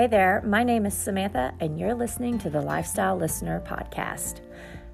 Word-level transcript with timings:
Hey 0.00 0.06
there, 0.06 0.42
my 0.46 0.64
name 0.64 0.86
is 0.86 0.94
Samantha, 0.94 1.52
and 1.60 1.78
you're 1.78 1.92
listening 1.92 2.38
to 2.38 2.48
the 2.48 2.62
Lifestyle 2.62 3.18
Listener 3.18 3.62
Podcast. 3.66 4.40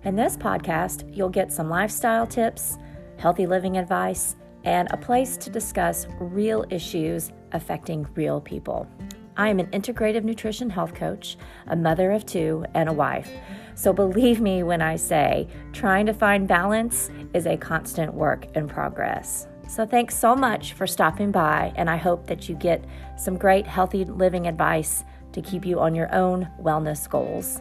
In 0.03 0.17
this 0.17 0.37
podcast, 0.37 1.17
you'll 1.17 1.29
get 1.29 1.53
some 1.53 1.71
lifestyle 1.71 2.27
tips, 2.27 2.77
healthy 3.17 3.47
living 3.47 3.77
advice, 3.77 4.35
and 4.65 4.89
a 4.91 4.97
place 4.97 5.37
to 5.37 5.49
discuss 5.49 6.09
real 6.19 6.65
issues 6.71 7.31
affecting 7.53 8.05
real 8.17 8.41
people. 8.41 8.89
I 9.37 9.49
am 9.49 9.61
an 9.61 9.69
integrative 9.69 10.25
nutrition 10.25 10.69
health 10.69 10.95
coach, 10.95 11.37
a 11.69 11.77
mother 11.77 12.11
of 12.11 12.27
two, 12.27 12.65
and 12.75 12.89
a 12.89 12.93
wife. 12.93 13.31
So 13.77 13.93
believe 13.93 14.41
me 14.41 14.65
when 14.65 14.83
I 14.83 14.97
say 14.97 15.47
trying 15.73 16.07
to 16.07 16.15
find 16.15 16.49
balance 16.49 17.11
is 17.33 17.47
a 17.47 17.57
constant 17.57 18.13
work 18.13 18.57
in 18.57 18.67
progress. 18.67 19.47
So 19.69 19.85
thanks 19.85 20.17
so 20.17 20.35
much 20.35 20.75
for 20.75 20.87
stopping 20.87 21.33
by, 21.33 21.73
and 21.77 21.91
I 21.91 21.97
hope 21.97 22.27
that 22.29 22.49
you 22.49 22.55
get 22.55 22.85
some 23.17 23.37
great 23.37 23.67
healthy 23.67 24.05
living 24.05 24.47
advice 24.47 25.05
to 25.33 25.43
keep 25.43 25.67
you 25.67 25.81
on 25.81 25.95
your 25.95 26.13
own 26.15 26.49
wellness 26.63 27.09
goals. 27.09 27.61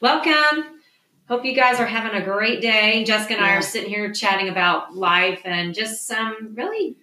Welcome. 0.00 0.80
Hope 1.28 1.44
you 1.44 1.54
guys 1.54 1.80
are 1.80 1.86
having 1.86 2.20
a 2.20 2.24
great 2.24 2.60
day. 2.60 3.04
Jessica 3.04 3.34
and 3.34 3.44
I 3.44 3.56
are 3.56 3.62
sitting 3.62 3.90
here 3.90 4.12
chatting 4.12 4.48
about 4.48 4.94
life 4.94 5.40
and 5.44 5.74
just 5.74 6.06
some 6.06 6.54
really 6.54 6.96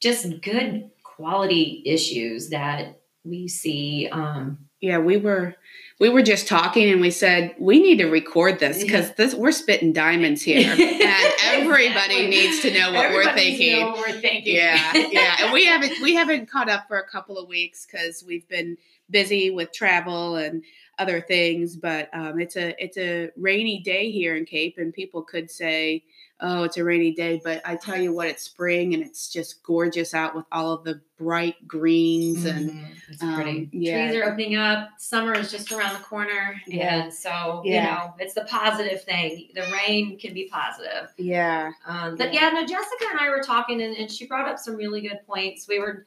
just 0.00 0.40
good 0.40 0.90
quality 1.02 1.82
issues 1.84 2.50
that 2.50 3.00
we 3.24 3.48
see. 3.48 4.08
Um, 4.10 4.58
yeah, 4.80 4.98
we 4.98 5.16
were 5.16 5.54
we 6.00 6.08
were 6.08 6.22
just 6.22 6.48
talking 6.48 6.90
and 6.90 7.00
we 7.00 7.10
said 7.10 7.54
we 7.58 7.78
need 7.78 7.98
to 7.98 8.06
record 8.06 8.58
this 8.58 8.82
because 8.82 9.12
this 9.14 9.34
we're 9.34 9.52
spitting 9.52 9.92
diamonds 9.92 10.40
here 10.40 10.70
and 10.78 11.32
everybody 11.44 12.26
needs 12.26 12.60
to 12.62 12.72
know 12.72 12.90
what 12.92 13.12
we're 13.12 13.32
thinking. 13.34 13.84
What 13.84 13.98
we're 13.98 14.20
thinking. 14.20 14.56
Yeah, 14.56 14.92
yeah, 14.94 15.36
and 15.40 15.52
we 15.52 15.66
haven't 15.66 16.00
we 16.02 16.14
haven't 16.16 16.50
caught 16.50 16.70
up 16.70 16.88
for 16.88 16.98
a 16.98 17.06
couple 17.06 17.38
of 17.38 17.46
weeks 17.46 17.86
because 17.86 18.24
we've 18.26 18.48
been 18.48 18.78
busy 19.10 19.50
with 19.50 19.72
travel 19.72 20.36
and 20.36 20.64
other 20.98 21.20
things. 21.20 21.76
But 21.76 22.08
um, 22.14 22.40
it's 22.40 22.56
a 22.56 22.74
it's 22.82 22.96
a 22.96 23.30
rainy 23.36 23.80
day 23.80 24.10
here 24.10 24.36
in 24.36 24.46
Cape, 24.46 24.76
and 24.78 24.94
people 24.94 25.22
could 25.22 25.50
say 25.50 26.02
oh, 26.42 26.62
it's 26.64 26.76
a 26.76 26.84
rainy 26.84 27.12
day, 27.12 27.40
but 27.44 27.60
I 27.64 27.76
tell 27.76 27.96
you 28.00 28.12
what, 28.12 28.28
it's 28.28 28.42
spring 28.42 28.94
and 28.94 29.02
it's 29.02 29.30
just 29.32 29.62
gorgeous 29.62 30.14
out 30.14 30.34
with 30.34 30.44
all 30.52 30.72
of 30.72 30.84
the 30.84 31.00
bright 31.18 31.68
greens 31.68 32.44
and 32.46 32.70
Mhm. 32.70 32.86
It's 33.10 33.22
pretty. 33.34 33.50
um, 33.50 33.68
yeah. 33.72 34.06
Trees 34.08 34.16
are 34.22 34.24
opening 34.30 34.56
up. 34.56 34.90
Summer 34.98 35.34
is 35.34 35.50
just 35.50 35.70
around 35.72 35.92
the 35.94 36.04
corner, 36.04 36.60
Yeah. 36.66 37.02
and 37.02 37.12
so 37.12 37.62
Yeah. 37.64 37.74
you 37.74 37.90
know 37.90 38.14
it's 38.18 38.34
the 38.34 38.44
positive 38.44 39.02
thing. 39.04 39.48
The 39.54 39.64
rain 39.86 40.18
can 40.18 40.32
be 40.32 40.48
positive. 40.50 41.10
yeah, 41.18 41.72
Um, 41.86 42.16
but 42.16 42.32
Yeah. 42.32 42.48
yeah. 42.48 42.60
no, 42.60 42.66
Jessica 42.66 43.04
and 43.10 43.20
I 43.20 43.28
were 43.30 43.42
talking, 43.42 43.82
and, 43.82 43.94
and 43.96 44.10
she 44.10 44.26
brought 44.26 44.48
up 44.48 44.58
some 44.58 44.76
really 44.76 45.00
good 45.02 45.20
points. 45.26 45.68
We 45.68 45.78
were 45.78 46.06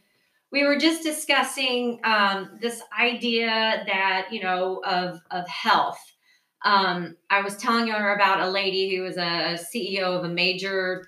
we 0.51 0.63
were 0.63 0.77
just 0.77 1.01
discussing 1.01 1.99
um, 2.03 2.57
this 2.61 2.81
idea 2.99 3.83
that 3.87 4.27
you 4.31 4.41
know 4.41 4.81
of 4.85 5.19
of 5.31 5.47
health. 5.47 6.12
Um, 6.63 7.17
I 7.29 7.41
was 7.41 7.57
telling 7.57 7.87
her 7.87 8.15
about 8.15 8.39
a 8.39 8.49
lady 8.49 8.95
who 8.95 9.03
was 9.03 9.17
a 9.17 9.57
CEO 9.57 10.17
of 10.17 10.23
a 10.23 10.29
major 10.29 11.05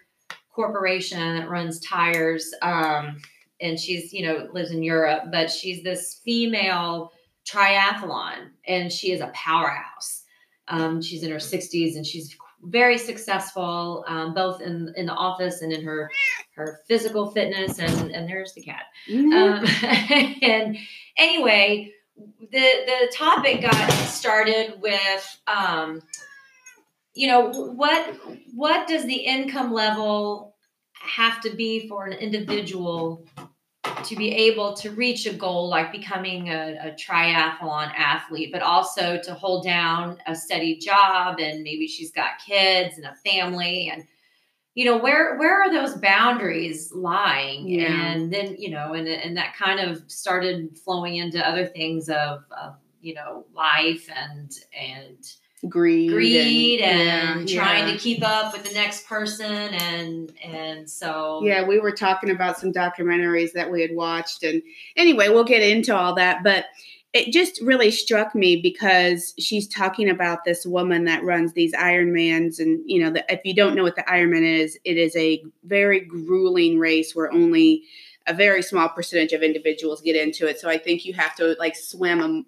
corporation 0.53 1.37
that 1.37 1.49
runs 1.49 1.79
tires, 1.79 2.53
um, 2.61 3.21
and 3.61 3.79
she's 3.79 4.13
you 4.13 4.25
know 4.25 4.47
lives 4.53 4.71
in 4.71 4.83
Europe, 4.83 5.25
but 5.31 5.49
she's 5.49 5.83
this 5.83 6.21
female 6.25 7.11
triathlon, 7.45 8.49
and 8.67 8.91
she 8.91 9.11
is 9.11 9.21
a 9.21 9.31
powerhouse. 9.33 10.23
Um, 10.67 11.01
she's 11.01 11.23
in 11.23 11.29
her 11.29 11.37
60s 11.37 11.95
and 11.95 12.05
she's 12.05 12.35
very 12.63 12.97
successful, 12.97 14.03
um, 14.07 14.33
both 14.33 14.61
in 14.61 14.91
in 14.95 15.05
the 15.05 15.13
office 15.13 15.61
and 15.61 15.71
in 15.71 15.83
her 15.83 16.09
her 16.55 16.79
physical 16.87 17.31
fitness. 17.31 17.79
And 17.79 18.11
and 18.11 18.27
there's 18.27 18.53
the 18.53 18.63
cat. 18.63 18.83
Mhm. 19.09 19.33
Um, 19.33 20.37
and 20.41 20.77
anyway, 21.17 21.93
the 22.17 22.47
the 22.51 23.11
topic 23.13 23.61
got 23.61 23.91
started 24.07 24.79
with, 24.81 25.41
um, 25.47 26.01
you 27.13 27.27
know, 27.27 27.49
what 27.49 28.15
what 28.53 28.87
does 28.87 29.05
the 29.05 29.15
income 29.15 29.73
level 29.73 30.55
have 30.93 31.41
to 31.41 31.55
be 31.55 31.87
for 31.87 32.05
an 32.05 32.13
individual 32.13 33.25
to 34.03 34.15
be 34.15 34.31
able 34.31 34.73
to 34.73 34.91
reach 34.91 35.25
a 35.25 35.33
goal 35.33 35.69
like 35.69 35.91
becoming 35.91 36.49
a, 36.49 36.77
a 36.81 36.91
triathlon 36.91 37.91
athlete, 37.95 38.51
but 38.51 38.61
also 38.61 39.19
to 39.21 39.33
hold 39.33 39.63
down 39.63 40.17
a 40.27 40.35
steady 40.35 40.77
job 40.77 41.39
and 41.39 41.63
maybe 41.63 41.87
she's 41.87 42.11
got 42.11 42.39
kids 42.45 42.97
and 42.97 43.05
a 43.05 43.15
family 43.15 43.89
and 43.93 44.05
you 44.75 44.85
know 44.85 44.97
where 44.97 45.37
where 45.37 45.61
are 45.61 45.71
those 45.71 45.95
boundaries 45.95 46.93
lying 46.93 47.67
Yeah. 47.67 48.11
and 48.11 48.31
then 48.31 48.55
you 48.59 48.69
know 48.69 48.93
and 48.93 49.07
and 49.07 49.35
that 49.37 49.55
kind 49.55 49.79
of 49.79 50.03
started 50.07 50.77
flowing 50.77 51.15
into 51.15 51.45
other 51.45 51.65
things 51.65 52.09
of, 52.09 52.43
of 52.51 52.75
you 53.01 53.13
know 53.13 53.45
life 53.55 54.09
and 54.13 54.51
and 54.77 55.17
greed, 55.69 56.11
greed 56.11 56.81
and, 56.81 57.49
yeah, 57.49 57.61
trying 57.63 57.87
yeah. 57.87 57.93
to 57.93 57.99
keep 57.99 58.23
up 58.23 58.53
with 58.53 58.63
the 58.63 58.73
next 58.73 59.07
person 59.07 59.51
and 59.51 60.31
and 60.43 60.87
so 60.89 61.41
Yeah, 61.43 61.65
we 61.65 61.79
were 61.79 61.91
talking 61.91 62.29
about 62.29 62.59
some 62.59 62.71
documentaries 62.71 63.53
that 63.53 63.71
we 63.71 63.81
had 63.81 63.95
watched. 63.95 64.43
And 64.43 64.61
anyway, 64.95 65.29
we'll 65.29 65.43
get 65.43 65.63
into 65.63 65.95
all 65.95 66.13
that. 66.15 66.43
But 66.43 66.65
it 67.15 67.31
just 67.31 67.61
really 67.61 67.91
struck 67.91 68.35
me 68.35 68.57
because 68.57 69.33
she's 69.39 69.69
talking 69.69 70.09
about 70.09 70.43
this 70.43 70.65
woman 70.65 71.05
that 71.05 71.23
runs 71.23 71.53
these 71.53 71.73
Ironmans. 71.73 72.59
And, 72.59 72.81
you 72.85 73.01
know, 73.01 73.09
the, 73.09 73.23
if 73.31 73.39
you 73.45 73.55
don't 73.55 73.73
know 73.73 73.83
what 73.83 73.95
the 73.95 74.01
Ironman 74.03 74.43
is, 74.43 74.77
it 74.83 74.97
is 74.97 75.15
a 75.15 75.41
very 75.63 76.01
grueling 76.01 76.77
race 76.77 77.15
where 77.15 77.31
only 77.31 77.83
a 78.27 78.33
very 78.33 78.61
small 78.61 78.89
percentage 78.89 79.31
of 79.31 79.43
individuals 79.43 80.01
get 80.01 80.17
into 80.17 80.45
it. 80.45 80.59
So 80.59 80.69
I 80.69 80.77
think 80.77 81.05
you 81.05 81.13
have 81.13 81.33
to 81.37 81.55
like 81.57 81.77
swim 81.77 82.19
a, 82.19 82.43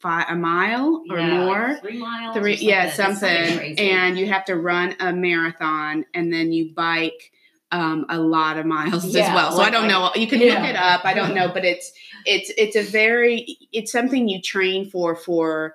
fi- 0.00 0.26
a 0.28 0.34
mile 0.34 1.04
or 1.08 1.16
Yeah, 1.16 1.28
like 1.28 1.46
more. 1.46 1.78
three 1.80 1.98
miles 1.98 2.36
Three, 2.36 2.56
yeah, 2.56 2.90
something 2.90 3.46
something. 3.46 3.78
And 3.78 4.18
you 4.18 4.26
have 4.26 4.44
to 4.46 4.56
run 4.56 4.96
a 4.98 5.12
marathon 5.12 6.04
and 6.14 6.32
then 6.32 6.52
you 6.52 6.74
bike 6.74 7.30
um, 7.72 8.06
a 8.08 8.18
lot 8.18 8.58
of 8.58 8.66
miles 8.66 9.04
Yeah, 9.04 9.28
as 9.28 9.34
well. 9.34 9.52
So 9.52 9.58
like- 9.58 9.68
I 9.68 9.70
don't 9.70 9.86
know. 9.86 10.10
You 10.16 10.26
can 10.26 10.40
yeah. 10.40 10.54
look 10.54 10.68
it 10.70 10.74
up. 10.76 11.04
I 11.04 11.14
don't 11.14 11.34
know, 11.34 11.48
but 11.52 11.64
it's 11.64 11.92
it's 12.26 12.52
it's 12.56 12.76
a 12.76 12.82
very 12.82 13.58
it's 13.72 13.92
something 13.92 14.28
you 14.28 14.40
train 14.40 14.90
for 14.90 15.16
for 15.16 15.74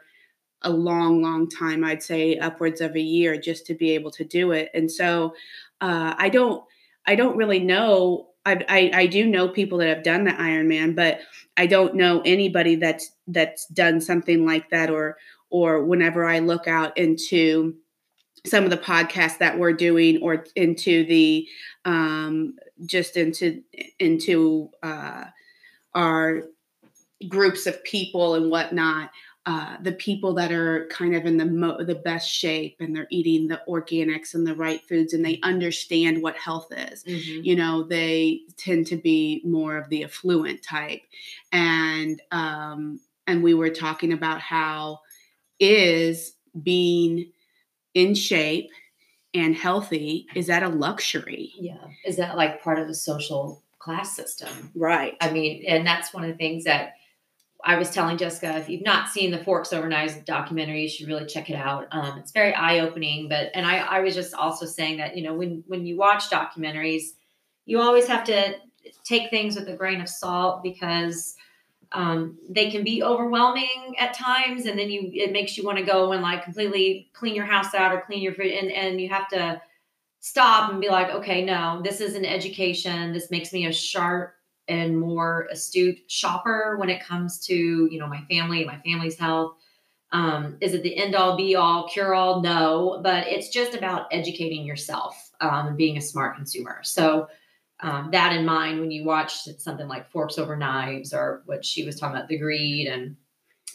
a 0.62 0.70
long, 0.70 1.22
long 1.22 1.48
time. 1.48 1.84
I'd 1.84 2.04
say 2.04 2.38
upwards 2.38 2.82
of 2.82 2.96
a 2.96 3.02
year 3.02 3.38
just 3.38 3.66
to 3.68 3.76
be 3.76 3.92
able 3.92 4.12
to 4.12 4.26
do 4.26 4.52
it. 4.52 4.70
And 4.74 4.92
so 4.92 5.36
uh, 5.80 6.16
I 6.18 6.30
don't 6.30 6.64
I 7.06 7.16
don't 7.16 7.38
really 7.38 7.60
know. 7.60 8.30
I, 8.46 8.64
I 8.68 8.92
I 8.94 9.06
do 9.06 9.26
know 9.26 9.48
people 9.48 9.78
that 9.80 9.88
have 9.88 10.04
done 10.04 10.24
the 10.26 10.32
Ironman, 10.32 10.96
but 10.96 11.20
I 11.56 11.68
don't 11.68 11.96
know 11.96 12.22
anybody 12.26 12.76
that's 12.76 13.12
that's 13.28 13.68
done 13.68 14.02
something 14.02 14.46
like 14.46 14.70
that 14.72 14.90
or 14.90 15.18
or 15.50 15.84
whenever 15.84 16.26
I 16.26 16.40
look 16.40 16.68
out 16.68 16.98
into 16.98 17.76
some 18.46 18.64
of 18.64 18.70
the 18.70 18.78
podcasts 18.78 19.40
that 19.40 19.58
we're 19.58 19.74
doing 19.74 20.22
or 20.22 20.46
into 20.56 21.06
the 21.06 21.48
um, 21.86 22.56
just 22.86 23.18
into 23.18 23.62
into 24.00 24.70
uh, 24.84 25.26
our 25.96 26.44
groups 27.28 27.66
of 27.66 27.84
people 27.84 28.36
and 28.36 28.52
whatnot 28.52 29.10
uh, 29.48 29.78
the 29.84 29.92
people 29.92 30.34
that 30.34 30.52
are 30.52 30.88
kind 30.88 31.16
of 31.16 31.26
in 31.28 31.38
the 31.38 31.46
mo- 31.46 31.84
the 31.84 31.94
best 31.94 32.28
shape 32.30 32.78
and 32.80 32.96
they're 32.96 33.08
eating 33.12 33.48
the 33.48 33.62
organics 33.70 34.34
and 34.34 34.46
the 34.46 34.56
right 34.56 34.82
foods 34.90 35.14
and 35.14 35.24
they 35.24 35.40
understand 35.44 36.22
what 36.24 36.36
health 36.36 36.68
is. 36.76 37.04
Mhm. 37.04 37.46
you 37.46 37.56
know 37.56 37.84
they 37.84 38.42
tend 38.58 38.88
to 38.88 38.98
be 38.98 39.42
more 39.46 39.78
of 39.78 39.88
the 39.90 40.04
affluent 40.04 40.62
type. 40.64 41.02
And 41.52 42.22
um 42.32 43.00
and 43.28 43.44
we 43.44 43.54
were 43.54 43.70
talking 43.70 44.14
about 44.14 44.42
how 44.42 45.00
is 45.60 46.34
being 46.64 47.32
in 47.94 48.14
shape 48.16 48.70
and 49.34 49.56
healthy 49.56 50.26
is 50.36 50.48
that 50.48 50.64
a 50.64 50.70
luxury? 50.70 51.54
Yeah. 51.60 51.78
Is 52.04 52.18
that 52.18 52.36
like 52.36 52.64
part 52.64 52.80
of 52.80 52.88
the 52.88 52.96
social 52.96 53.62
class 53.86 54.16
system 54.16 54.72
right 54.74 55.16
I 55.22 55.32
mean, 55.32 55.64
and 55.68 55.86
that's 55.86 56.14
one 56.14 56.24
of 56.24 56.32
the 56.32 56.38
things 56.38 56.64
that 56.64 56.96
I 57.64 57.78
was 57.78 57.90
telling 57.90 58.18
Jessica. 58.18 58.58
If 58.58 58.70
you've 58.70 58.84
not 58.84 59.10
seen 59.10 59.32
the 59.32 59.44
Forks 59.44 59.74
Over 59.74 59.88
Knives 59.88 60.16
documentary, 60.18 60.84
you 60.84 60.90
should 60.90 61.08
really 61.08 61.26
check 61.26 61.50
it 61.50 61.56
out. 61.56 61.88
Um, 61.92 62.20
it's 62.20 62.32
very 62.32 62.54
eye 62.54 62.80
opening. 62.80 63.28
But 63.28 63.50
and 63.56 63.66
I, 63.66 63.78
I 63.78 64.00
was 64.02 64.14
just 64.14 64.34
also 64.36 64.66
saying 64.66 64.98
that 64.98 65.18
you 65.18 65.24
know 65.24 65.34
when 65.34 65.64
when 65.68 65.86
you 65.86 65.98
watch 65.98 66.30
documentaries, 66.30 67.14
you 67.66 67.80
always 67.80 68.08
have 68.08 68.24
to 68.26 68.56
take 69.04 69.32
things 69.32 69.56
with 69.56 69.68
a 69.68 69.76
grain 69.76 70.00
of 70.00 70.10
salt 70.10 70.62
because 70.62 71.36
um, 71.92 72.38
they 72.50 72.70
can 72.70 72.84
be 72.84 73.04
overwhelming 73.04 73.96
at 74.00 74.14
times, 74.14 74.66
and 74.66 74.78
then 74.78 74.92
you 74.92 75.10
it 75.14 75.32
makes 75.32 75.58
you 75.58 75.64
want 75.64 75.78
to 75.78 75.84
go 75.84 76.12
and 76.12 76.22
like 76.22 76.44
completely 76.44 77.10
clean 77.14 77.34
your 77.34 77.46
house 77.46 77.74
out 77.74 77.94
or 77.94 78.02
clean 78.02 78.22
your 78.22 78.34
food, 78.34 78.52
and 78.52 78.72
and 78.72 79.02
you 79.02 79.10
have 79.10 79.28
to 79.30 79.60
stop 80.26 80.72
and 80.72 80.82
be 80.82 80.90
like, 80.90 81.12
okay, 81.12 81.46
no, 81.46 81.82
this 81.84 82.02
is 82.02 82.16
an 82.16 82.26
education. 82.26 83.14
This 83.14 83.30
makes 83.30 83.54
me 83.54 83.68
a 83.68 83.72
sharp 83.72 84.34
and 84.68 85.00
more 85.00 85.48
astute 85.52 86.00
shopper 86.08 86.78
when 86.80 86.90
it 86.90 87.04
comes 87.04 87.40
to 87.46 87.88
you 87.92 88.00
know 88.00 88.08
my 88.08 88.24
family 88.32 88.66
my 88.66 88.80
family's 88.84 89.16
health 89.16 89.54
um, 90.12 90.58
is 90.60 90.74
it 90.74 90.82
the 90.82 90.98
end 90.98 91.14
all 91.14 91.38
be 91.38 91.56
all 91.56 91.88
cure 91.88 92.16
all 92.16 92.42
no 92.42 93.00
but 93.04 93.28
it's 93.28 93.50
just 93.50 93.76
about 93.76 94.08
educating 94.12 94.66
yourself 94.66 95.30
um, 95.40 95.68
and 95.68 95.78
being 95.78 95.98
a 95.98 96.02
smart 96.02 96.36
consumer 96.36 96.80
so 96.82 97.28
um, 97.82 98.10
that 98.12 98.34
in 98.34 98.46
mind 98.46 98.80
when 98.80 98.92
you 98.92 99.04
watch 99.04 99.44
something 99.58 99.88
like 99.88 100.10
Forks 100.10 100.38
Over 100.38 100.56
Knives 100.56 101.14
or 101.14 101.44
what 101.46 101.66
she 101.66 101.86
was 101.86 102.00
talking 102.00 102.16
about, 102.16 102.30
the 102.30 102.38
greed. 102.38 102.88
And, 102.88 103.18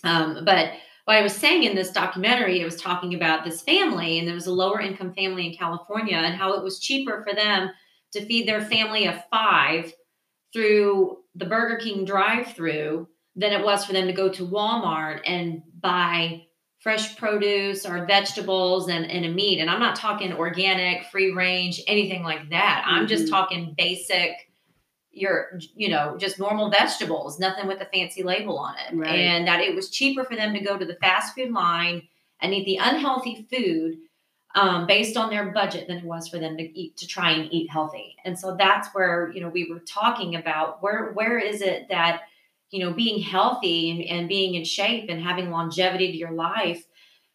um, 0.05 0.45
but 0.45 0.73
what 1.11 1.19
I 1.19 1.23
was 1.23 1.35
saying 1.35 1.65
in 1.65 1.75
this 1.75 1.91
documentary, 1.91 2.61
it 2.61 2.65
was 2.65 2.81
talking 2.81 3.15
about 3.15 3.45
this 3.45 3.63
family, 3.63 4.21
and 4.21 4.29
there 4.29 4.35
was 4.37 4.47
a 4.47 4.53
lower 4.53 4.81
income 4.81 5.13
family 5.13 5.45
in 5.45 5.57
California, 5.57 6.15
and 6.15 6.37
how 6.37 6.53
it 6.53 6.63
was 6.63 6.79
cheaper 6.79 7.25
for 7.29 7.35
them 7.35 7.69
to 8.13 8.25
feed 8.25 8.47
their 8.47 8.61
family 8.61 9.07
of 9.09 9.21
five 9.29 9.93
through 10.53 11.17
the 11.35 11.47
Burger 11.47 11.79
King 11.79 12.05
drive 12.05 12.53
through 12.55 13.09
than 13.35 13.53
it 13.53 13.65
was 13.65 13.85
for 13.85 13.93
them 13.93 14.07
to 14.07 14.13
go 14.13 14.29
to 14.29 14.47
Walmart 14.47 15.23
and 15.27 15.63
buy 15.81 16.47
fresh 16.79 17.17
produce 17.17 17.85
or 17.85 18.07
vegetables 18.07 18.89
and, 18.89 19.05
and 19.11 19.25
a 19.25 19.31
meat. 19.31 19.59
And 19.59 19.69
I'm 19.69 19.81
not 19.81 19.97
talking 19.97 20.33
organic, 20.33 21.07
free 21.07 21.33
range, 21.33 21.83
anything 21.89 22.23
like 22.23 22.51
that. 22.51 22.85
Mm-hmm. 22.87 22.95
I'm 22.95 23.09
just 23.09 23.25
mm-hmm. 23.25 23.33
talking 23.33 23.75
basic, 23.77 24.31
your, 25.13 25.59
you 25.75 25.89
know, 25.89 26.17
just 26.17 26.39
normal 26.39 26.71
vegetables, 26.71 27.39
nothing 27.39 27.67
with 27.67 27.81
a 27.81 27.87
fancy 27.87 28.23
label 28.23 28.59
on 28.59 28.75
it. 28.77 28.97
Right. 28.97 29.09
And 29.09 29.47
that 29.49 29.61
it 29.61 29.75
was 29.75 29.91
cheaper 29.91 30.25
for 30.25 30.37
them 30.37 30.55
to 30.55 30.61
go 30.61 30.79
to 30.79 30.85
the 30.85 30.97
fast 30.97 31.35
food 31.35 31.51
line 31.51 32.03
and 32.41 32.55
eat 32.55 32.65
the 32.65 32.77
unhealthy 32.77 33.47
food 33.51 33.99
um, 34.55 34.87
based 34.87 35.17
on 35.17 35.31
their 35.31 35.51
budget 35.53 35.87
than 35.89 35.99
it 35.99 36.05
was 36.05 36.29
for 36.29 36.39
them 36.39 36.57
to 36.57 36.63
eat 36.63 36.97
to 36.99 37.07
try 37.07 37.33
and 37.33 37.53
eat 37.53 37.71
healthy. 37.71 38.17
And 38.25 38.39
so 38.39 38.57
that's 38.57 38.89
where, 38.95 39.31
you 39.33 39.41
know, 39.41 39.49
we 39.49 39.71
were 39.71 39.81
talking 39.81 40.35
about 40.37 40.83
where 40.83 41.13
where 41.13 41.39
is 41.39 41.61
it 41.61 41.89
that 41.89 42.23
you 42.71 42.81
know 42.81 42.93
being 42.93 43.21
healthy 43.21 43.91
and, 43.91 44.03
and 44.03 44.29
being 44.29 44.55
in 44.55 44.65
shape 44.65 45.07
and 45.09 45.23
having 45.23 45.51
longevity 45.51 46.11
to 46.11 46.17
your 46.17 46.33
life 46.33 46.85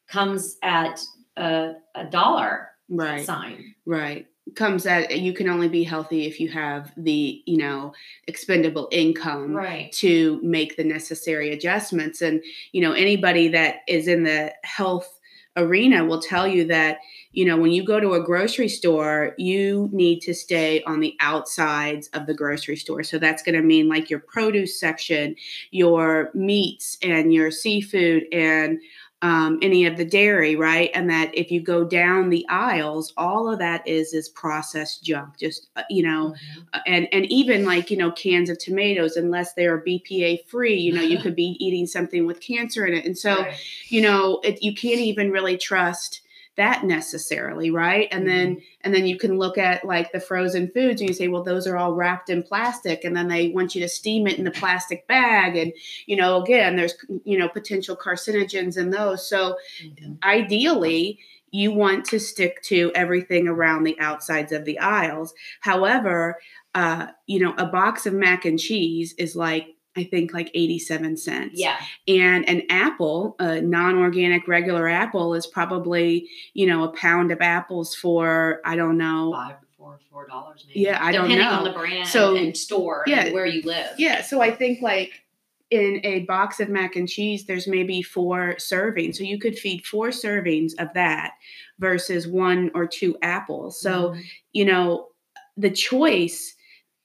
comes 0.07 0.57
at 0.61 1.01
a, 1.37 1.73
a 1.93 2.05
dollar 2.05 2.69
right 2.89 3.25
sign 3.25 3.75
right 3.85 4.27
comes 4.53 4.85
at 4.85 5.19
you 5.19 5.33
can 5.33 5.49
only 5.49 5.67
be 5.67 5.83
healthy 5.83 6.25
if 6.27 6.39
you 6.39 6.47
have 6.49 6.91
the 6.95 7.41
you 7.45 7.57
know 7.57 7.93
expendable 8.27 8.87
income 8.91 9.53
right. 9.53 9.91
to 9.91 10.39
make 10.43 10.77
the 10.77 10.83
necessary 10.83 11.51
adjustments 11.51 12.21
and 12.21 12.43
you 12.71 12.81
know 12.81 12.91
anybody 12.91 13.47
that 13.47 13.77
is 13.87 14.07
in 14.07 14.23
the 14.23 14.53
health 14.63 15.19
arena 15.57 16.05
will 16.05 16.21
tell 16.21 16.47
you 16.47 16.65
that 16.65 16.99
you 17.35 17.43
know, 17.43 17.57
when 17.57 17.71
you 17.71 17.83
go 17.83 17.99
to 17.99 18.13
a 18.13 18.23
grocery 18.23 18.69
store, 18.69 19.35
you 19.37 19.89
need 19.91 20.21
to 20.21 20.33
stay 20.33 20.81
on 20.83 21.01
the 21.01 21.17
outsides 21.19 22.07
of 22.13 22.27
the 22.27 22.33
grocery 22.33 22.77
store. 22.77 23.03
So 23.03 23.19
that's 23.19 23.43
going 23.43 23.55
to 23.55 23.61
mean 23.61 23.89
like 23.89 24.09
your 24.09 24.21
produce 24.21 24.79
section, 24.79 25.35
your 25.71 26.31
meats, 26.33 26.97
and 27.01 27.33
your 27.33 27.51
seafood, 27.51 28.23
and 28.31 28.79
um, 29.21 29.59
any 29.61 29.85
of 29.85 29.97
the 29.97 30.05
dairy, 30.05 30.55
right? 30.55 30.91
And 30.93 31.09
that 31.09 31.35
if 31.35 31.49
you 31.49 31.61
go 31.61 31.83
down 31.83 32.29
the 32.29 32.45
aisles, 32.49 33.13
all 33.17 33.51
of 33.51 33.59
that 33.59 33.87
is 33.87 34.13
is 34.13 34.29
processed 34.29 35.03
junk. 35.03 35.37
Just 35.37 35.67
uh, 35.75 35.83
you 35.89 36.03
know, 36.03 36.35
mm-hmm. 36.35 36.61
Uh, 36.73 36.79
and 36.85 37.07
and 37.11 37.25
even 37.31 37.65
like 37.65 37.89
you 37.89 37.97
know 37.97 38.11
cans 38.11 38.49
of 38.49 38.59
tomatoes, 38.59 39.15
unless 39.15 39.53
they 39.53 39.65
are 39.65 39.81
BPA 39.81 40.45
free, 40.47 40.75
you 40.75 40.93
know, 40.93 41.01
you 41.01 41.17
could 41.21 41.35
be 41.35 41.55
eating 41.59 41.87
something 41.87 42.25
with 42.25 42.41
cancer 42.41 42.85
in 42.85 42.93
it. 42.93 43.05
And 43.05 43.17
so, 43.17 43.35
right. 43.35 43.57
you 43.87 44.01
know, 44.01 44.39
it, 44.43 44.61
you 44.61 44.75
can't 44.75 45.01
even 45.01 45.31
really 45.31 45.57
trust 45.57 46.21
that 46.57 46.83
necessarily 46.83 47.69
right 47.69 48.07
and 48.11 48.25
mm-hmm. 48.25 48.37
then 48.37 48.61
and 48.81 48.93
then 48.93 49.05
you 49.05 49.17
can 49.17 49.37
look 49.37 49.57
at 49.57 49.83
like 49.85 50.11
the 50.11 50.19
frozen 50.19 50.69
foods 50.71 51.01
and 51.01 51.09
you 51.09 51.13
say 51.13 51.27
well 51.27 51.43
those 51.43 51.67
are 51.67 51.77
all 51.77 51.93
wrapped 51.93 52.29
in 52.29 52.41
plastic 52.41 53.03
and 53.03 53.15
then 53.15 53.27
they 53.27 53.49
want 53.49 53.75
you 53.75 53.81
to 53.81 53.89
steam 53.89 54.25
it 54.27 54.37
in 54.37 54.45
the 54.45 54.51
plastic 54.51 55.07
bag 55.07 55.55
and 55.55 55.73
you 56.05 56.15
know 56.15 56.41
again 56.41 56.75
there's 56.75 56.95
you 57.23 57.37
know 57.37 57.49
potential 57.49 57.95
carcinogens 57.95 58.77
in 58.77 58.89
those 58.89 59.27
so 59.27 59.57
mm-hmm. 59.83 60.13
ideally 60.23 61.19
you 61.51 61.71
want 61.71 62.03
to 62.05 62.19
stick 62.19 62.61
to 62.63 62.91
everything 62.95 63.47
around 63.47 63.83
the 63.83 63.99
outsides 63.99 64.51
of 64.51 64.65
the 64.65 64.79
aisles 64.79 65.33
however 65.61 66.37
uh, 66.73 67.07
you 67.25 67.39
know 67.39 67.53
a 67.57 67.65
box 67.65 68.05
of 68.05 68.13
mac 68.13 68.45
and 68.45 68.59
cheese 68.59 69.13
is 69.17 69.35
like 69.35 69.74
I 69.97 70.03
think 70.03 70.33
like 70.33 70.51
87 70.53 71.17
cents. 71.17 71.59
Yeah. 71.59 71.77
And 72.07 72.47
an 72.49 72.63
apple, 72.69 73.35
a 73.39 73.61
non-organic 73.61 74.47
regular 74.47 74.87
apple 74.87 75.33
is 75.33 75.47
probably, 75.47 76.29
you 76.53 76.67
know, 76.67 76.83
a 76.83 76.89
pound 76.89 77.31
of 77.31 77.41
apples 77.41 77.95
for, 77.95 78.61
I 78.65 78.75
don't 78.75 78.97
know. 78.97 79.31
Five 79.31 79.55
four 79.77 79.99
four 80.11 80.27
dollars 80.27 80.65
maybe. 80.67 80.81
Yeah, 80.81 80.97
I 81.01 81.11
don't 81.11 81.29
know. 81.29 81.35
Depending 81.35 81.57
on 81.57 81.63
the 81.63 81.71
brand 81.71 82.07
so, 82.07 82.35
and 82.35 82.57
store 82.57 83.03
yeah, 83.07 83.25
and 83.25 83.33
where 83.33 83.45
you 83.45 83.61
live. 83.63 83.91
Yeah. 83.97 84.21
So 84.21 84.41
I 84.41 84.51
think 84.51 84.81
like 84.81 85.25
in 85.71 86.01
a 86.03 86.21
box 86.21 86.59
of 86.59 86.69
mac 86.69 86.95
and 86.95 87.07
cheese, 87.07 87.45
there's 87.45 87.67
maybe 87.67 88.01
four 88.01 88.55
servings. 88.57 89.15
So 89.15 89.23
you 89.23 89.39
could 89.39 89.57
feed 89.57 89.85
four 89.85 90.09
servings 90.09 90.73
of 90.79 90.93
that 90.93 91.33
versus 91.79 92.27
one 92.27 92.71
or 92.73 92.87
two 92.87 93.17
apples. 93.21 93.79
So, 93.81 94.09
mm-hmm. 94.09 94.21
you 94.53 94.65
know, 94.65 95.09
the 95.57 95.71
choice 95.71 96.54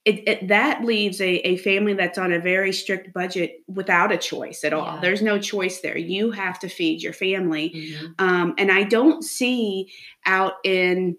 it, 0.05 0.26
it, 0.26 0.49
that 0.49 0.82
leaves 0.82 1.20
a, 1.20 1.47
a 1.47 1.56
family 1.58 1.93
that's 1.93 2.19
on 2.19 2.32
a 2.32 2.38
very 2.38 2.73
strict 2.73 3.12
budget 3.12 3.56
without 3.69 4.12
a 4.12 4.17
choice 4.17 4.64
at 4.64 4.73
all. 4.73 4.94
Yeah. 4.94 5.00
There's 5.00 5.23
no 5.23 5.38
choice 5.38 5.81
there. 5.81 5.99
You 5.99 6.31
have 6.31 6.58
to 6.61 6.69
feed 6.69 7.02
your 7.02 7.12
family. 7.12 7.70
Mm-hmm. 7.70 8.06
Um, 8.19 8.55
and 8.56 8.73
I 8.73 8.85
don't 8.85 9.23
see 9.23 9.93
out 10.25 10.55
in 10.64 11.17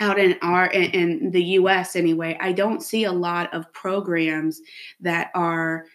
out 0.00 0.18
in 0.18 0.36
our 0.42 0.66
in, 0.66 0.90
in 0.90 1.30
the 1.30 1.42
US 1.42 1.96
anyway, 1.96 2.36
I 2.40 2.52
don't 2.52 2.82
see 2.82 3.04
a 3.04 3.12
lot 3.12 3.54
of 3.54 3.72
programs 3.72 4.60
that 5.00 5.30
are 5.34 5.86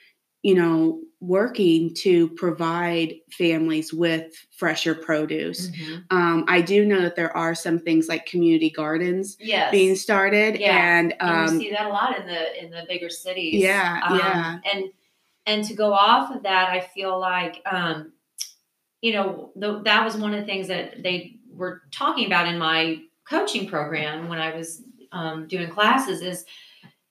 you 0.42 0.56
know, 0.56 1.02
working 1.22 1.94
to 1.94 2.30
provide 2.30 3.14
families 3.32 3.94
with 3.94 4.34
fresher 4.56 4.96
produce. 4.96 5.70
Mm-hmm. 5.70 6.18
Um, 6.18 6.46
I 6.48 6.62
do 6.62 6.86
know 6.86 7.02
that 7.02 7.16
there 7.16 7.36
are 7.36 7.54
some 7.54 7.80
things 7.80 8.08
like 8.08 8.26
community 8.26 8.70
gardens 8.70 9.36
yes. 9.40 9.72
being 9.72 9.96
started, 9.96 10.60
yeah. 10.60 11.00
and, 11.00 11.14
um, 11.20 11.30
and 11.30 11.52
you 11.54 11.60
see 11.60 11.72
that 11.72 11.88
a 11.88 11.90
lot 11.90 12.18
in 12.18 12.26
the 12.26 12.64
in 12.64 12.72
the 12.72 12.86
bigger 12.88 13.10
cities. 13.10 13.62
Yeah, 13.62 14.00
um, 14.08 14.18
yeah, 14.18 14.60
and 14.72 14.86
and 15.46 15.64
to 15.66 15.74
go 15.74 15.94
off 15.94 16.34
of 16.34 16.44
that, 16.44 16.70
I 16.70 16.80
feel 16.80 17.20
like 17.20 17.62
um, 17.70 18.14
you 19.02 19.14
know 19.14 19.52
the, 19.56 19.82
that 19.84 20.06
was 20.06 20.16
one 20.16 20.34
of 20.34 20.40
the 20.40 20.46
things 20.46 20.68
that 20.70 21.04
they 21.04 21.36
were 21.52 21.82
talking 21.92 22.26
about 22.28 22.48
in 22.48 22.58
my 22.58 23.02
coaching 23.28 23.68
program 23.68 24.30
when 24.30 24.40
I 24.40 24.56
was 24.56 24.84
um, 25.12 25.48
doing 25.48 25.70
classes 25.70 26.22
is 26.22 26.46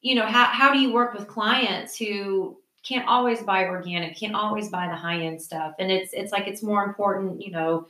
you 0.01 0.15
know 0.15 0.25
how, 0.25 0.45
how 0.45 0.73
do 0.73 0.79
you 0.79 0.93
work 0.93 1.13
with 1.13 1.29
clients 1.29 1.99
who 1.99 2.59
can't 2.85 3.07
always 3.09 3.43
buy 3.43 3.67
organic, 3.67 4.17
can't 4.17 4.35
always 4.35 4.69
buy 4.69 4.87
the 4.87 4.95
high 4.95 5.21
end 5.21 5.41
stuff. 5.41 5.75
And 5.79 5.91
it's 5.91 6.13
it's 6.13 6.33
like 6.33 6.47
it's 6.47 6.63
more 6.63 6.85
important, 6.85 7.43
you 7.43 7.51
know, 7.51 7.87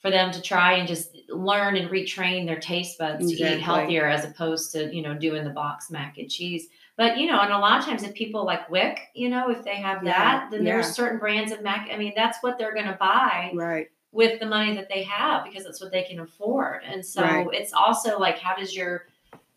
for 0.00 0.10
them 0.10 0.30
to 0.30 0.40
try 0.40 0.74
and 0.74 0.86
just 0.86 1.16
learn 1.28 1.76
and 1.76 1.90
retrain 1.90 2.46
their 2.46 2.60
taste 2.60 2.98
buds 2.98 3.24
exactly. 3.24 3.48
to 3.48 3.56
eat 3.56 3.62
healthier 3.62 4.06
as 4.06 4.24
opposed 4.24 4.72
to, 4.72 4.94
you 4.94 5.02
know, 5.02 5.14
doing 5.14 5.44
the 5.44 5.50
box 5.50 5.90
mac 5.90 6.18
and 6.18 6.30
cheese. 6.30 6.68
But 6.96 7.16
you 7.18 7.26
know, 7.26 7.40
and 7.40 7.52
a 7.52 7.58
lot 7.58 7.78
of 7.78 7.84
times 7.84 8.02
if 8.02 8.14
people 8.14 8.44
like 8.44 8.68
WIC, 8.70 9.00
you 9.14 9.28
know, 9.28 9.50
if 9.50 9.64
they 9.64 9.76
have 9.76 10.04
yeah, 10.04 10.12
that, 10.12 10.50
then 10.50 10.64
yeah. 10.64 10.72
there's 10.72 10.88
certain 10.88 11.18
brands 11.18 11.52
of 11.52 11.62
mac. 11.62 11.88
I 11.92 11.96
mean, 11.96 12.12
that's 12.14 12.38
what 12.42 12.58
they're 12.58 12.74
gonna 12.74 12.96
buy. 12.98 13.52
Right. 13.54 13.88
With 14.10 14.40
the 14.40 14.46
money 14.46 14.74
that 14.74 14.88
they 14.88 15.02
have 15.02 15.44
because 15.44 15.64
that's 15.64 15.80
what 15.80 15.92
they 15.92 16.02
can 16.02 16.20
afford. 16.20 16.82
And 16.84 17.04
so 17.04 17.22
right. 17.22 17.46
it's 17.52 17.72
also 17.72 18.18
like 18.18 18.38
how 18.38 18.56
does 18.56 18.74
your 18.74 19.06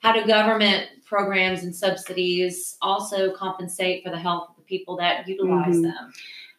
how 0.02 0.12
do 0.12 0.26
government 0.26 0.88
programs 1.06 1.64
and 1.64 1.76
subsidies 1.76 2.78
also 2.82 3.32
compensate 3.34 4.04
for 4.04 4.10
the 4.10 4.18
health 4.18 4.50
of 4.50 4.56
the 4.56 4.64
people 4.64 4.96
that 4.98 5.28
utilize 5.28 5.76
mm-hmm. 5.76 5.84
them. 5.84 6.14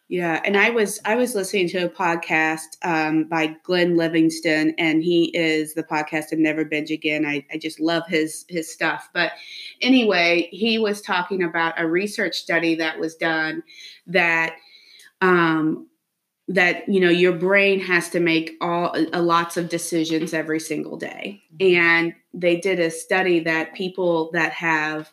Yeah, 0.09 0.41
and 0.45 0.57
I 0.57 0.69
was 0.69 0.99
I 1.05 1.15
was 1.15 1.33
listening 1.33 1.67
to 1.69 1.85
a 1.85 1.89
podcast 1.89 2.77
um, 2.83 3.23
by 3.23 3.55
Glenn 3.63 3.97
Livingston, 3.97 4.75
and 4.77 5.01
he 5.01 5.35
is 5.35 5.73
the 5.73 5.83
podcast 5.83 6.31
of 6.31 6.39
Never 6.39 6.65
Binge 6.65 6.91
Again. 6.91 7.25
I, 7.25 7.43
I 7.51 7.57
just 7.57 7.79
love 7.79 8.03
his 8.07 8.45
his 8.47 8.71
stuff. 8.71 9.09
But 9.13 9.31
anyway, 9.81 10.49
he 10.51 10.77
was 10.77 11.01
talking 11.01 11.41
about 11.43 11.79
a 11.79 11.87
research 11.87 12.35
study 12.35 12.75
that 12.75 12.99
was 12.99 13.15
done 13.15 13.63
that 14.05 14.57
um, 15.21 15.87
that 16.47 16.87
you 16.89 16.99
know 16.99 17.09
your 17.09 17.33
brain 17.33 17.79
has 17.79 18.09
to 18.09 18.19
make 18.19 18.51
all 18.59 18.95
uh, 19.13 19.21
lots 19.21 19.57
of 19.57 19.69
decisions 19.69 20.33
every 20.33 20.59
single 20.59 20.97
day, 20.97 21.41
mm-hmm. 21.57 21.75
and 21.75 22.15
they 22.33 22.57
did 22.57 22.79
a 22.79 22.91
study 22.91 23.39
that 23.39 23.73
people 23.73 24.31
that 24.33 24.51
have 24.51 25.11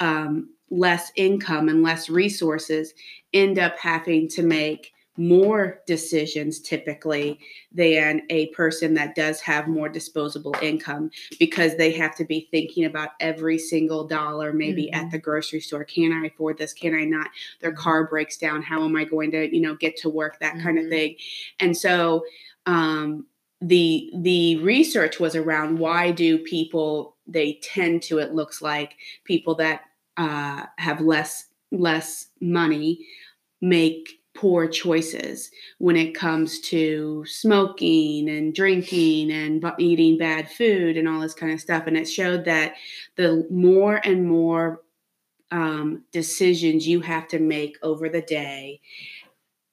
um, 0.00 0.50
less 0.70 1.12
income 1.16 1.68
and 1.68 1.82
less 1.82 2.08
resources 2.08 2.94
end 3.32 3.58
up 3.58 3.78
having 3.78 4.28
to 4.28 4.42
make 4.42 4.91
more 5.16 5.80
decisions 5.86 6.58
typically 6.60 7.38
than 7.70 8.22
a 8.30 8.46
person 8.48 8.94
that 8.94 9.14
does 9.14 9.40
have 9.40 9.68
more 9.68 9.88
disposable 9.88 10.54
income 10.62 11.10
because 11.38 11.76
they 11.76 11.92
have 11.92 12.16
to 12.16 12.24
be 12.24 12.48
thinking 12.50 12.86
about 12.86 13.10
every 13.20 13.58
single 13.58 14.06
dollar 14.06 14.52
maybe 14.52 14.84
mm-hmm. 14.84 15.04
at 15.04 15.10
the 15.10 15.18
grocery 15.18 15.60
store 15.60 15.84
can 15.84 16.12
i 16.12 16.26
afford 16.26 16.56
this 16.56 16.72
can 16.72 16.94
i 16.94 17.04
not 17.04 17.28
their 17.60 17.72
car 17.72 18.06
breaks 18.06 18.38
down 18.38 18.62
how 18.62 18.84
am 18.84 18.96
i 18.96 19.04
going 19.04 19.30
to 19.30 19.54
you 19.54 19.60
know 19.60 19.74
get 19.74 19.96
to 19.96 20.08
work 20.08 20.38
that 20.38 20.54
mm-hmm. 20.54 20.62
kind 20.64 20.78
of 20.78 20.84
mm-hmm. 20.84 20.92
thing 20.92 21.16
and 21.60 21.76
so 21.76 22.24
um 22.64 23.26
the 23.60 24.10
the 24.16 24.56
research 24.56 25.20
was 25.20 25.36
around 25.36 25.78
why 25.78 26.10
do 26.10 26.38
people 26.38 27.16
they 27.26 27.60
tend 27.62 28.02
to 28.02 28.18
it 28.18 28.34
looks 28.34 28.60
like 28.60 28.96
people 29.24 29.54
that 29.54 29.82
uh, 30.16 30.66
have 30.78 31.00
less 31.00 31.46
less 31.70 32.26
money 32.40 33.06
make 33.60 34.21
poor 34.34 34.66
choices 34.66 35.50
when 35.78 35.96
it 35.96 36.14
comes 36.14 36.60
to 36.60 37.24
smoking 37.26 38.28
and 38.28 38.54
drinking 38.54 39.30
and 39.30 39.64
eating 39.78 40.16
bad 40.16 40.50
food 40.50 40.96
and 40.96 41.08
all 41.08 41.20
this 41.20 41.34
kind 41.34 41.52
of 41.52 41.60
stuff. 41.60 41.86
And 41.86 41.96
it 41.96 42.06
showed 42.06 42.44
that 42.46 42.74
the 43.16 43.46
more 43.50 44.00
and 44.04 44.26
more 44.26 44.82
um, 45.50 46.04
decisions 46.12 46.88
you 46.88 47.00
have 47.02 47.28
to 47.28 47.38
make 47.38 47.76
over 47.82 48.08
the 48.08 48.22
day 48.22 48.80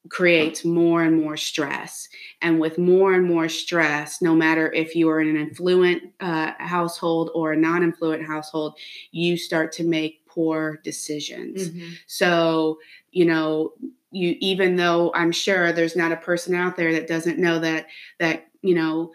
creates 0.09 0.65
more 0.65 1.03
and 1.03 1.21
more 1.21 1.37
stress. 1.37 2.09
And 2.41 2.59
with 2.59 2.77
more 2.77 3.13
and 3.13 3.25
more 3.25 3.47
stress, 3.47 4.21
no 4.21 4.35
matter 4.35 4.71
if 4.73 4.95
you 4.95 5.09
are 5.09 5.21
in 5.21 5.35
an 5.35 5.49
affluent 5.51 6.03
uh, 6.19 6.53
household 6.57 7.31
or 7.33 7.53
a 7.53 7.57
non 7.57 7.83
affluent 7.89 8.25
household, 8.25 8.77
you 9.11 9.37
start 9.37 9.71
to 9.73 9.83
make 9.83 10.25
poor 10.25 10.79
decisions. 10.83 11.69
Mm-hmm. 11.69 11.89
So, 12.07 12.79
you 13.11 13.25
know, 13.25 13.73
you 14.11 14.35
even 14.39 14.75
though 14.75 15.11
I'm 15.13 15.31
sure 15.31 15.71
there's 15.71 15.95
not 15.95 16.11
a 16.11 16.17
person 16.17 16.55
out 16.55 16.75
there 16.75 16.93
that 16.93 17.07
doesn't 17.07 17.37
know 17.37 17.59
that 17.59 17.87
that 18.19 18.47
you 18.61 18.75
know 18.75 19.11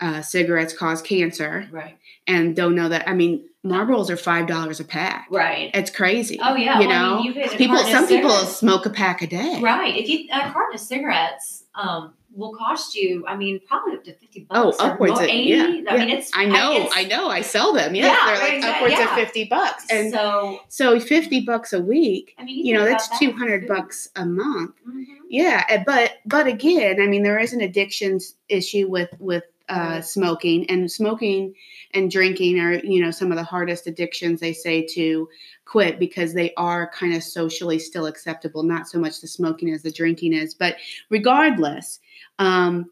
uh, 0.00 0.20
cigarettes 0.20 0.72
cause 0.72 1.00
cancer, 1.00 1.68
right? 1.70 1.96
And 2.26 2.56
don't 2.56 2.74
know 2.74 2.88
that. 2.88 3.08
I 3.08 3.14
mean, 3.14 3.48
Marlboros 3.64 4.10
are 4.10 4.16
five 4.16 4.48
dollars 4.48 4.80
a 4.80 4.84
pack, 4.84 5.28
right? 5.30 5.70
It's 5.74 5.90
crazy. 5.90 6.40
Oh 6.42 6.56
yeah, 6.56 6.80
you 6.80 6.88
well, 6.88 7.16
know, 7.16 7.18
I 7.18 7.22
mean, 7.22 7.48
people. 7.56 7.78
Some 7.78 8.08
people 8.08 8.30
smoke 8.30 8.84
a 8.84 8.90
pack 8.90 9.22
a 9.22 9.26
day, 9.28 9.60
right? 9.62 9.96
If 9.96 10.08
you 10.08 10.28
a 10.32 10.50
carton 10.50 10.74
of 10.74 10.80
cigarettes, 10.80 11.61
um, 11.74 12.14
will 12.34 12.54
cost 12.54 12.94
you, 12.94 13.24
I 13.26 13.36
mean, 13.36 13.60
probably 13.66 13.94
up 13.94 14.04
to 14.04 14.14
50 14.14 14.40
bucks. 14.48 14.76
Oh, 14.80 14.86
upwards 14.86 15.20
of 15.20 15.26
80. 15.26 15.50
Yeah, 15.50 15.62
I 15.62 15.66
yeah. 15.66 15.96
mean, 15.96 16.08
it's, 16.10 16.30
I 16.34 16.46
know, 16.46 16.88
I, 16.94 17.00
I, 17.00 17.04
know, 17.04 17.28
I 17.28 17.42
sell 17.42 17.72
them. 17.72 17.94
Yeah. 17.94 18.06
yeah 18.06 18.26
they're 18.26 18.60
like 18.60 18.64
upwards 18.64 18.94
yeah. 18.94 19.04
of 19.04 19.10
50 19.10 19.44
bucks. 19.44 19.86
And 19.90 20.12
so, 20.12 20.60
so 20.68 20.98
50 20.98 21.40
bucks 21.42 21.72
a 21.72 21.80
week, 21.80 22.34
I 22.38 22.44
mean, 22.44 22.58
you, 22.58 22.72
you 22.72 22.74
know, 22.74 22.84
that's 22.84 23.18
200 23.18 23.68
bucks 23.68 24.08
a 24.16 24.24
month. 24.24 24.74
Mm-hmm. 24.88 25.02
Yeah. 25.28 25.64
Eh, 25.68 25.82
but, 25.84 26.12
but 26.26 26.46
again, 26.46 27.00
I 27.00 27.06
mean, 27.06 27.22
there 27.22 27.38
is 27.38 27.52
an 27.52 27.60
addictions 27.60 28.34
issue 28.48 28.88
with, 28.88 29.10
with, 29.18 29.44
uh, 29.68 30.00
smoking 30.00 30.68
and 30.68 30.90
smoking 30.90 31.54
and 31.94 32.10
drinking 32.10 32.58
are 32.58 32.74
you 32.74 33.00
know 33.00 33.10
some 33.10 33.30
of 33.30 33.38
the 33.38 33.44
hardest 33.44 33.86
addictions 33.86 34.40
they 34.40 34.52
say 34.52 34.84
to 34.84 35.28
quit 35.64 35.98
because 35.98 36.34
they 36.34 36.52
are 36.56 36.90
kind 36.90 37.14
of 37.14 37.22
socially 37.22 37.78
still 37.78 38.06
acceptable 38.06 38.62
not 38.62 38.88
so 38.88 38.98
much 38.98 39.20
the 39.20 39.28
smoking 39.28 39.70
as 39.70 39.82
the 39.82 39.92
drinking 39.92 40.32
is 40.32 40.54
but 40.54 40.76
regardless 41.10 42.00
um, 42.38 42.90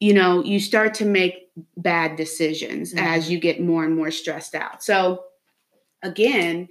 you 0.00 0.12
know, 0.12 0.44
you 0.44 0.60
start 0.60 0.94
to 0.94 1.04
make 1.04 1.50
bad 1.76 2.16
decisions 2.16 2.92
mm-hmm. 2.92 3.04
as 3.04 3.30
you 3.30 3.38
get 3.38 3.60
more 3.60 3.84
and 3.84 3.96
more 3.96 4.10
stressed 4.10 4.54
out. 4.54 4.82
So 4.82 5.24
again, 6.02 6.68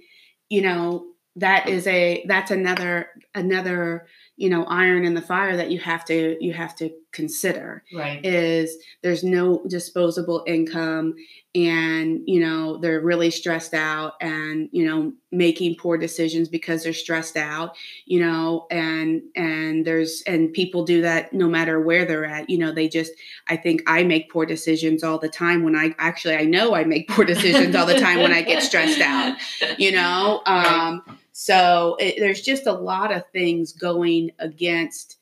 you 0.48 0.62
know, 0.62 1.06
that 1.34 1.68
is 1.68 1.86
a 1.86 2.24
that's 2.28 2.50
another 2.50 3.08
another 3.34 4.06
you 4.36 4.50
know 4.50 4.64
iron 4.64 5.04
in 5.04 5.14
the 5.14 5.22
fire 5.22 5.56
that 5.56 5.70
you 5.70 5.78
have 5.78 6.04
to 6.04 6.36
you 6.44 6.52
have 6.52 6.76
to 6.76 6.90
consider 7.10 7.82
right. 7.94 8.24
is 8.24 8.76
there's 9.02 9.24
no 9.24 9.62
disposable 9.66 10.44
income 10.46 11.14
and 11.54 12.20
you 12.26 12.38
know 12.38 12.76
they're 12.76 13.00
really 13.00 13.30
stressed 13.30 13.72
out 13.72 14.12
and 14.20 14.68
you 14.72 14.84
know 14.84 15.10
making 15.32 15.74
poor 15.76 15.96
decisions 15.96 16.48
because 16.48 16.84
they're 16.84 16.92
stressed 16.92 17.38
out 17.38 17.74
you 18.04 18.20
know 18.20 18.66
and 18.70 19.22
and 19.34 19.86
there's 19.86 20.22
and 20.26 20.52
people 20.52 20.84
do 20.84 21.00
that 21.00 21.32
no 21.32 21.48
matter 21.48 21.80
where 21.80 22.04
they're 22.04 22.26
at. 22.26 22.50
You 22.50 22.58
know 22.58 22.72
they 22.72 22.88
just 22.88 23.12
i 23.48 23.56
think 23.56 23.82
i 23.86 24.02
make 24.02 24.30
poor 24.30 24.44
decisions 24.44 25.02
all 25.02 25.18
the 25.18 25.30
time 25.30 25.62
when 25.62 25.74
i 25.74 25.94
actually 25.98 26.36
i 26.36 26.44
know 26.44 26.74
i 26.74 26.84
make 26.84 27.08
poor 27.08 27.24
decisions 27.24 27.74
all 27.74 27.86
the 27.86 27.98
time 27.98 28.20
when 28.20 28.32
i 28.32 28.42
get 28.42 28.62
stressed 28.62 29.00
out 29.00 29.38
you 29.78 29.92
know 29.92 30.42
um 30.44 31.02
right 31.06 31.16
so 31.38 31.98
it, 32.00 32.14
there's 32.18 32.40
just 32.40 32.66
a 32.66 32.72
lot 32.72 33.12
of 33.12 33.22
things 33.30 33.74
going 33.74 34.30
against 34.38 35.18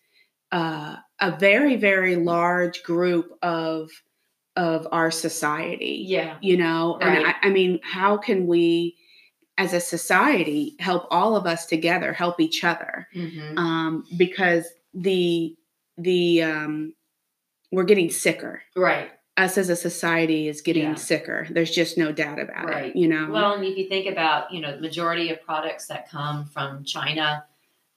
uh, 0.53 0.95
a 1.21 1.37
very, 1.37 1.75
very 1.75 2.15
large 2.15 2.85
group 2.85 3.37
of 3.43 3.91
of 4.55 4.87
our 4.93 5.11
society. 5.11 6.05
Yeah, 6.07 6.37
you 6.41 6.57
know, 6.57 6.99
right. 7.01 7.19
and 7.19 7.27
I, 7.27 7.35
I 7.43 7.51
mean, 7.51 7.81
how 7.83 8.17
can 8.17 8.47
we? 8.47 8.97
as 9.57 9.73
a 9.73 9.79
society 9.79 10.75
help 10.81 11.07
all 11.13 11.37
of 11.37 11.47
us 11.47 11.65
together 11.67 12.13
help 12.13 12.41
each 12.41 12.65
other 12.65 13.07
mm-hmm. 13.15 13.57
um, 13.57 14.05
because 14.17 14.67
the 14.93 15.55
the 15.97 16.43
um, 16.43 16.93
we're 17.71 17.85
getting 17.85 18.11
sicker 18.11 18.63
right 18.75 19.13
us 19.37 19.59
as 19.59 19.69
a 19.69 19.77
society 19.77 20.49
is 20.49 20.61
getting 20.61 20.91
yeah. 20.91 20.95
sicker. 20.95 21.47
There's 21.51 21.71
just 21.71 21.99
no 21.99 22.13
doubt 22.13 22.39
about 22.39 22.67
right. 22.67 22.87
it. 22.87 22.97
You 22.97 23.09
know. 23.09 23.29
Well, 23.31 23.55
and 23.55 23.65
if 23.65 23.77
you 23.77 23.89
think 23.89 24.11
about, 24.11 24.53
you 24.53 24.61
know, 24.61 24.75
the 24.75 24.81
majority 24.81 25.31
of 25.31 25.43
products 25.43 25.87
that 25.87 26.09
come 26.09 26.45
from 26.47 26.85
China 26.85 27.45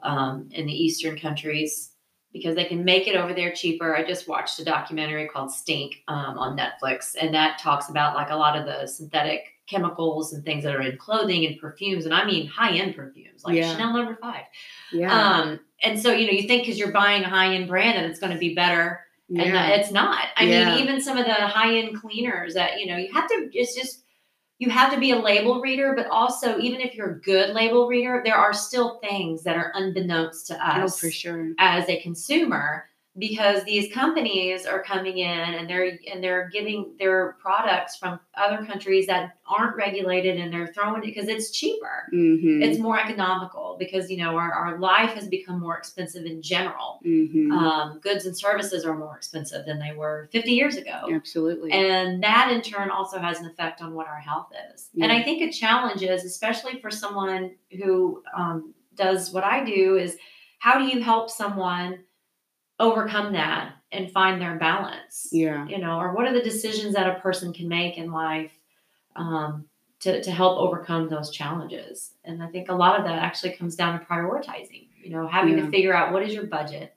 um, 0.01 0.49
in 0.51 0.65
the 0.65 0.73
Eastern 0.73 1.17
countries, 1.17 1.91
because 2.33 2.55
they 2.55 2.65
can 2.65 2.83
make 2.83 3.07
it 3.07 3.15
over 3.15 3.33
there 3.33 3.53
cheaper. 3.53 3.95
I 3.95 4.03
just 4.03 4.27
watched 4.27 4.59
a 4.59 4.65
documentary 4.65 5.27
called 5.27 5.51
Stink 5.51 6.03
um, 6.07 6.37
on 6.37 6.57
Netflix, 6.57 7.15
and 7.19 7.33
that 7.33 7.59
talks 7.59 7.89
about 7.89 8.15
like 8.15 8.29
a 8.29 8.35
lot 8.35 8.57
of 8.57 8.65
the 8.65 8.87
synthetic 8.87 9.41
chemicals 9.67 10.33
and 10.33 10.45
things 10.45 10.63
that 10.63 10.75
are 10.75 10.81
in 10.81 10.97
clothing 10.97 11.45
and 11.45 11.59
perfumes, 11.59 12.05
and 12.05 12.13
I 12.13 12.25
mean 12.25 12.47
high 12.47 12.77
end 12.77 12.95
perfumes 12.95 13.43
like 13.43 13.55
yeah. 13.55 13.71
Chanel 13.71 13.93
Number 13.93 14.17
Five. 14.19 14.43
Yeah. 14.91 15.13
Um, 15.13 15.59
and 15.83 15.99
so 15.99 16.11
you 16.11 16.25
know, 16.25 16.33
you 16.33 16.47
think 16.47 16.63
because 16.63 16.79
you're 16.79 16.91
buying 16.91 17.23
a 17.23 17.29
high 17.29 17.53
end 17.53 17.67
brand 17.67 17.97
that 17.97 18.09
it's 18.09 18.19
going 18.19 18.33
to 18.33 18.39
be 18.39 18.55
better 18.55 19.01
yeah. 19.29 19.43
and 19.43 19.81
it's 19.81 19.91
not. 19.91 20.27
I 20.35 20.43
yeah. 20.43 20.75
mean, 20.75 20.83
even 20.83 21.01
some 21.01 21.17
of 21.17 21.25
the 21.25 21.33
high 21.33 21.77
end 21.77 21.99
cleaners 21.99 22.53
that 22.53 22.79
you 22.79 22.87
know 22.87 22.97
you 22.97 23.11
have 23.13 23.27
to. 23.29 23.49
It's 23.53 23.75
just 23.75 24.03
you 24.59 24.69
have 24.69 24.91
to 24.93 24.99
be 24.99 25.11
a 25.11 25.19
label 25.19 25.61
reader, 25.61 25.93
but 25.95 26.07
also 26.07 26.57
even 26.59 26.81
if 26.81 26.95
you're 26.95 27.11
a 27.11 27.21
good 27.21 27.53
label 27.53 27.87
reader, 27.87 28.21
there 28.25 28.35
are 28.35 28.53
still 28.53 28.99
things 28.99 29.43
that 29.43 29.55
are 29.55 29.71
unbeknownst 29.75 30.47
to 30.47 30.55
us, 30.55 30.95
oh, 30.95 30.97
for 30.97 31.11
sure, 31.11 31.51
as 31.59 31.87
a 31.89 32.01
consumer 32.01 32.85
because 33.17 33.63
these 33.63 33.91
companies 33.93 34.65
are 34.65 34.83
coming 34.83 35.17
in 35.17 35.27
and 35.27 35.69
they're 35.69 35.97
and 36.11 36.23
they're 36.23 36.49
giving 36.49 36.93
their 36.99 37.35
products 37.41 37.97
from 37.97 38.19
other 38.35 38.63
countries 38.65 39.07
that 39.07 39.37
aren't 39.47 39.75
regulated 39.75 40.37
and 40.37 40.53
they're 40.53 40.67
throwing 40.67 41.01
it 41.01 41.05
because 41.05 41.27
it's 41.27 41.51
cheaper 41.51 42.07
mm-hmm. 42.13 42.61
it's 42.61 42.79
more 42.79 42.99
economical 42.99 43.75
because 43.79 44.09
you 44.11 44.17
know 44.17 44.35
our, 44.37 44.51
our 44.51 44.79
life 44.79 45.11
has 45.11 45.27
become 45.27 45.59
more 45.59 45.77
expensive 45.77 46.25
in 46.25 46.41
general 46.41 46.99
mm-hmm. 47.05 47.51
um, 47.51 47.99
goods 47.99 48.25
and 48.25 48.37
services 48.37 48.85
are 48.85 48.95
more 48.95 49.15
expensive 49.15 49.65
than 49.65 49.79
they 49.79 49.93
were 49.95 50.29
50 50.31 50.51
years 50.51 50.75
ago 50.75 51.09
absolutely 51.11 51.71
and 51.71 52.21
that 52.21 52.51
in 52.51 52.61
turn 52.61 52.91
also 52.91 53.19
has 53.19 53.39
an 53.39 53.47
effect 53.47 53.81
on 53.81 53.93
what 53.93 54.07
our 54.07 54.19
health 54.19 54.49
is 54.73 54.89
yeah. 54.93 55.05
and 55.05 55.13
i 55.13 55.23
think 55.23 55.41
a 55.41 55.51
challenge 55.51 56.03
is 56.03 56.23
especially 56.23 56.79
for 56.81 56.91
someone 56.91 57.51
who 57.81 58.21
um, 58.35 58.73
does 58.95 59.31
what 59.31 59.43
i 59.43 59.63
do 59.63 59.95
is 59.97 60.17
how 60.59 60.77
do 60.77 60.85
you 60.85 61.01
help 61.01 61.29
someone 61.29 61.99
overcome 62.79 63.33
that 63.33 63.73
and 63.91 64.11
find 64.11 64.41
their 64.41 64.57
balance. 64.57 65.29
Yeah. 65.31 65.67
You 65.67 65.79
know, 65.79 65.99
or 65.99 66.13
what 66.13 66.27
are 66.27 66.33
the 66.33 66.41
decisions 66.41 66.93
that 66.95 67.07
a 67.07 67.19
person 67.19 67.53
can 67.53 67.67
make 67.67 67.97
in 67.97 68.11
life 68.11 68.51
um, 69.15 69.65
to, 70.01 70.21
to 70.21 70.31
help 70.31 70.59
overcome 70.59 71.09
those 71.09 71.31
challenges? 71.31 72.11
And 72.23 72.43
I 72.43 72.47
think 72.47 72.69
a 72.69 72.75
lot 72.75 72.99
of 72.99 73.05
that 73.05 73.19
actually 73.19 73.53
comes 73.53 73.75
down 73.75 73.99
to 73.99 74.05
prioritizing, 74.05 74.87
you 75.01 75.09
know, 75.09 75.27
having 75.27 75.57
yeah. 75.57 75.65
to 75.65 75.71
figure 75.71 75.95
out 75.95 76.13
what 76.13 76.23
is 76.23 76.33
your 76.33 76.45
budget? 76.45 76.95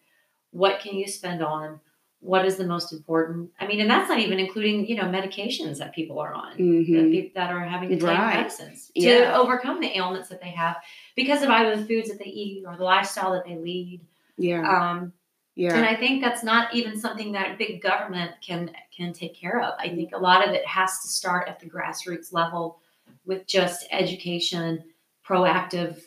What 0.51 0.81
can 0.81 0.97
you 0.97 1.07
spend 1.07 1.43
on? 1.43 1.81
What 2.23 2.45
is 2.45 2.57
the 2.57 2.67
most 2.67 2.93
important? 2.93 3.51
I 3.59 3.67
mean, 3.67 3.81
and 3.81 3.89
that's 3.89 4.11
not 4.11 4.19
even 4.19 4.39
including, 4.39 4.87
you 4.87 4.97
know, 4.97 5.05
medications 5.05 5.79
that 5.79 5.95
people 5.95 6.19
are 6.19 6.35
on 6.35 6.59
mm-hmm. 6.59 7.13
that, 7.13 7.31
that, 7.35 7.51
are 7.51 7.61
having 7.61 7.89
to 7.89 7.95
take 7.95 8.05
right. 8.05 8.37
medicines 8.37 8.91
to 8.95 9.01
yeah. 9.01 9.35
overcome 9.35 9.81
the 9.81 9.97
ailments 9.97 10.29
that 10.29 10.43
they 10.43 10.51
have 10.51 10.77
because 11.17 11.43
of 11.43 11.49
either 11.49 11.77
the 11.77 11.87
foods 11.87 12.11
that 12.11 12.19
they 12.19 12.27
eat 12.27 12.65
or 12.67 12.77
the 12.77 12.85
lifestyle 12.85 13.33
that 13.33 13.47
they 13.47 13.57
lead. 13.57 14.03
Yeah. 14.37 14.69
Um, 14.69 15.15
yeah. 15.61 15.76
And 15.76 15.85
I 15.85 15.95
think 15.95 16.23
that's 16.23 16.43
not 16.43 16.75
even 16.75 16.99
something 16.99 17.33
that 17.33 17.59
big 17.59 17.83
government 17.83 18.33
can 18.40 18.71
can 18.97 19.12
take 19.12 19.35
care 19.35 19.61
of. 19.61 19.75
I 19.79 19.90
think 19.90 20.12
a 20.14 20.19
lot 20.19 20.47
of 20.47 20.55
it 20.55 20.67
has 20.67 21.02
to 21.02 21.09
start 21.09 21.49
at 21.49 21.61
the 21.61 21.69
grassroots 21.69 22.33
level 22.33 22.81
with 23.26 23.47
just 23.47 23.87
education, 23.90 24.83
proactive 25.23 26.00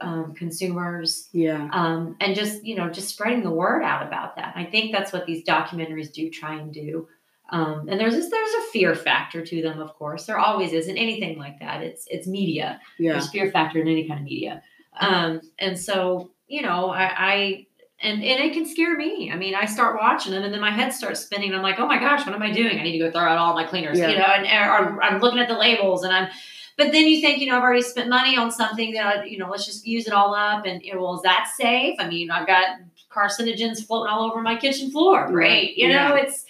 um, 0.00 0.34
consumers, 0.34 1.28
yeah, 1.32 1.68
um, 1.72 2.16
and 2.20 2.34
just 2.34 2.64
you 2.64 2.74
know 2.74 2.90
just 2.90 3.10
spreading 3.10 3.44
the 3.44 3.52
word 3.52 3.84
out 3.84 4.04
about 4.04 4.34
that. 4.34 4.54
I 4.56 4.64
think 4.64 4.90
that's 4.90 5.12
what 5.12 5.26
these 5.26 5.44
documentaries 5.44 6.12
do 6.12 6.28
try 6.28 6.58
and 6.58 6.74
do. 6.74 7.06
Um, 7.50 7.88
and 7.88 8.00
there's 8.00 8.14
this, 8.14 8.28
there's 8.28 8.54
a 8.54 8.70
fear 8.72 8.96
factor 8.96 9.46
to 9.46 9.62
them, 9.62 9.80
of 9.80 9.94
course. 9.94 10.26
There 10.26 10.38
always 10.38 10.72
is 10.72 10.88
in 10.88 10.98
anything 10.98 11.38
like 11.38 11.60
that. 11.60 11.82
It's 11.82 12.08
it's 12.10 12.26
media. 12.26 12.80
Yeah. 12.98 13.12
There's 13.12 13.30
fear 13.30 13.48
factor 13.52 13.80
in 13.80 13.86
any 13.86 14.08
kind 14.08 14.18
of 14.18 14.24
media. 14.24 14.60
Um, 15.00 15.40
and 15.60 15.78
so 15.78 16.32
you 16.48 16.62
know, 16.62 16.90
I, 16.90 17.12
I 17.16 17.66
and 18.00 18.22
and 18.22 18.44
it 18.44 18.52
can 18.52 18.66
scare 18.66 18.96
me. 18.96 19.30
I 19.32 19.36
mean, 19.36 19.54
I 19.54 19.64
start 19.64 19.98
watching 20.00 20.32
them, 20.32 20.44
and 20.44 20.54
then 20.54 20.60
my 20.60 20.70
head 20.70 20.92
starts 20.92 21.20
spinning. 21.20 21.48
And 21.48 21.56
I'm 21.56 21.62
like, 21.62 21.80
oh 21.80 21.86
my 21.86 21.98
gosh, 21.98 22.24
what 22.24 22.34
am 22.34 22.42
I 22.42 22.52
doing? 22.52 22.78
I 22.78 22.82
need 22.82 22.92
to 22.92 22.98
go 22.98 23.10
throw 23.10 23.22
out 23.22 23.38
all 23.38 23.54
my 23.54 23.64
cleaners, 23.64 23.98
yeah. 23.98 24.10
you 24.10 24.18
know. 24.18 24.24
And 24.24 24.46
or, 24.46 25.02
I'm 25.02 25.20
looking 25.20 25.40
at 25.40 25.48
the 25.48 25.58
labels, 25.58 26.04
and 26.04 26.12
I'm. 26.12 26.28
But 26.76 26.92
then 26.92 27.08
you 27.08 27.20
think, 27.20 27.40
you 27.40 27.48
know, 27.48 27.56
I've 27.56 27.62
already 27.64 27.82
spent 27.82 28.08
money 28.08 28.36
on 28.36 28.52
something 28.52 28.92
that, 28.92 29.28
you 29.28 29.36
know, 29.36 29.50
let's 29.50 29.66
just 29.66 29.84
use 29.84 30.06
it 30.06 30.12
all 30.12 30.32
up. 30.32 30.64
And 30.64 30.80
you 30.80 30.94
know, 30.94 31.02
well, 31.02 31.16
is 31.16 31.22
that 31.22 31.50
safe? 31.56 31.96
I 31.98 32.08
mean, 32.08 32.30
I've 32.30 32.46
got 32.46 32.78
carcinogens 33.10 33.84
floating 33.84 34.12
all 34.12 34.30
over 34.30 34.40
my 34.42 34.54
kitchen 34.54 34.92
floor. 34.92 35.26
Great, 35.26 35.76
you 35.76 35.88
know, 35.88 36.14
it's 36.14 36.44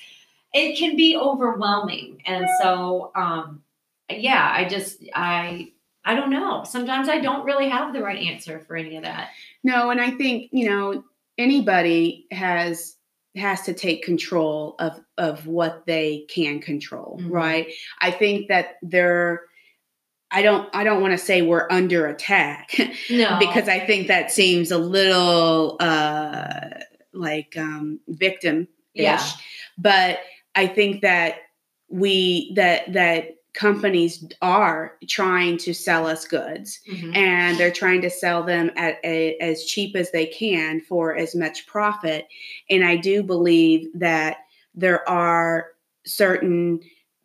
it 0.52 0.78
can 0.78 0.96
be 0.96 1.16
overwhelming, 1.16 2.22
and 2.26 2.46
so, 2.60 3.10
um, 3.14 3.62
yeah, 4.10 4.52
I 4.54 4.68
just 4.68 5.02
I 5.14 5.72
I 6.04 6.14
don't 6.14 6.30
know. 6.30 6.64
Sometimes 6.64 7.08
I 7.08 7.20
don't 7.20 7.44
really 7.46 7.70
have 7.70 7.94
the 7.94 8.02
right 8.02 8.18
answer 8.18 8.60
for 8.60 8.76
any 8.76 8.96
of 8.96 9.04
that. 9.04 9.30
No, 9.64 9.90
and 9.90 10.00
I 10.00 10.10
think 10.10 10.50
you 10.52 10.68
know 10.68 11.04
anybody 11.38 12.26
has 12.30 12.96
has 13.36 13.62
to 13.62 13.72
take 13.74 14.02
control 14.02 14.74
of 14.78 14.98
of 15.16 15.46
what 15.46 15.84
they 15.86 16.26
can 16.28 16.60
control 16.60 17.18
Mhm. 17.22 17.30
right 17.30 17.72
i 18.00 18.10
think 18.10 18.48
that 18.48 18.76
they're 18.82 19.42
i 20.30 20.42
don't 20.42 20.68
i 20.74 20.82
don't 20.84 21.00
want 21.00 21.12
to 21.12 21.18
say 21.18 21.42
we're 21.42 21.68
under 21.70 22.06
attack 22.06 22.72
No, 23.10 23.36
because 23.38 23.68
i 23.68 23.78
think 23.78 24.08
that 24.08 24.30
seems 24.32 24.70
a 24.72 24.78
little 24.78 25.76
uh 25.80 26.70
like 27.12 27.54
um 27.56 28.00
victim 28.08 28.66
ish 28.94 29.04
Yeah. 29.04 29.22
but 29.78 30.18
i 30.56 30.66
think 30.66 31.02
that 31.02 31.36
we 31.88 32.52
that 32.56 32.92
that 32.92 33.36
companies 33.54 34.24
are 34.42 34.96
trying 35.08 35.56
to 35.58 35.72
sell 35.74 36.06
us 36.06 36.26
goods 36.26 36.80
Mhm. 36.88 37.16
and 37.16 37.58
they're 37.58 37.70
trying 37.72 38.00
to 38.02 38.10
sell 38.10 38.42
them 38.42 38.70
at 38.76 38.98
a, 39.04 39.36
as 39.38 39.64
cheap 39.64 39.96
as 39.96 40.10
they 40.10 40.26
can 40.26 40.80
for 40.80 41.16
as 41.16 41.34
much 41.34 41.66
profit. 41.66 42.28
And 42.70 42.84
I 42.84 42.96
do 42.96 43.22
believe 43.22 43.88
that 43.94 44.38
there 44.74 45.08
are 45.08 45.72
certain 46.04 46.80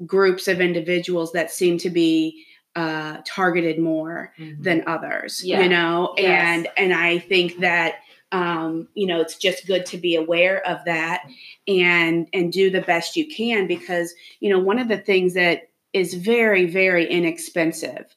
groups 0.05 0.47
of 0.47 0.59
individuals 0.59 1.31
that 1.33 1.51
seem 1.51 1.77
to 1.79 1.89
be 1.89 2.45
uh, 2.75 3.17
targeted 3.25 3.77
more 3.77 4.33
Mhm. 4.39 4.63
than 4.63 4.83
others. 4.87 5.43
Yeah. 5.45 5.61
You 5.61 5.69
know, 5.69 6.15
Yes. 6.17 6.25
and 6.43 6.67
and 6.75 6.93
I 6.93 7.19
think 7.19 7.59
that 7.59 7.97
um, 8.31 8.87
you 8.95 9.05
know 9.05 9.21
it's 9.21 9.37
just 9.37 9.67
good 9.67 9.85
to 9.85 9.97
be 9.97 10.15
aware 10.15 10.65
of 10.67 10.83
that 10.85 11.21
and 11.67 12.27
and 12.33 12.51
do 12.51 12.71
the 12.71 12.81
best 12.81 13.15
you 13.15 13.27
can 13.27 13.67
because 13.67 14.15
you 14.39 14.49
know 14.49 14.57
one 14.57 14.79
of 14.79 14.87
the 14.87 14.97
things 14.97 15.35
that 15.35 15.69
is 15.93 16.13
very 16.15 16.65
very 16.65 17.09
inexpensive 17.09 18.15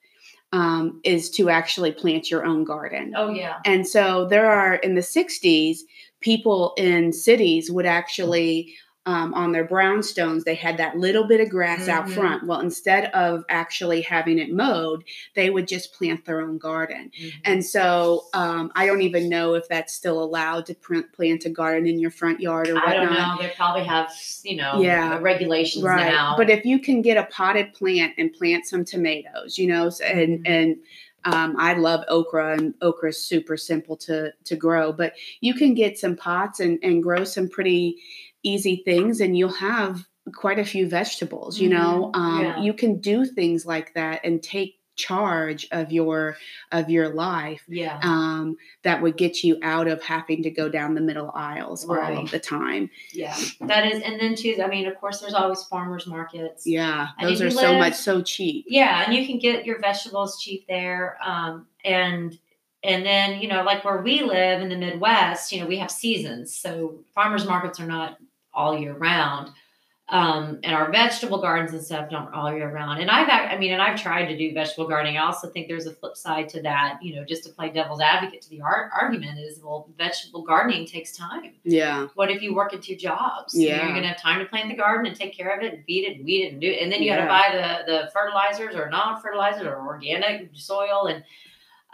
um, 0.52 1.00
is 1.04 1.28
to 1.30 1.50
actually 1.50 1.92
plant 1.92 2.30
your 2.30 2.44
own 2.44 2.64
garden. 2.64 3.12
oh 3.16 3.28
yeah, 3.28 3.58
And 3.64 3.86
so 3.86 4.26
there 4.26 4.50
are 4.50 4.76
in 4.76 4.94
the 4.94 5.00
60s, 5.00 5.78
people 6.20 6.72
in 6.78 7.12
cities 7.12 7.70
would 7.70 7.86
actually, 7.86 8.74
um, 9.06 9.32
on 9.34 9.52
their 9.52 9.64
brownstones, 9.66 10.42
they 10.42 10.56
had 10.56 10.76
that 10.78 10.98
little 10.98 11.24
bit 11.28 11.40
of 11.40 11.48
grass 11.48 11.88
out 11.88 12.06
Mhm. 12.06 12.10
front. 12.14 12.46
Well, 12.46 12.58
instead 12.60 13.04
of 13.12 13.44
actually 13.48 14.00
having 14.02 14.38
it 14.40 14.52
mowed, 14.52 15.04
they 15.34 15.48
would 15.48 15.68
just 15.68 15.92
plant 15.94 16.24
their 16.24 16.40
own 16.40 16.58
garden. 16.58 17.12
Mhm. 17.18 17.32
And 17.44 17.64
so 17.64 18.24
um, 18.34 18.72
I 18.74 18.84
don't 18.84 19.02
even 19.02 19.28
know 19.28 19.54
if 19.54 19.68
that's 19.68 19.92
still 19.94 20.20
allowed 20.22 20.66
to 20.66 20.74
pr- 20.74 21.02
plant 21.14 21.44
a 21.44 21.50
garden 21.50 21.86
in 21.86 22.00
your 22.00 22.10
front 22.10 22.40
yard 22.40 22.68
or 22.68 22.74
whatnot. 22.74 22.88
I 22.96 22.96
don't 23.04 23.14
know. 23.14 23.36
They 23.40 23.52
probably 23.56 23.84
have 23.84 24.10
you 24.42 24.56
know 24.56 24.80
Yeah. 24.82 25.18
regulations 25.20 25.84
right 25.84 26.12
now. 26.12 26.34
but 26.36 26.50
if 26.50 26.64
you 26.64 26.78
can 26.80 27.00
get 27.00 27.16
a 27.16 27.24
potted 27.24 27.72
plant 27.74 28.14
and 28.18 28.32
plant 28.32 28.66
some 28.66 28.84
tomatoes 28.84 29.56
you 29.56 29.68
know 29.68 29.90
and 30.04 30.40
Mhm. 30.40 30.48
and 30.48 30.76
um, 31.24 31.56
I 31.58 31.72
love 31.74 32.04
okra, 32.06 32.56
and 32.56 32.74
okra 32.80 33.08
is 33.08 33.20
super 33.20 33.56
simple 33.56 33.96
to 33.96 34.32
to 34.44 34.54
grow. 34.54 34.92
But 34.92 35.14
you 35.40 35.54
can 35.54 35.74
get 35.74 35.98
some 35.98 36.14
pots 36.14 36.60
and 36.60 36.78
and 36.84 37.02
grow 37.02 37.24
some 37.24 37.48
pretty 37.48 37.96
easy 38.46 38.82
things, 38.84 39.20
and 39.20 39.36
you'll 39.36 39.52
have 39.52 40.06
quite 40.34 40.58
a 40.58 40.64
few 40.64 40.88
vegetables. 40.88 41.58
You 41.60 41.68
know, 41.68 42.10
Mhm. 42.14 42.18
um, 42.18 42.42
Yeah. 42.44 42.60
you 42.62 42.72
can 42.72 43.00
do 43.00 43.24
things 43.24 43.64
like 43.66 43.94
that 43.94 44.20
and 44.24 44.42
take 44.42 44.78
charge 44.96 45.68
of 45.72 45.92
your 45.92 46.38
of 46.72 46.88
your 46.88 47.10
life. 47.10 47.62
yeah, 47.68 48.00
Um, 48.02 48.56
that 48.82 49.02
would 49.02 49.16
get 49.18 49.44
you 49.44 49.58
out 49.62 49.88
of 49.88 50.02
having 50.02 50.42
to 50.44 50.50
go 50.50 50.70
down 50.70 50.94
the 50.94 51.02
middle 51.02 51.30
aisles 51.34 51.84
all 51.88 51.96
of 52.00 52.30
the 52.30 52.38
time. 52.40 52.88
yeah, 53.12 53.36
that 53.60 53.92
is. 53.92 54.00
And 54.02 54.18
then 54.18 54.34
too, 54.34 54.56
I 54.64 54.66
mean, 54.68 54.86
of 54.86 54.98
course, 54.98 55.20
there's 55.20 55.34
always 55.34 55.62
farmers 55.64 56.06
markets. 56.06 56.66
Yeah, 56.66 57.08
And 57.18 57.28
those 57.28 57.42
are 57.42 57.50
so 57.50 57.72
live- 57.72 57.78
much 57.78 57.94
so 57.94 58.22
cheap. 58.22 58.64
Yeah, 58.68 59.04
and 59.04 59.14
you 59.14 59.26
can 59.26 59.38
get 59.38 59.66
your 59.66 59.78
vegetables 59.80 60.40
cheap 60.42 60.66
there. 60.66 61.18
Um, 61.24 61.66
and 61.84 62.38
and 62.82 63.04
then 63.04 63.40
you 63.42 63.48
know, 63.48 63.62
like 63.64 63.84
where 63.84 64.00
we 64.00 64.22
live 64.22 64.62
in 64.62 64.70
the 64.70 64.76
Midwest, 64.76 65.52
you 65.52 65.60
know, 65.60 65.66
we 65.66 65.76
have 65.76 65.90
seasons, 65.90 66.54
so 66.54 67.00
farmers 67.14 67.44
markets 67.46 67.78
are 67.80 67.86
not 67.86 68.16
all 68.56 68.76
year 68.78 68.94
round. 68.94 69.50
Um, 70.08 70.60
and 70.62 70.72
our 70.72 70.88
vegetable 70.92 71.40
gardens 71.42 71.72
and 71.72 71.82
stuff 71.82 72.08
don't 72.08 72.32
all 72.32 72.54
year 72.54 72.72
round. 72.72 73.00
And 73.00 73.10
I've, 73.10 73.28
I 73.28 73.58
mean, 73.58 73.72
and 73.72 73.82
I've 73.82 74.00
tried 74.00 74.26
to 74.26 74.38
do 74.38 74.54
vegetable 74.54 74.86
gardening. 74.86 75.18
I 75.18 75.26
also 75.26 75.48
think 75.50 75.66
there's 75.66 75.86
a 75.86 75.94
flip 75.94 76.14
side 76.16 76.48
to 76.50 76.62
that. 76.62 77.00
You 77.02 77.16
know, 77.16 77.24
just 77.24 77.42
to 77.42 77.50
play 77.50 77.70
devil's 77.70 78.00
advocate 78.00 78.40
to 78.42 78.50
the 78.50 78.60
art 78.60 78.92
argument 78.96 79.40
is, 79.40 79.58
well, 79.60 79.88
vegetable 79.98 80.42
gardening 80.44 80.86
takes 80.86 81.10
time. 81.16 81.54
Yeah, 81.64 82.06
What 82.14 82.30
if 82.30 82.40
you 82.40 82.54
work 82.54 82.72
at 82.72 82.82
two 82.82 82.94
jobs? 82.94 83.52
Yeah. 83.58 83.84
you're 83.84 83.94
gonna 83.96 84.06
have 84.06 84.22
time 84.22 84.38
to 84.38 84.46
plant 84.46 84.68
the 84.68 84.76
garden 84.76 85.06
and 85.06 85.16
take 85.16 85.36
care 85.36 85.50
of 85.56 85.64
it 85.64 85.74
and 85.74 85.84
feed 85.84 86.04
it 86.06 86.18
and 86.18 86.24
weed 86.24 86.44
it 86.44 86.52
and 86.52 86.60
do 86.60 86.68
it. 86.70 86.80
And 86.82 86.92
then 86.92 87.02
you 87.02 87.08
Yeah. 87.10 87.26
gotta 87.26 87.28
buy 87.28 87.82
the 87.86 87.92
the 87.92 88.10
fertilizers 88.12 88.76
or 88.76 88.88
non-fertilizers 88.88 89.66
or 89.66 89.84
organic 89.84 90.50
soil 90.54 91.06
and 91.08 91.24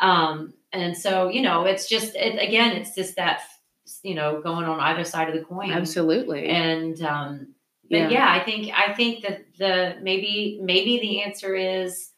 um 0.00 0.52
and 0.74 0.96
so, 0.96 1.28
you 1.30 1.40
know, 1.42 1.64
it's 1.64 1.88
just 1.88 2.14
it 2.14 2.34
again, 2.46 2.72
it's 2.76 2.94
just 2.94 3.16
that 3.16 3.40
you 4.02 4.14
know, 4.14 4.40
going 4.40 4.64
on 4.66 4.80
either 4.80 5.04
side 5.04 5.28
of 5.28 5.34
the 5.34 5.44
coin. 5.44 5.70
absolutely. 5.72 6.46
And 6.48 7.00
um 7.02 7.54
but 7.90 7.98
Yeah. 7.98 8.08
yeah. 8.10 8.32
I 8.32 8.44
think 8.44 8.72
I 8.74 8.92
think 8.94 9.22
that 9.24 9.44
the 9.58 9.96
maybe 10.02 10.58
maybe 10.62 10.98
the 11.00 11.22
answer 11.22 11.54
is, 11.54 12.10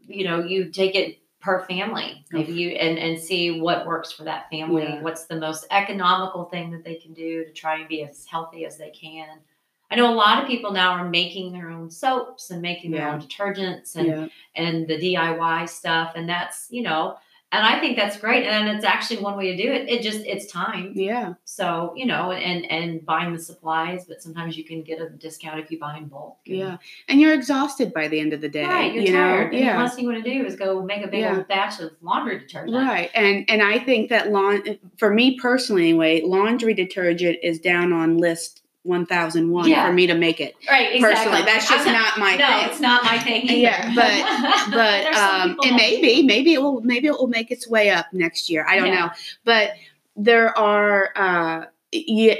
you 0.00 0.24
know, 0.24 0.42
you 0.42 0.70
take 0.70 0.94
it 0.94 1.18
per 1.40 1.64
family. 1.66 2.24
Maybe 2.32 2.52
you 2.52 2.70
and 2.70 2.98
and 2.98 3.18
see 3.20 3.60
what 3.60 3.86
works 3.86 4.12
for 4.12 4.24
that 4.24 4.50
family. 4.50 4.82
Yeah. 4.84 5.02
What's 5.02 5.26
the 5.26 5.36
most 5.36 5.66
economical 5.70 6.44
thing 6.46 6.70
that 6.72 6.84
they 6.84 6.96
can 6.96 7.14
do 7.14 7.44
to 7.44 7.52
try 7.52 7.78
and 7.78 7.88
be 7.88 8.02
as 8.02 8.26
healthy 8.26 8.64
as 8.66 8.76
they 8.78 8.90
can. 8.90 9.38
I 9.88 9.94
know 9.94 10.12
a 10.12 10.16
lot 10.16 10.42
of 10.42 10.48
people 10.48 10.72
now 10.72 10.90
are 10.92 11.08
making 11.08 11.52
their 11.52 11.70
own 11.70 11.90
soaps 11.90 12.50
and 12.50 12.60
making 12.60 12.90
their 12.90 13.02
Yeah. 13.02 13.14
own 13.14 13.20
detergents 13.20 13.94
and 13.94 14.06
yeah. 14.08 14.26
and 14.56 14.88
the 14.88 14.98
DIY 14.98 15.68
stuff 15.68 16.12
and 16.16 16.28
that's, 16.28 16.66
you 16.70 16.82
know, 16.82 17.16
and 17.56 17.66
I 17.66 17.80
think 17.80 17.96
that's 17.96 18.16
great 18.18 18.44
and 18.46 18.68
it's 18.68 18.84
actually 18.84 19.18
one 19.22 19.36
way 19.36 19.56
to 19.56 19.62
do 19.62 19.72
it. 19.72 19.88
It 19.88 20.02
just 20.02 20.20
it's 20.20 20.46
time. 20.50 20.92
Yeah, 20.94 21.34
So, 21.44 21.92
you 21.96 22.06
know, 22.06 22.32
and 22.32 22.70
and 22.70 23.04
buying 23.04 23.32
the 23.32 23.38
supplies, 23.38 24.04
but 24.06 24.22
sometimes 24.22 24.56
you 24.56 24.64
can 24.64 24.82
get 24.82 25.00
a 25.00 25.08
discount 25.08 25.58
if 25.60 25.70
you 25.70 25.78
buy 25.78 25.96
in 25.96 26.06
bulk. 26.08 26.38
And- 26.46 26.56
yeah. 26.56 26.76
And 27.08 27.20
you're 27.20 27.34
exhausted 27.34 27.92
by 27.92 28.08
the 28.08 28.20
end 28.20 28.32
of 28.32 28.40
the 28.40 28.48
day. 28.48 28.64
Right, 28.64 28.92
you're 28.92 29.04
you 29.04 29.12
tired. 29.12 29.52
know? 29.52 29.58
And 29.58 29.68
the 29.68 29.72
last 29.82 29.94
thing 29.96 30.04
you 30.04 30.10
want 30.12 30.24
to 30.24 30.30
do 30.30 30.44
is 30.44 30.56
go 30.56 30.82
make 30.82 31.04
a 31.04 31.08
big 31.08 31.20
Yeah. 31.20 31.36
old 31.36 31.48
batch 31.48 31.80
of 31.80 31.92
laundry 32.02 32.38
detergent. 32.38 32.76
Right. 32.76 33.10
And 33.14 33.44
and 33.48 33.62
I 33.62 33.78
think 33.78 34.10
that 34.10 34.30
lawn 34.30 34.62
for 34.98 35.12
me 35.12 35.38
personally 35.38 35.88
anyway, 35.88 36.22
laundry 36.24 36.74
detergent 36.74 37.38
is 37.42 37.58
down 37.58 37.92
on 37.92 38.18
list 38.18 38.62
1001 38.86 39.68
Yeah. 39.68 39.86
for 39.86 39.92
me 39.92 40.06
to 40.06 40.14
make 40.14 40.40
it. 40.40 40.54
Right, 40.70 40.94
exactly. 40.94 41.00
Personally, 41.30 41.42
that's 41.42 41.68
just 41.68 41.86
I'm 41.86 41.92
not 41.92 42.18
my 42.18 42.36
No, 42.36 42.46
thing. 42.46 42.68
it's 42.70 42.80
not 42.80 43.04
my 43.04 43.18
thing 43.18 43.42
either. 43.42 43.54
Yeah, 43.54 43.94
but- 43.94 44.70
But 44.70 45.14
um 45.14 45.50
it 45.62 45.66
and 45.70 45.72
that- 45.72 45.76
maybe 45.76 46.22
maybe 46.22 46.52
it 46.54 46.62
will 46.62 46.80
maybe 46.82 47.08
it 47.08 47.12
will 47.12 47.26
make 47.28 47.50
its 47.50 47.68
way 47.68 47.90
up 47.90 48.06
next 48.12 48.48
year. 48.50 48.64
I 48.68 48.76
don't 48.76 48.88
Yeah. 48.88 48.94
know. 49.06 49.10
But 49.44 49.72
there 50.16 50.56
are 50.58 51.10
uh 51.16 51.64
yeah, 51.92 52.34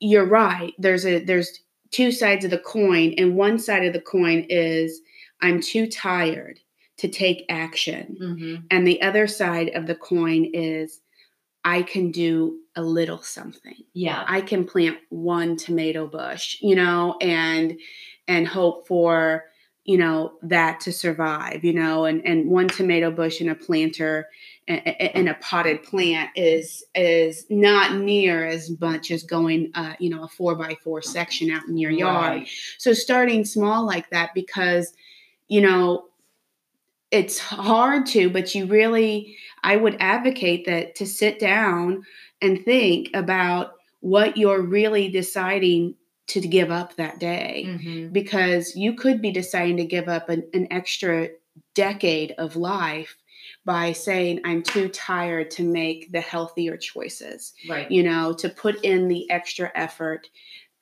you're 0.00 0.24
right. 0.26 0.74
There's 0.78 1.04
a 1.06 1.18
there's 1.24 1.60
two 1.90 2.12
sides 2.12 2.44
of 2.44 2.50
the 2.50 2.58
coin 2.58 3.14
and 3.18 3.34
one 3.34 3.58
side 3.58 3.84
of 3.84 3.92
the 3.92 4.00
coin 4.00 4.46
is 4.48 5.00
I'm 5.40 5.60
too 5.60 5.86
tired 5.86 6.60
to 6.98 7.08
take 7.08 7.44
action. 7.48 8.16
Mhm. 8.20 8.62
And 8.70 8.86
the 8.86 9.00
other 9.02 9.26
side 9.26 9.70
of 9.70 9.86
the 9.86 9.94
coin 9.94 10.50
is 10.52 11.00
I 11.64 11.82
can 11.82 12.10
do 12.10 12.58
a 12.78 12.82
little 12.82 13.18
something. 13.18 13.74
Yeah. 13.92 14.24
I 14.26 14.40
can 14.40 14.64
plant 14.64 14.98
one 15.10 15.56
tomato 15.56 16.06
bush, 16.06 16.58
you 16.62 16.76
know, 16.76 17.16
and 17.20 17.78
and 18.28 18.46
hope 18.46 18.86
for, 18.86 19.46
you 19.84 19.98
know, 19.98 20.34
that 20.42 20.78
to 20.82 20.92
survive, 20.92 21.64
you 21.64 21.72
know, 21.72 22.04
and 22.04 22.24
and 22.24 22.48
one 22.48 22.68
tomato 22.68 23.10
bush 23.10 23.40
in 23.40 23.48
a 23.48 23.56
planter 23.56 24.28
in 24.68 25.26
a 25.26 25.34
potted 25.40 25.82
plant 25.82 26.30
is 26.36 26.84
is 26.94 27.46
not 27.50 27.96
near 27.96 28.46
as 28.46 28.70
much 28.80 29.10
as 29.10 29.24
going 29.24 29.72
uh, 29.74 29.94
you 29.98 30.08
know, 30.08 30.22
a 30.22 30.28
four 30.28 30.54
by 30.54 30.76
four 30.84 31.02
section 31.02 31.50
out 31.50 31.66
in 31.66 31.78
your 31.78 31.90
yard. 31.90 32.38
Right. 32.38 32.48
So 32.78 32.92
starting 32.92 33.44
small 33.44 33.84
like 33.84 34.08
that 34.10 34.30
because, 34.34 34.92
you 35.48 35.60
know, 35.60 36.04
it's 37.10 37.38
hard 37.38 38.04
to, 38.06 38.28
but 38.28 38.54
you 38.54 38.66
really, 38.66 39.36
I 39.62 39.76
would 39.76 39.96
advocate 39.98 40.66
that 40.66 40.94
to 40.96 41.06
sit 41.06 41.38
down 41.38 42.04
and 42.40 42.64
think 42.64 43.10
about 43.14 43.72
what 44.00 44.36
you're 44.36 44.62
really 44.62 45.08
deciding 45.08 45.94
to 46.28 46.40
give 46.40 46.70
up 46.70 46.94
that 46.96 47.18
day. 47.18 47.64
Mhm. 47.66 48.12
Because 48.12 48.76
you 48.76 48.94
could 48.94 49.20
be 49.22 49.30
deciding 49.32 49.78
to 49.78 49.84
give 49.84 50.08
up 50.08 50.28
an, 50.28 50.48
an 50.52 50.68
extra 50.70 51.30
decade 51.74 52.32
of 52.38 52.54
life 52.54 53.16
by 53.64 53.92
saying, 53.92 54.40
I'm 54.44 54.62
too 54.62 54.88
tired 54.88 55.50
to 55.52 55.62
make 55.64 56.12
the 56.12 56.20
healthier 56.20 56.76
choices 56.76 57.54
Right. 57.68 57.90
you 57.90 58.02
know, 58.02 58.32
to 58.34 58.48
put 58.48 58.84
in 58.84 59.08
the 59.08 59.28
extra 59.30 59.70
effort. 59.74 60.28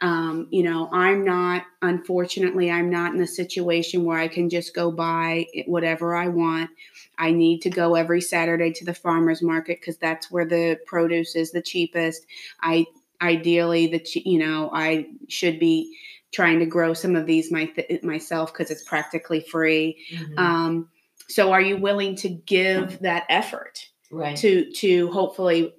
Um, 0.01 0.49
you 0.51 0.63
know, 0.63 0.91
I'm 0.93 1.25
not, 1.25 1.65
unfortunately, 1.81 2.71
I'm 2.71 2.91
not 2.91 3.15
in 3.15 3.21
a 3.21 3.27
situation 3.27 4.05
where 4.05 4.19
I 4.19 4.29
can 4.29 4.51
just 4.51 4.75
go 4.75 4.91
buy 4.91 5.47
whatever 5.67 6.15
I 6.15 6.29
want. 6.29 6.71
I 7.19 7.31
need 7.31 7.63
to 7.63 7.71
go 7.71 7.95
every 7.95 8.21
Saturday 8.21 8.73
to 8.73 8.85
the 8.85 8.93
farmer's 8.93 9.41
market 9.41 9.81
because 9.81 9.97
that's 9.97 10.31
where 10.31 10.45
the 10.45 10.79
produce 10.85 11.35
is 11.35 11.51
the 11.51 11.63
cheapest. 11.63 12.27
I 12.61 12.87
ideally, 13.23 13.87
the 13.87 14.05
you 14.27 14.39
know, 14.39 14.71
I 14.73 15.07
should 15.29 15.59
be 15.59 15.97
trying 16.31 16.59
to 16.59 16.67
grow 16.67 16.93
some 16.93 17.17
of 17.17 17.25
these 17.25 17.51
my, 17.51 17.73
myself 18.03 18.53
because 18.53 18.71
it's 18.71 18.85
practically 18.85 19.41
free. 19.41 19.97
Mhm. 20.13 20.39
Um, 20.39 20.89
so, 21.29 21.53
are 21.53 21.63
you 21.63 21.79
willing 21.79 22.17
to 22.17 22.29
give 22.29 23.01
that 23.01 23.25
effort? 23.31 23.89
right. 24.11 24.37
to 24.39 24.71
to 24.73 25.11
hopefully 25.11 25.75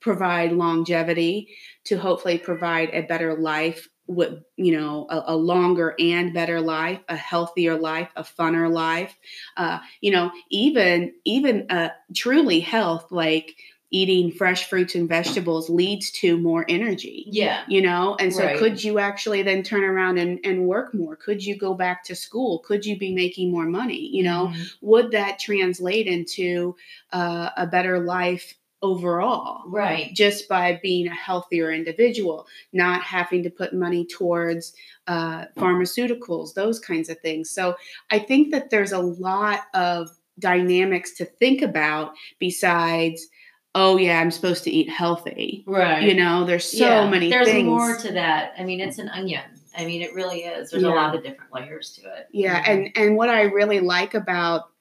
provide 0.00 0.52
longevity, 0.52 1.48
to 1.84 1.96
hopefully 1.96 2.38
provide 2.38 2.90
a 2.92 3.02
better 3.02 3.34
life 3.34 3.88
with 4.06 4.42
you 4.56 4.76
know 4.78 5.06
a, 5.10 5.22
a, 5.28 5.36
longer 5.36 5.94
and 5.98 6.34
better 6.34 6.60
life 6.60 7.00
a 7.08 7.16
healthier 7.16 7.76
life 7.76 8.10
a 8.16 8.22
funner 8.22 8.70
life. 8.70 9.16
Uh, 9.56 9.78
you 10.00 10.10
know 10.10 10.30
even 10.50 11.12
even 11.24 11.70
uh, 11.70 11.90
truly 12.14 12.60
health 12.60 13.10
like 13.12 13.54
eating 13.92 14.32
fresh 14.32 14.68
fruits 14.68 14.94
and 14.94 15.06
vegetables 15.08 15.68
leads 15.68 16.10
to 16.10 16.38
more 16.38 16.64
energy 16.68 17.26
yeah. 17.26 17.62
you 17.68 17.82
know? 17.82 18.16
And 18.18 18.32
so 18.32 18.46
Right. 18.46 18.58
could 18.58 18.82
you 18.82 18.98
actually 18.98 19.42
then 19.42 19.62
turn 19.62 19.84
around 19.84 20.16
and, 20.16 20.40
and 20.44 20.66
work 20.66 20.94
more? 20.94 21.14
Could 21.14 21.44
you 21.44 21.56
go 21.56 21.74
back 21.74 22.02
to 22.04 22.14
school? 22.14 22.60
Could 22.60 22.86
you 22.86 22.98
be 22.98 23.12
making 23.12 23.50
more 23.50 23.66
money? 23.66 24.08
You 24.10 24.22
know? 24.22 24.50
Mhm. 24.50 24.72
would 24.80 25.10
that 25.10 25.38
translate 25.38 26.06
into 26.06 26.74
uh, 27.12 27.50
a 27.56 27.66
better 27.66 28.00
life 28.00 28.54
overall 28.82 29.62
right 29.68 30.12
just 30.14 30.48
by 30.48 30.78
being 30.82 31.06
a 31.06 31.14
healthier 31.14 31.70
individual, 31.70 32.46
not 32.72 33.02
having 33.02 33.42
to 33.44 33.50
put 33.50 33.72
money 33.72 34.04
towards 34.04 34.74
uh, 35.06 35.44
pharmaceuticals, 35.56 36.54
those 36.54 36.78
kinds 36.80 37.08
of 37.08 37.18
things. 37.20 37.50
So 37.50 37.76
I 38.10 38.18
think 38.18 38.50
that 38.52 38.70
there's 38.70 38.92
a 38.92 38.98
lot 38.98 39.60
of 39.74 40.10
dynamics 40.38 41.12
to 41.14 41.24
think 41.24 41.62
about 41.62 42.12
besides, 42.38 43.26
oh, 43.74 43.96
yeah, 43.96 44.20
I'm 44.20 44.30
supposed 44.30 44.64
to 44.64 44.70
eat 44.70 44.88
healthy. 44.90 45.64
right 45.66 46.02
You 46.02 46.14
know, 46.14 46.44
there's 46.44 46.64
so 46.64 46.78
Yeah, 46.84 47.08
many 47.10 47.30
there's 47.30 47.46
things. 47.46 47.66
more 47.68 47.96
to 47.96 48.12
that 48.12 48.52
i 48.58 48.64
mean 48.64 48.80
it's 48.80 48.98
an 48.98 49.08
onion 49.08 49.44
i 49.78 49.84
mean 49.86 50.02
it 50.02 50.14
really 50.14 50.40
is 50.40 50.70
there's 50.70 50.82
Yeah. 50.82 50.90
a 50.90 50.94
lot 50.94 51.14
of 51.14 51.22
different 51.22 51.52
layers 51.54 51.92
to 51.96 52.02
it 52.02 52.26
Yeah, 52.32 52.62
Mhm. 52.62 52.68
and 52.68 52.96
and 52.96 53.16
what 53.16 53.28
I 53.30 53.42
really 53.42 53.80
like 53.80 54.14
about 54.14 54.71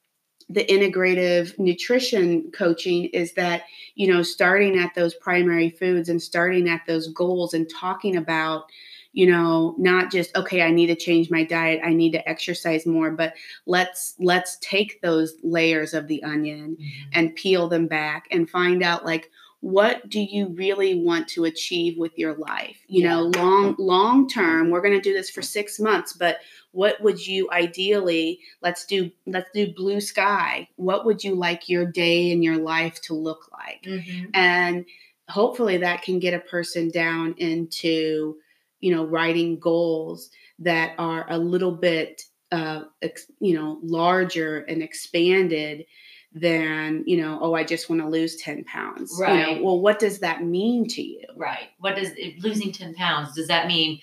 the 0.53 0.65
integrative 0.65 1.57
nutrition 1.59 2.51
coaching 2.51 3.05
is 3.05 3.33
that 3.33 3.63
you 3.95 4.07
know 4.11 4.21
starting 4.23 4.77
at 4.77 4.93
those 4.95 5.13
primary 5.15 5.69
foods 5.69 6.09
and 6.09 6.21
starting 6.21 6.67
at 6.69 6.81
those 6.87 7.07
goals 7.09 7.53
and 7.53 7.69
talking 7.69 8.15
about 8.17 8.65
you 9.13 9.29
know 9.29 9.75
not 9.77 10.11
just 10.11 10.35
okay 10.35 10.61
I 10.61 10.71
need 10.71 10.87
to 10.87 10.95
change 10.95 11.29
my 11.29 11.43
diet. 11.43 11.81
I 11.83 11.93
need 11.93 12.11
to 12.13 12.29
exercise 12.29 12.85
more 12.85 13.11
but 13.11 13.33
let's 13.65 14.15
let's 14.19 14.57
take 14.61 15.01
those 15.01 15.35
layers 15.43 15.93
of 15.93 16.07
the 16.07 16.23
onion 16.23 16.77
Mhm. 16.79 16.89
and 17.13 17.35
peel 17.35 17.67
them 17.67 17.87
back 17.87 18.27
and 18.31 18.49
find 18.49 18.81
out 18.83 19.05
like 19.05 19.29
what 19.59 20.09
do 20.09 20.19
you 20.19 20.47
really 20.55 20.95
want 20.95 21.27
to 21.27 21.45
achieve 21.45 21.95
with 21.99 22.17
your 22.17 22.33
life? 22.33 22.79
You 22.87 23.03
know 23.03 23.31
long 23.35 23.75
long 23.77 24.27
term 24.27 24.69
we're 24.71 24.81
going 24.81 24.95
to 24.95 25.01
do 25.09 25.13
this 25.13 25.29
for 25.29 25.41
6 25.43 25.79
months 25.79 26.13
but 26.13 26.37
what 26.73 27.01
would 27.01 27.25
you 27.25 27.49
ideally 27.51 28.39
let's 28.61 28.85
do 28.85 29.11
let's 29.27 29.49
do 29.53 29.73
blue 29.73 29.99
sky 29.99 30.67
what 30.77 31.05
would 31.05 31.23
you 31.23 31.35
like 31.35 31.67
your 31.69 31.85
day 31.85 32.31
and 32.31 32.43
your 32.43 32.57
life 32.57 33.01
to 33.01 33.13
look 33.13 33.49
like 33.51 33.83
Mhm. 33.85 34.29
and 34.33 34.85
hopefully 35.29 35.77
that 35.77 36.01
can 36.01 36.19
get 36.19 36.33
a 36.33 36.39
person 36.39 36.89
down 36.89 37.33
into 37.37 38.37
you 38.79 38.93
know 38.93 39.05
writing 39.05 39.59
goals 39.59 40.29
that 40.59 40.93
are 40.97 41.25
a 41.29 41.37
little 41.37 41.71
bit 41.71 42.23
uh 42.51 42.83
ex, 43.01 43.25
you 43.39 43.53
know 43.53 43.79
larger 43.83 44.59
and 44.59 44.81
expanded 44.81 45.85
than 46.33 47.03
you 47.05 47.17
know 47.17 47.37
oh 47.41 47.53
i 47.53 47.63
just 47.63 47.89
want 47.89 48.01
to 48.01 48.07
lose 48.07 48.35
10 48.37 48.63
pounds 48.63 49.11
You 49.19 49.27
know, 49.27 49.33
Right. 49.53 49.63
well 49.63 49.79
what 49.79 49.99
does 49.99 50.19
that 50.19 50.43
mean 50.43 50.87
to 50.89 51.01
you 51.01 51.25
Right. 51.35 51.69
What 51.79 51.95
does 51.95 52.11
losing 52.39 52.71
10 52.71 52.93
pounds, 52.95 53.35
does 53.35 53.47
that 53.47 53.67
mean 53.67 53.99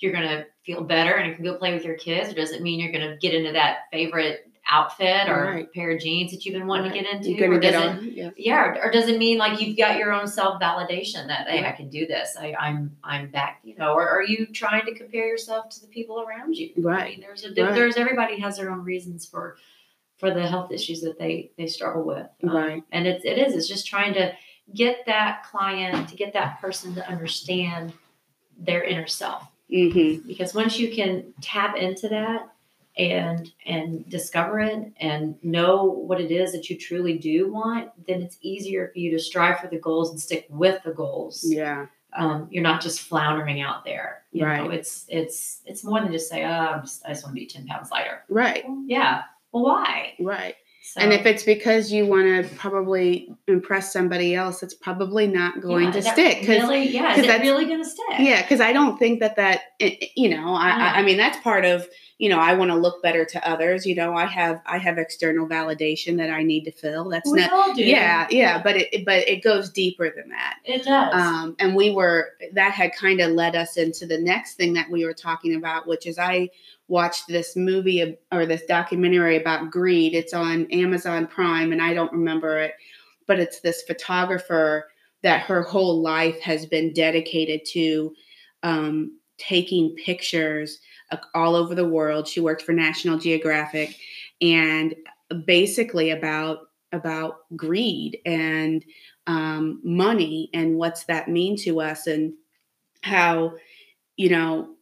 you're 0.00 0.12
going 0.12 0.28
to 0.28 0.46
feel 0.68 0.84
better 0.84 1.14
and 1.14 1.30
you 1.30 1.34
can 1.34 1.44
go 1.44 1.54
play 1.56 1.72
with 1.72 1.82
your 1.84 1.96
kids? 1.96 2.30
Or 2.30 2.34
does 2.34 2.50
it 2.52 2.60
mean 2.60 2.78
you're 2.78 2.92
going 2.92 3.08
to 3.08 3.16
get 3.16 3.32
into 3.34 3.52
that 3.52 3.84
favorite 3.90 4.44
outfit 4.70 5.30
or 5.30 5.44
Right. 5.44 5.72
pair 5.72 5.92
of 5.92 6.00
jeans 6.02 6.30
that 6.30 6.44
you've 6.44 6.52
been 6.52 6.66
wanting 6.66 6.92
to 6.92 6.98
get 7.02 7.10
into? 7.10 7.30
you're 7.30 7.54
or 7.54 7.58
get 7.58 7.72
does 7.72 7.82
it, 7.82 7.88
on 7.88 8.10
yeah 8.12 8.30
yeah. 8.36 8.60
Or, 8.66 8.84
or 8.84 8.90
does 8.90 9.08
it 9.08 9.18
mean 9.18 9.38
like 9.38 9.58
you've 9.62 9.78
got 9.78 9.96
your 9.96 10.12
own 10.12 10.26
self 10.26 10.60
validation 10.60 11.26
that, 11.28 11.48
hey, 11.48 11.64
I 11.64 11.72
can 11.72 11.88
do 11.88 12.06
this. 12.06 12.36
I, 12.38 12.54
I'm, 12.60 12.94
I'm 13.02 13.30
back, 13.30 13.60
you 13.64 13.76
know, 13.78 13.94
or 13.94 14.06
are 14.06 14.22
you 14.22 14.44
trying 14.44 14.84
to 14.84 14.94
compare 14.94 15.26
yourself 15.26 15.70
to 15.70 15.80
the 15.80 15.86
people 15.86 16.20
around 16.20 16.54
you? 16.54 16.70
I 16.76 16.80
right 16.82 17.10
mean, 17.12 17.20
there's 17.20 17.44
a, 17.44 17.48
Right. 17.48 17.74
there's 17.74 17.96
everybody 17.96 18.38
has 18.40 18.58
their 18.58 18.70
own 18.70 18.84
reasons 18.84 19.24
for, 19.24 19.56
for 20.18 20.34
the 20.34 20.46
health 20.46 20.70
issues 20.70 21.00
that 21.00 21.18
they, 21.18 21.50
they 21.56 21.66
struggle 21.66 22.02
with. 22.04 22.28
Um, 22.42 22.50
Right. 22.50 22.82
And 22.92 23.06
it's, 23.06 23.24
it 23.24 23.38
is, 23.38 23.54
it's 23.54 23.68
just 23.68 23.86
trying 23.86 24.12
to 24.14 24.34
get 24.74 25.06
that 25.06 25.44
client, 25.44 26.10
to 26.10 26.14
get 26.14 26.34
that 26.34 26.60
person 26.60 26.94
to 26.96 27.08
understand 27.08 27.94
their 28.58 28.82
inner 28.82 29.06
self. 29.06 29.48
Mm-hmm 29.72 30.26
Because 30.26 30.54
once 30.54 30.78
you 30.78 30.90
can 30.94 31.32
tap 31.40 31.76
into 31.76 32.08
that 32.08 32.48
and, 32.96 33.52
and 33.64 34.08
discover 34.08 34.58
it 34.60 34.92
and 34.98 35.36
know 35.44 35.84
what 35.84 36.20
it 36.20 36.30
is 36.32 36.52
that 36.52 36.68
you 36.68 36.76
truly 36.76 37.16
do 37.16 37.52
want, 37.52 37.90
then 38.08 38.20
it's 38.22 38.36
easier 38.42 38.88
for 38.92 38.98
you 38.98 39.10
to 39.12 39.18
strive 39.18 39.60
for 39.60 39.68
the 39.68 39.78
goals 39.78 40.10
and 40.10 40.20
stick 40.20 40.46
with 40.48 40.82
the 40.82 40.90
goals 40.92 41.44
yeah 41.46 41.86
um, 42.16 42.48
you're 42.50 42.62
not 42.62 42.80
just 42.80 43.00
floundering 43.00 43.60
out 43.60 43.84
there. 43.84 44.22
You 44.32 44.40
know, 44.40 44.46
Right. 44.48 44.72
it's 44.72 45.04
it's 45.08 45.60
it's 45.66 45.84
more 45.84 46.00
than 46.00 46.10
just 46.10 46.30
say, 46.30 46.42
oh, 46.42 46.48
I'm 46.48 46.80
just, 46.80 47.04
I 47.04 47.10
just 47.10 47.22
want 47.22 47.36
to 47.36 47.40
be 47.40 47.46
ten 47.46 47.66
pounds 47.66 47.90
lighter. 47.90 48.24
right 48.30 48.64
Yeah. 48.86 49.24
Well, 49.52 49.64
why? 49.64 50.14
right 50.18 50.54
So, 50.94 51.02
And 51.02 51.12
if 51.12 51.26
it's 51.26 51.42
because 51.42 51.92
you 51.92 52.06
want 52.06 52.24
to 52.48 52.54
probably 52.56 53.28
impress 53.46 53.92
somebody 53.92 54.34
else, 54.34 54.62
it's 54.62 54.72
probably 54.72 55.26
not 55.26 55.60
going 55.60 55.84
yeah, 55.86 55.90
to 55.90 56.02
stick. 56.02 56.40
Because 56.40 56.62
really, 56.62 56.88
yeah, 56.88 57.10
'cause 57.10 57.18
is 57.18 57.26
that's- 57.26 57.46
really 57.46 57.66
going 57.66 57.82
to 57.82 57.88
stick? 57.88 58.04
yeah, 58.20 58.40
because 58.40 58.62
I 58.62 58.72
don't 58.72 58.98
think 58.98 59.20
that 59.20 59.36
that 59.36 59.60
it- 59.78 60.02
it- 60.02 60.10
you 60.16 60.30
know, 60.30 60.54
I, 60.54 60.68
I 60.68 60.70
uh-huh. 60.70 61.00
I 61.00 61.02
mean 61.02 61.18
that's 61.18 61.36
part 61.40 61.66
of 61.66 61.86
you 62.18 62.28
know 62.28 62.38
I 62.38 62.52
want 62.54 62.70
to 62.70 62.76
look 62.76 63.02
better 63.02 63.24
to 63.24 63.48
others. 63.48 63.86
You 63.86 63.94
know, 63.94 64.14
I 64.14 64.26
have 64.26 64.60
I 64.66 64.78
have 64.78 64.98
external 64.98 65.48
validation 65.48 66.16
that 66.18 66.30
I 66.30 66.42
need 66.42 66.64
to 66.64 66.72
fill. 66.72 67.08
That's 67.08 67.30
we 67.30 67.40
not 67.40 67.52
all 67.52 67.74
do. 67.74 67.84
yeah 67.84 68.26
yeah, 68.30 68.60
but 68.62 68.76
it 68.76 69.04
but 69.04 69.26
it 69.28 69.42
goes 69.42 69.70
deeper 69.70 70.12
than 70.14 70.28
that. 70.30 70.58
it 70.64 70.84
does. 70.84 71.14
Um, 71.14 71.56
and 71.58 71.74
we 71.74 71.90
were 71.90 72.30
that 72.52 72.72
had 72.72 72.92
kind 72.94 73.20
of 73.20 73.32
led 73.32 73.54
us 73.54 73.76
into 73.76 74.04
the 74.04 74.18
next 74.18 74.54
thing 74.54 74.72
that 74.74 74.90
we 74.90 75.04
were 75.04 75.14
talking 75.14 75.54
about, 75.54 75.86
which 75.86 76.06
is 76.06 76.18
I 76.18 76.50
watched 76.88 77.28
this 77.28 77.54
movie 77.54 78.16
or 78.32 78.46
this 78.46 78.64
documentary 78.64 79.36
about 79.36 79.70
greed. 79.70 80.14
It's 80.14 80.34
on 80.34 80.66
Amazon 80.72 81.26
Prime, 81.28 81.70
and 81.70 81.80
I 81.80 81.94
don't 81.94 82.12
remember 82.12 82.58
it, 82.58 82.74
but 83.26 83.38
it's 83.38 83.60
this 83.60 83.82
photographer 83.82 84.88
that 85.22 85.42
her 85.42 85.62
whole 85.62 86.00
life 86.00 86.40
has 86.40 86.66
been 86.66 86.92
dedicated 86.92 87.64
to 87.66 88.14
um, 88.62 89.18
taking 89.36 89.94
pictures 89.96 90.80
all 91.34 91.54
over 91.54 91.74
the 91.74 91.88
world. 91.88 92.28
She 92.28 92.40
worked 92.40 92.62
for 92.62 92.72
National 92.72 93.18
Geographic, 93.18 93.96
and 94.40 94.94
basically 95.44 96.10
about 96.10 96.68
about 96.92 97.40
greed 97.56 98.18
and 98.24 98.84
um, 99.26 99.80
money 99.84 100.48
and 100.54 100.76
what's 100.76 101.04
that 101.04 101.28
mean 101.28 101.56
to 101.58 101.80
us 101.80 102.06
and 102.06 102.32
how 103.02 103.54
you 104.16 104.30
know 104.30 104.74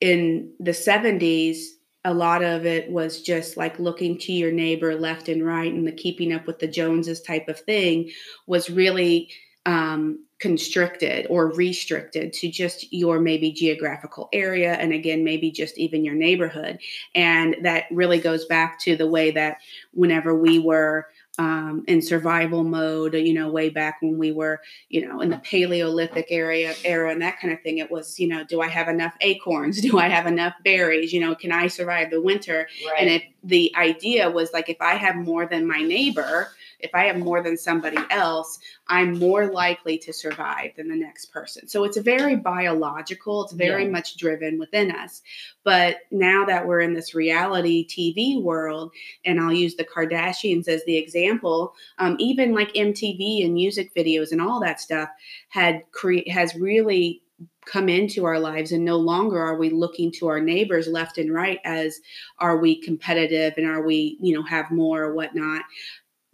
in 0.00 0.52
the 0.60 0.70
70s 0.70 1.58
a 2.04 2.14
lot 2.14 2.44
of 2.44 2.66
it 2.66 2.90
was 2.90 3.22
just 3.22 3.56
like 3.56 3.78
looking 3.78 4.18
to 4.18 4.32
your 4.32 4.52
neighbor 4.52 4.94
left 4.94 5.28
and 5.28 5.44
right 5.44 5.72
and 5.72 5.86
the 5.86 5.92
keeping 5.92 6.32
up 6.32 6.46
with 6.46 6.58
the 6.60 6.68
joneses 6.68 7.20
type 7.20 7.48
of 7.48 7.58
thing 7.60 8.10
was 8.46 8.70
really 8.70 9.30
um, 9.66 10.24
constricted 10.44 11.26
or 11.30 11.50
restricted 11.54 12.30
to 12.30 12.50
just 12.50 12.92
your 12.92 13.18
maybe 13.18 13.50
geographical 13.50 14.28
area 14.30 14.74
and 14.74 14.92
again 14.92 15.24
maybe 15.24 15.50
just 15.50 15.78
even 15.78 16.04
your 16.04 16.14
neighborhood 16.14 16.78
and 17.14 17.56
that 17.62 17.84
really 17.90 18.18
goes 18.18 18.44
back 18.44 18.78
to 18.78 18.94
the 18.94 19.06
way 19.06 19.30
that 19.30 19.56
whenever 19.94 20.36
we 20.36 20.58
were 20.58 21.06
um, 21.38 21.82
in 21.88 22.00
survival 22.00 22.62
mode, 22.62 23.14
you 23.14 23.34
know, 23.34 23.48
way 23.48 23.68
back 23.68 24.00
when 24.00 24.18
we 24.18 24.30
were, 24.30 24.60
you 24.88 25.04
know, 25.04 25.20
in 25.20 25.30
the 25.30 25.38
Paleolithic 25.38 26.26
area 26.30 26.74
era 26.84 27.10
and 27.10 27.20
that 27.22 27.40
kind 27.40 27.52
of 27.52 27.60
thing. 27.62 27.78
It 27.78 27.90
was, 27.90 28.20
you 28.20 28.28
know, 28.28 28.44
do 28.44 28.60
I 28.60 28.68
have 28.68 28.86
enough 28.86 29.14
acorns? 29.20 29.80
Do 29.84 29.98
I 29.98 30.08
have 30.08 30.26
enough 30.26 30.54
berries? 30.62 31.12
You 31.12 31.20
know, 31.20 31.34
can 31.34 31.50
I 31.50 31.66
survive 31.66 32.10
the 32.10 32.20
winter? 32.20 32.68
right. 32.86 33.00
And 33.00 33.10
if 33.10 33.24
the 33.42 33.72
idea 33.76 34.30
was 34.30 34.52
like, 34.52 34.68
if 34.68 34.80
I 34.80 34.94
have 34.94 35.16
more 35.16 35.44
than 35.46 35.66
my 35.66 35.82
neighbor, 35.82 36.52
if 36.84 36.94
I 36.94 37.04
have 37.06 37.18
more 37.18 37.42
than 37.42 37.56
somebody 37.56 37.96
else, 38.10 38.58
I'm 38.88 39.18
more 39.18 39.50
likely 39.50 39.96
to 39.98 40.12
survive 40.12 40.72
than 40.76 40.88
the 40.88 40.96
next 40.96 41.26
person. 41.32 41.66
So 41.66 41.84
it's 41.84 41.96
very 41.96 42.36
biological, 42.36 43.44
it's 43.44 43.54
very 43.54 43.84
Yeah. 43.84 43.90
much 43.90 44.16
driven 44.16 44.58
within 44.58 44.90
us. 44.90 45.22
But 45.64 46.00
now 46.10 46.44
that 46.44 46.66
we're 46.66 46.82
in 46.82 46.92
this 46.92 47.14
reality 47.14 47.86
TV 47.86 48.40
world, 48.40 48.92
and 49.24 49.40
I'll 49.40 49.52
use 49.52 49.74
the 49.76 49.84
Kardashians 49.84 50.68
as 50.68 50.84
the 50.84 50.98
example, 50.98 51.74
um, 51.98 52.16
even 52.18 52.52
like 52.52 52.72
MTV 52.74 53.44
and 53.44 53.54
music 53.54 53.94
videos 53.94 54.30
and 54.30 54.42
all 54.42 54.60
that 54.60 54.80
stuff 54.80 55.08
had 55.48 55.82
cre- 55.90 56.28
has 56.28 56.54
really 56.54 57.22
come 57.66 57.88
into 57.88 58.24
our 58.24 58.38
lives 58.38 58.72
and 58.72 58.84
no 58.84 58.96
longer 58.96 59.38
are 59.40 59.56
we 59.56 59.70
looking 59.70 60.12
to 60.12 60.28
our 60.28 60.40
neighbors 60.40 60.86
left 60.86 61.18
and 61.18 61.32
right 61.32 61.60
as 61.64 62.00
are 62.38 62.58
we 62.58 62.80
competitive 62.80 63.54
and 63.56 63.66
are 63.66 63.82
we 63.82 64.18
you 64.20 64.34
know 64.34 64.42
have 64.42 64.70
more 64.70 65.02
or 65.04 65.14
whatnot 65.14 65.62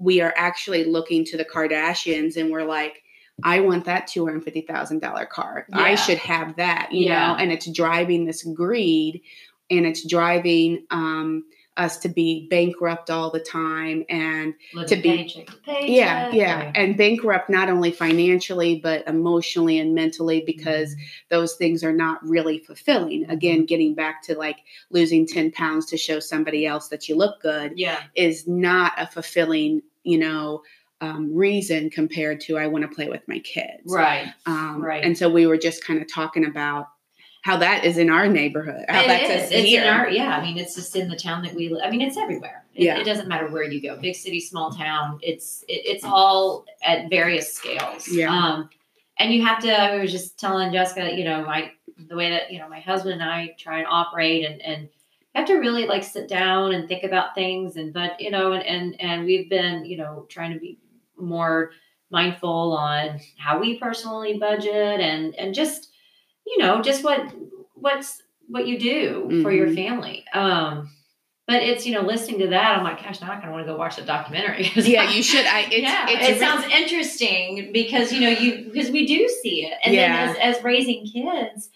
we 0.01 0.21
are 0.21 0.35
actually 0.37 0.83
looking 0.85 1.25
to 1.27 1.37
the 1.37 1.45
kardashians 1.45 2.37
and 2.37 2.51
we're 2.51 2.65
like 2.65 3.03
i 3.45 3.61
want 3.61 3.85
that 3.85 4.09
$250000 4.09 5.29
car. 5.29 5.67
I 5.73 5.95
should 5.95 6.19
have 6.19 6.57
that 6.57 6.91
you 6.93 7.07
Yeah. 7.07 7.29
know 7.29 7.35
and 7.37 7.53
it's 7.53 7.71
driving 7.71 8.25
this 8.27 8.43
greed 8.43 9.23
and 9.71 9.87
it's 9.87 10.07
driving 10.07 10.87
um 10.91 11.45
us 11.77 11.97
to 11.99 12.09
be 12.09 12.47
bankrupt 12.51 13.09
all 13.11 13.31
the 13.31 13.41
time 13.41 14.05
and 14.11 14.55
Living 14.75 14.89
to 14.89 14.97
be 14.97 15.17
paycheck 15.19 15.47
to 15.47 15.57
paycheck, 15.59 15.89
yeah 15.89 16.31
yeah 16.33 16.57
right. 16.65 16.73
and 16.77 16.97
bankrupt 16.99 17.49
not 17.49 17.71
only 17.71 17.91
financially 17.93 18.81
but 18.83 19.07
emotionally 19.09 19.79
and 19.79 19.95
mentally 19.95 20.43
because 20.45 20.95
those 21.31 21.55
things 21.55 21.83
are 21.85 21.93
not 21.93 22.23
really 22.29 22.59
fulfilling. 22.59 23.25
Again 23.31 23.65
getting 23.65 23.95
back 23.95 24.23
to 24.25 24.35
like 24.37 24.59
losing 24.91 25.27
10 25.27 25.53
pounds 25.53 25.87
to 25.87 25.97
show 25.97 26.19
somebody 26.21 26.67
else 26.67 26.89
that 26.89 27.09
you 27.09 27.15
look 27.17 27.41
good 27.41 27.73
yeah, 27.79 28.01
is 28.15 28.47
not 28.47 28.93
a 28.99 29.07
fulfilling 29.07 29.81
you 30.05 30.19
know 30.19 30.63
um, 31.03 31.35
reason 31.35 31.89
compared 31.91 32.41
to 32.43 32.59
i 32.59 32.67
want 32.67 32.83
to 32.83 32.95
play 32.95 33.09
with 33.09 33.23
my 33.27 33.39
kids 33.41 33.83
right. 33.87 34.29
um, 34.47 34.83
Right. 34.83 35.03
and 35.05 35.17
so 35.17 35.29
we 35.31 35.47
were 35.47 35.57
just 35.59 35.85
kind 35.85 36.01
of 36.01 36.13
talking 36.13 36.45
about 36.45 36.89
how 37.43 37.57
that 37.57 37.87
is 37.87 37.97
in 37.97 38.11
our 38.11 38.29
neighborhood 38.29 38.85
how 38.89 39.03
It 39.03 39.07
that's 39.09 39.51
is. 39.51 39.65
here 39.65 39.83
in 39.83 39.89
our 39.89 40.11
yeah. 40.11 40.37
I 40.37 40.43
mean, 40.43 40.59
it's 40.59 40.75
just 40.75 40.95
in 40.95 41.09
the 41.09 41.17
town 41.17 41.43
that 41.45 41.55
we 41.55 41.71
live. 41.71 41.81
I 41.83 41.91
mean, 41.91 42.03
it's 42.03 42.19
everywhere. 42.19 42.65
It, 42.75 42.85
Yeah. 42.85 42.99
it 42.99 43.05
doesn't 43.05 43.29
matter 43.29 43.49
where 43.49 43.63
you 43.65 43.81
go, 43.81 43.97
big 43.97 44.15
city, 44.15 44.41
small 44.41 44.73
town. 44.73 45.19
It's 45.23 45.65
it, 45.67 45.81
it's 45.87 46.05
all 46.05 46.67
at 46.83 47.09
various 47.09 47.51
scales. 47.55 48.07
Yeah. 48.09 48.31
Um, 48.31 48.69
and 49.19 49.33
you 49.33 49.43
have 49.47 49.59
to. 49.63 49.73
I 49.73 49.97
was 49.99 50.13
just 50.13 50.39
telling 50.39 50.71
Jessica, 50.71 51.17
you 51.17 51.25
know, 51.25 51.43
my 51.47 51.71
the 52.11 52.15
way 52.15 52.29
that 52.29 52.53
you 52.53 52.59
know 52.59 52.69
my 52.69 52.81
husband 52.81 53.15
and 53.15 53.23
I 53.23 53.55
try 53.59 53.79
and 53.79 53.87
operate, 53.89 54.45
and 54.45 54.61
and 54.61 54.89
have 55.35 55.47
to 55.47 55.55
really 55.55 55.87
like 55.87 56.03
sit 56.05 56.29
down 56.29 56.73
and 56.73 56.88
think 56.88 57.05
about 57.05 57.35
things, 57.35 57.77
and 57.77 57.93
but 57.93 58.21
you 58.21 58.31
know, 58.31 58.53
and 58.53 58.64
and 58.64 59.01
and 59.01 59.25
we've 59.25 59.49
been 59.49 59.85
you 59.85 59.97
know 59.97 60.27
trying 60.29 60.53
to 60.55 60.59
be 60.61 60.79
more 61.19 61.71
mindful 62.11 62.73
on 62.77 63.21
how 63.38 63.59
we 63.61 63.79
personally 63.79 64.37
budget 64.38 65.01
and 65.01 65.35
and 65.37 65.55
just 65.55 65.90
you 66.47 66.59
know 66.59 66.83
just 66.83 67.05
what 67.05 67.33
what's 67.75 68.23
what 68.49 68.66
you 68.66 68.79
do 68.81 69.40
for 69.43 69.53
your 69.53 69.69
Mhm. 69.69 69.75
family 69.77 70.25
um 70.35 70.90
but 71.47 71.62
it's 71.62 71.87
you 71.87 71.95
know 71.95 72.01
listening 72.01 72.40
to 72.40 72.49
that 72.49 72.77
i'm 72.77 72.83
like 72.83 73.01
gosh 73.01 73.21
now 73.21 73.29
i 73.31 73.35
kind 73.35 73.45
of 73.47 73.53
want 73.53 73.64
to 73.64 73.73
go 73.73 73.79
watch 73.79 73.95
the 73.97 74.03
documentary 74.03 74.73
yeah 74.75 75.09
you 75.09 75.23
should 75.23 75.47
i 75.47 75.61
it's, 75.71 75.77
yeah 75.83 76.07
it's 76.09 76.29
it 76.31 76.38
sounds 76.40 76.64
interesting 76.73 77.71
because 77.73 78.12
you 78.12 78.21
know 78.21 78.29
you 78.29 78.64
because 78.73 78.90
we 78.90 79.07
do 79.07 79.29
see 79.43 79.64
it 79.66 79.75
and 79.85 79.95
Yeah. 79.95 80.27
then 80.27 80.37
as, 80.37 80.57
as 80.57 80.64
raising 80.64 81.07
kids 81.07 81.71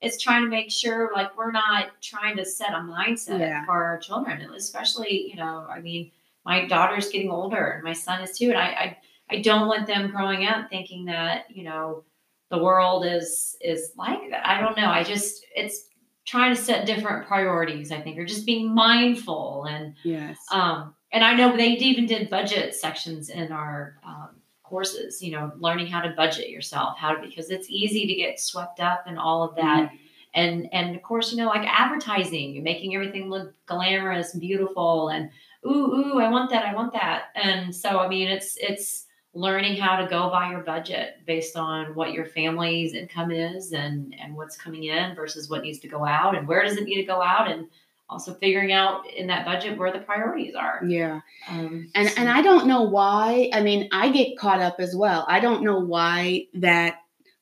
it's 0.00 0.22
trying 0.22 0.44
to 0.44 0.48
make 0.50 0.70
sure 0.70 1.10
like 1.14 1.36
we're 1.36 1.52
not 1.52 1.86
trying 2.02 2.36
to 2.36 2.44
set 2.44 2.70
a 2.72 2.76
mindset 2.78 3.38
Yeah. 3.40 3.64
for 3.64 3.82
our 3.84 3.98
children 3.98 4.40
especially 4.56 5.28
you 5.30 5.36
know 5.36 5.66
i 5.70 5.80
mean 5.80 6.10
my 6.44 6.66
daughter's 6.66 7.08
getting 7.08 7.30
older 7.30 7.66
and 7.72 7.82
my 7.84 7.92
son 7.92 8.22
is 8.22 8.36
too 8.38 8.50
and 8.50 8.58
i 8.58 8.66
i, 8.66 8.96
I 9.30 9.40
don't 9.42 9.68
want 9.68 9.86
them 9.86 10.10
growing 10.10 10.46
up 10.46 10.68
thinking 10.70 11.06
that 11.06 11.46
you 11.50 11.64
know 11.64 12.04
the 12.50 12.58
world 12.62 13.04
is 13.06 13.56
is 13.60 13.92
like 13.96 14.30
that 14.30 14.46
i 14.46 14.60
don't 14.60 14.76
know 14.76 14.88
i 14.90 15.02
just 15.02 15.44
it's 15.54 15.88
trying 16.26 16.54
to 16.54 16.60
set 16.60 16.86
different 16.86 17.26
priorities 17.26 17.90
i 17.90 18.00
think 18.00 18.18
or 18.18 18.24
just 18.26 18.44
being 18.46 18.74
mindful 18.74 19.64
and 19.68 19.94
yes 20.04 20.36
um, 20.52 20.92
and 21.12 21.24
I 21.24 21.34
know 21.34 21.56
they 21.56 21.68
even 21.68 22.04
did 22.06 22.28
budget 22.28 22.74
sections 22.74 23.28
in 23.30 23.52
our 23.52 23.96
um, 24.04 24.30
courses. 24.68 25.22
You 25.22 25.32
know, 25.32 25.52
learning 25.58 25.86
how 25.88 26.00
to 26.00 26.10
budget 26.10 26.50
yourself, 26.50 26.98
how 26.98 27.14
to 27.14 27.20
because 27.26 27.50
it's 27.50 27.68
easy 27.70 28.06
to 28.06 28.14
get 28.14 28.40
swept 28.40 28.80
up 28.80 29.04
in 29.06 29.18
all 29.18 29.42
of 29.42 29.54
that. 29.56 29.90
Mhm. 29.90 29.98
And 30.34 30.68
and 30.72 30.94
of 30.96 31.02
course, 31.02 31.32
you 31.32 31.38
know, 31.38 31.46
like 31.48 31.66
advertising, 31.66 32.62
making 32.62 32.94
everything 32.94 33.30
look 33.30 33.54
glamorous 33.66 34.34
and 34.34 34.40
beautiful, 34.40 35.08
and 35.08 35.30
ooh 35.66 35.94
ooh, 35.94 36.20
I 36.20 36.28
want 36.30 36.50
that, 36.50 36.64
I 36.66 36.74
want 36.74 36.92
that. 36.92 37.24
And 37.34 37.74
so, 37.74 38.00
I 38.00 38.08
mean, 38.08 38.28
it's 38.28 38.56
it's 38.58 39.06
learning 39.34 39.76
how 39.76 39.96
to 40.00 40.06
go 40.08 40.30
by 40.30 40.50
your 40.50 40.60
budget 40.62 41.16
based 41.26 41.56
on 41.56 41.94
what 41.94 42.12
your 42.12 42.24
family's 42.24 42.94
income 42.94 43.30
is 43.30 43.72
and 43.72 44.14
and 44.18 44.34
what's 44.34 44.56
coming 44.56 44.84
in 44.84 45.14
versus 45.14 45.50
what 45.50 45.62
needs 45.62 45.78
to 45.80 45.88
go 45.88 46.04
out 46.06 46.34
and 46.36 46.48
where 46.48 46.62
does 46.64 46.76
it 46.78 46.84
need 46.84 46.96
to 46.96 47.04
go 47.06 47.22
out 47.22 47.50
and 47.50 47.66
also 48.08 48.34
figuring 48.34 48.72
out 48.72 49.06
in 49.10 49.26
that 49.26 49.44
budget 49.44 49.76
where 49.76 49.92
the 49.92 49.98
priorities 49.98 50.54
are. 50.54 50.80
yeah 50.86 51.20
Um, 51.48 51.88
and 51.94 52.08
so- 52.08 52.14
and 52.20 52.28
I 52.28 52.40
don't 52.42 52.66
know 52.66 52.82
why. 52.82 53.50
I 53.52 53.60
mean, 53.62 53.88
I 53.92 54.10
get 54.10 54.38
caught 54.38 54.60
up 54.60 54.76
as 54.78 54.94
well. 54.94 55.24
I 55.28 55.40
don't 55.40 55.62
know 55.64 55.78
why 55.80 56.46
that 56.54 56.96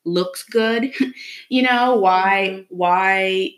looks 0.05 0.43
good. 0.43 0.91
you 1.49 1.61
know 1.61 1.95
why 1.95 2.65
why 2.69 3.49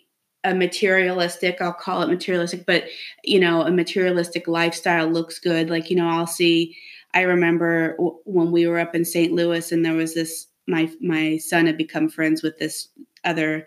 a 0.44 0.54
materialistic 0.54 1.62
I'll 1.62 1.74
call 1.74 2.02
it 2.04 2.08
materialistic, 2.10 2.66
but 2.66 2.86
you 3.24 3.40
know 3.40 3.62
a 3.64 3.72
materialistic 3.72 4.48
lifestyle 4.48 5.08
looks 5.08 5.40
good. 5.40 5.70
Like 5.70 5.90
you 5.90 5.96
know 5.96 6.08
I'll 6.10 6.28
see. 6.28 6.76
I 7.14 7.22
remember 7.22 7.94
w- 7.94 8.20
when 8.26 8.52
we 8.52 8.68
were 8.68 8.80
up 8.80 8.94
in 8.96 9.04
St. 9.06 9.32
Louis 9.34 9.72
and 9.72 9.84
there 9.86 9.94
was 9.94 10.14
this. 10.14 10.48
My 10.68 10.90
my 11.02 11.38
son 11.38 11.66
had 11.66 11.78
become 11.78 12.10
friends 12.10 12.44
with 12.44 12.58
this 12.60 12.90
other 13.24 13.66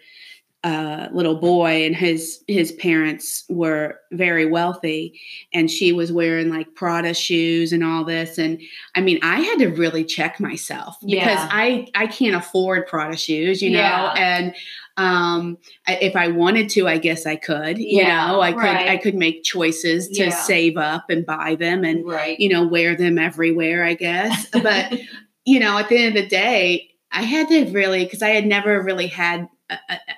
uh, 0.62 1.09
little 1.12 1.37
boy 1.37 1.87
and 1.87 1.96
his 1.96 2.44
his 2.46 2.73
parents 2.73 3.44
were 3.49 3.99
very 4.12 4.44
wealthy 4.44 5.18
and 5.55 5.70
she 5.70 5.90
was 5.92 6.12
wearing 6.12 6.51
like 6.51 6.75
Prada 6.75 7.14
shoes 7.14 7.73
and 7.73 7.83
all 7.83 8.05
this 8.05 8.37
and 8.37 8.61
I 8.94 9.01
mean 9.01 9.18
I 9.23 9.40
had 9.40 9.59
to 9.61 9.68
really 9.68 10.05
check 10.05 10.38
myself 10.38 10.96
because 11.01 11.25
Yeah. 11.25 11.49
I 11.51 11.87
I 11.94 12.07
can't 12.09 12.37
afford 12.37 12.87
Prada 12.87 13.16
shoes 13.16 13.62
you 13.62 13.70
know 13.70 13.79
Yeah. 13.79 14.12
and 14.18 14.55
um 14.99 15.57
I, 15.87 15.96
if 15.96 16.14
I 16.14 16.29
wanted 16.29 16.68
to 16.70 16.87
I 16.87 16.99
guess 16.99 17.25
I 17.25 17.37
could 17.37 17.79
you 17.79 18.03
Yeah, 18.03 18.27
know 18.27 18.42
I 18.42 18.53
could 18.53 18.59
right. 18.61 18.88
I 18.88 18.96
could 18.99 19.14
make 19.14 19.44
choices 19.44 20.09
to 20.09 20.31
save 20.31 20.77
up 20.77 21.09
and 21.09 21.25
buy 21.25 21.55
them 21.55 21.85
and 21.85 22.07
right. 22.07 22.38
you 22.38 22.51
know 22.51 22.66
wear 22.66 22.94
them 22.94 23.18
everywhere 23.18 23.83
I 23.83 23.94
guess 23.94 24.46
but 24.53 24.92
you 25.46 25.59
know, 25.59 25.79
at 25.79 25.88
the 25.88 25.96
end 25.96 26.16
of 26.16 26.23
the 26.25 26.29
day, 26.29 26.90
I 27.11 27.23
had 27.23 27.49
to 27.49 27.64
really 27.73 28.05
because 28.05 28.23
I 28.23 28.29
had 28.29 28.46
never 28.46 28.81
really 28.83 29.07
had 29.07 29.49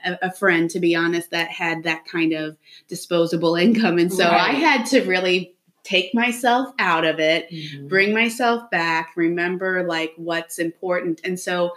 a, 0.04 0.18
a, 0.22 0.32
friend, 0.32 0.70
to 0.70 0.80
be 0.80 0.94
honest, 0.94 1.30
that 1.30 1.48
had 1.50 1.82
that 1.84 2.04
kind 2.04 2.32
of 2.32 2.56
disposable 2.88 3.54
income, 3.66 3.98
and 3.98 4.12
so 4.12 4.28
I 4.28 4.52
had 4.52 4.86
to 4.86 5.02
really 5.02 5.54
take 5.84 6.14
myself 6.14 6.72
out 6.78 7.04
of 7.04 7.18
it, 7.18 7.50
Mhm. 7.50 7.88
bring 7.88 8.14
myself 8.14 8.70
back, 8.70 9.12
remember 9.16 9.84
like 9.86 10.12
what's 10.16 10.58
important, 10.58 11.20
and 11.24 11.38
so 11.38 11.72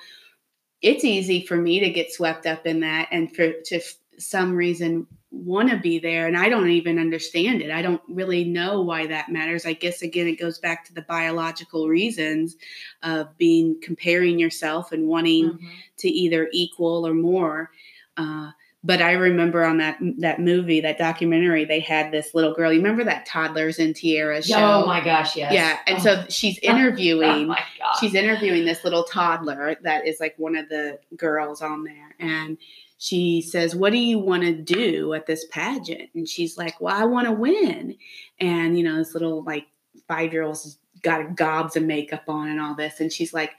it's 0.82 1.04
easy 1.04 1.46
for 1.46 1.58
me 1.58 1.80
to 1.80 1.90
get 1.90 2.14
swept 2.14 2.46
up 2.46 2.68
in 2.68 2.82
that, 2.82 3.08
and 3.12 3.36
for 3.36 3.52
to 3.66 3.82
some 4.18 4.56
reason 4.56 5.08
want 5.36 5.70
to 5.70 5.78
be 5.78 6.00
there 6.00 6.28
and 6.28 6.38
I 6.38 6.50
don't 6.50 6.70
even 6.70 6.98
understand 6.98 7.62
it. 7.62 7.70
I 7.72 7.82
don't 7.82 8.02
really 8.08 8.46
know 8.46 8.82
why 8.82 9.06
that 9.08 9.30
matters. 9.30 9.66
I 9.66 9.74
guess 9.74 10.02
again 10.02 10.28
it 10.28 10.40
goes 10.40 10.60
back 10.60 10.86
to 10.86 10.94
the 10.94 11.02
biological 11.04 11.88
reasons 11.88 12.56
of 13.04 13.38
being 13.38 13.76
comparing 13.82 14.40
yourself 14.40 14.92
and 14.92 15.08
wanting 15.08 15.52
Mhm. 15.52 15.60
to 15.98 16.10
either 16.10 16.50
equal 16.54 17.06
or 17.06 17.14
more. 17.14 17.72
Uh, 18.18 18.52
but 18.84 19.02
I 19.02 19.14
remember 19.14 19.66
on 19.66 19.78
that 19.80 19.98
that 20.20 20.40
movie, 20.40 20.80
that 20.82 20.98
documentary, 21.00 21.66
they 21.66 21.80
had 21.80 22.12
this 22.12 22.36
little 22.36 22.54
girl. 22.54 22.72
You 22.72 22.78
remember 22.80 23.04
that 23.04 23.26
toddlers 23.26 23.80
in 23.80 23.94
Tiaras 23.94 24.48
show? 24.48 24.84
Oh 24.84 24.86
my 24.86 25.04
gosh, 25.04 25.36
yes. 25.36 25.52
Yeah, 25.52 25.80
and 25.88 25.98
Oh. 25.98 26.02
so 26.02 26.26
she's 26.30 26.60
Oh 26.64 26.68
interviewing 26.72 27.48
god. 27.48 27.58
She's 28.00 28.14
interviewing 28.16 28.66
this 28.66 28.84
little 28.84 29.04
toddler 29.04 29.76
that 29.84 30.08
is 30.08 30.20
like 30.20 30.36
one 30.38 30.56
of 30.56 30.70
the 30.70 31.00
girls 31.16 31.62
on 31.62 31.84
there 31.84 32.16
and 32.20 32.58
she 32.98 33.42
says 33.42 33.76
what 33.76 33.92
do 33.92 33.98
you 33.98 34.18
want 34.20 34.44
to 34.44 34.54
do 34.54 35.14
at 35.14 35.26
this 35.26 35.46
pageant? 35.52 36.10
And 36.16 36.28
she's 36.28 36.58
like 36.58 36.80
well 36.80 36.96
i 36.96 37.04
want 37.06 37.28
to 37.28 37.34
win. 37.34 37.96
And 38.40 38.78
you 38.78 38.84
know 38.84 38.96
this 38.98 39.14
little 39.14 39.44
like 39.44 39.66
five 40.08 40.32
year 40.34 40.44
old's 40.44 40.78
got 41.02 41.36
gobs 41.36 41.76
of 41.76 41.84
makeup 41.84 42.24
on 42.28 42.48
and 42.50 42.60
all 42.60 42.74
this 42.76 43.00
and 43.00 43.12
she's 43.12 43.34
like 43.34 43.52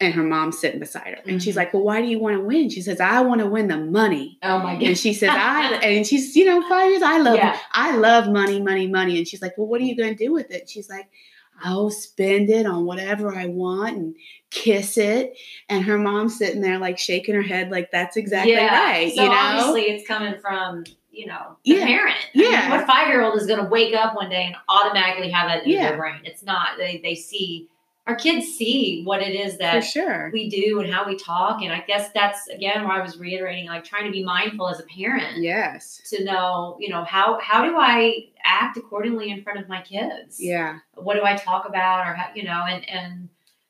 and 0.00 0.14
her 0.14 0.22
mom's 0.22 0.58
sitting 0.58 0.78
beside 0.80 1.08
her 1.08 1.18
and 1.26 1.42
she's 1.42 1.54
Mhm. 1.54 1.58
like 1.58 1.74
well 1.74 1.82
why 1.82 2.00
do 2.00 2.08
you 2.08 2.18
want 2.18 2.36
to 2.36 2.40
win? 2.40 2.70
She 2.70 2.80
says 2.82 2.98
i 3.00 3.20
want 3.20 3.40
to 3.40 3.46
win 3.46 3.68
the 3.68 3.76
money. 3.76 4.38
Oh 4.42 4.58
my 4.60 4.74
god. 4.74 4.82
and 4.84 4.98
she 4.98 5.12
says 5.12 5.28
i 5.32 5.74
and 5.82 6.06
she's 6.06 6.34
you 6.34 6.44
know 6.46 6.66
five 6.68 6.88
years 6.90 7.02
i 7.02 7.18
love 7.18 7.36
Yeah. 7.36 7.58
i 7.72 7.94
love 7.96 8.28
money 8.28 8.60
money 8.60 8.86
money. 8.86 9.18
And 9.18 9.28
she's 9.28 9.42
like 9.42 9.56
well 9.58 9.66
what 9.66 9.80
are 9.80 9.84
you 9.84 9.96
going 9.96 10.16
to 10.16 10.24
do 10.24 10.32
with 10.32 10.50
it? 10.50 10.68
She's 10.70 10.88
like 10.88 11.08
I'll 11.62 11.90
spend 11.90 12.50
it 12.50 12.66
on 12.66 12.84
whatever 12.84 13.34
I 13.34 13.46
want 13.46 13.96
and 13.96 14.14
kiss 14.50 14.96
it. 14.98 15.36
And 15.68 15.84
her 15.84 15.98
mom's 15.98 16.38
sitting 16.38 16.60
there 16.60 16.78
like 16.78 16.98
shaking 16.98 17.34
her 17.34 17.42
head, 17.42 17.70
like 17.70 17.90
that's 17.90 18.16
exactly 18.16 18.54
right. 18.56 19.12
So 19.14 19.22
you 19.22 19.28
know? 19.28 19.34
obviously 19.34 19.82
it's 19.82 20.06
coming 20.06 20.38
from 20.40 20.84
you 21.10 21.26
know 21.26 21.56
the 21.64 21.72
Yeah. 21.72 21.86
parent. 21.86 22.16
I 22.34 22.38
mean, 22.38 22.52
Yeah. 22.52 22.70
what 22.70 22.86
five 22.86 23.08
year 23.08 23.22
old 23.22 23.36
is 23.36 23.46
going 23.46 23.62
to 23.62 23.68
wake 23.68 23.94
up 23.94 24.14
one 24.14 24.30
day 24.30 24.44
and 24.46 24.56
automatically 24.68 25.30
have 25.30 25.48
that 25.48 25.64
in 25.64 25.70
Yeah. 25.70 25.88
their 25.90 25.96
brain? 25.98 26.20
It's 26.24 26.42
not. 26.42 26.78
They 26.78 27.00
they 27.02 27.14
see 27.14 27.68
our 28.08 28.16
kids 28.16 28.46
see 28.46 29.02
what 29.04 29.20
it 29.20 29.34
is 29.34 29.58
that 29.58 29.80
sure. 29.80 30.30
we 30.32 30.48
do 30.48 30.80
and 30.80 30.90
how 30.90 31.06
we 31.06 31.14
talk, 31.14 31.60
and 31.60 31.70
I 31.70 31.84
guess 31.86 32.10
that's 32.14 32.48
again 32.48 32.84
why 32.84 32.98
I 32.98 33.02
was 33.02 33.18
reiterating 33.18 33.68
like 33.68 33.84
trying 33.84 34.06
to 34.06 34.10
be 34.10 34.24
mindful 34.24 34.66
as 34.68 34.80
a 34.80 34.84
parent. 34.84 35.42
Yes. 35.42 36.00
To 36.10 36.24
know, 36.24 36.78
you 36.80 36.88
know, 36.88 37.04
how 37.04 37.38
how 37.40 37.64
do 37.64 37.76
I 37.76 38.30
act 38.42 38.78
accordingly 38.78 39.30
in 39.30 39.42
front 39.42 39.60
of 39.60 39.68
my 39.68 39.82
kids? 39.82 40.40
Yeah. 40.40 40.78
what 40.94 41.14
do 41.14 41.24
I 41.24 41.36
talk 41.36 41.68
about 41.68 42.06
or 42.06 42.14
how, 42.14 42.30
you 42.34 42.44
know 42.44 42.64
and 42.66 42.88
and 42.88 43.28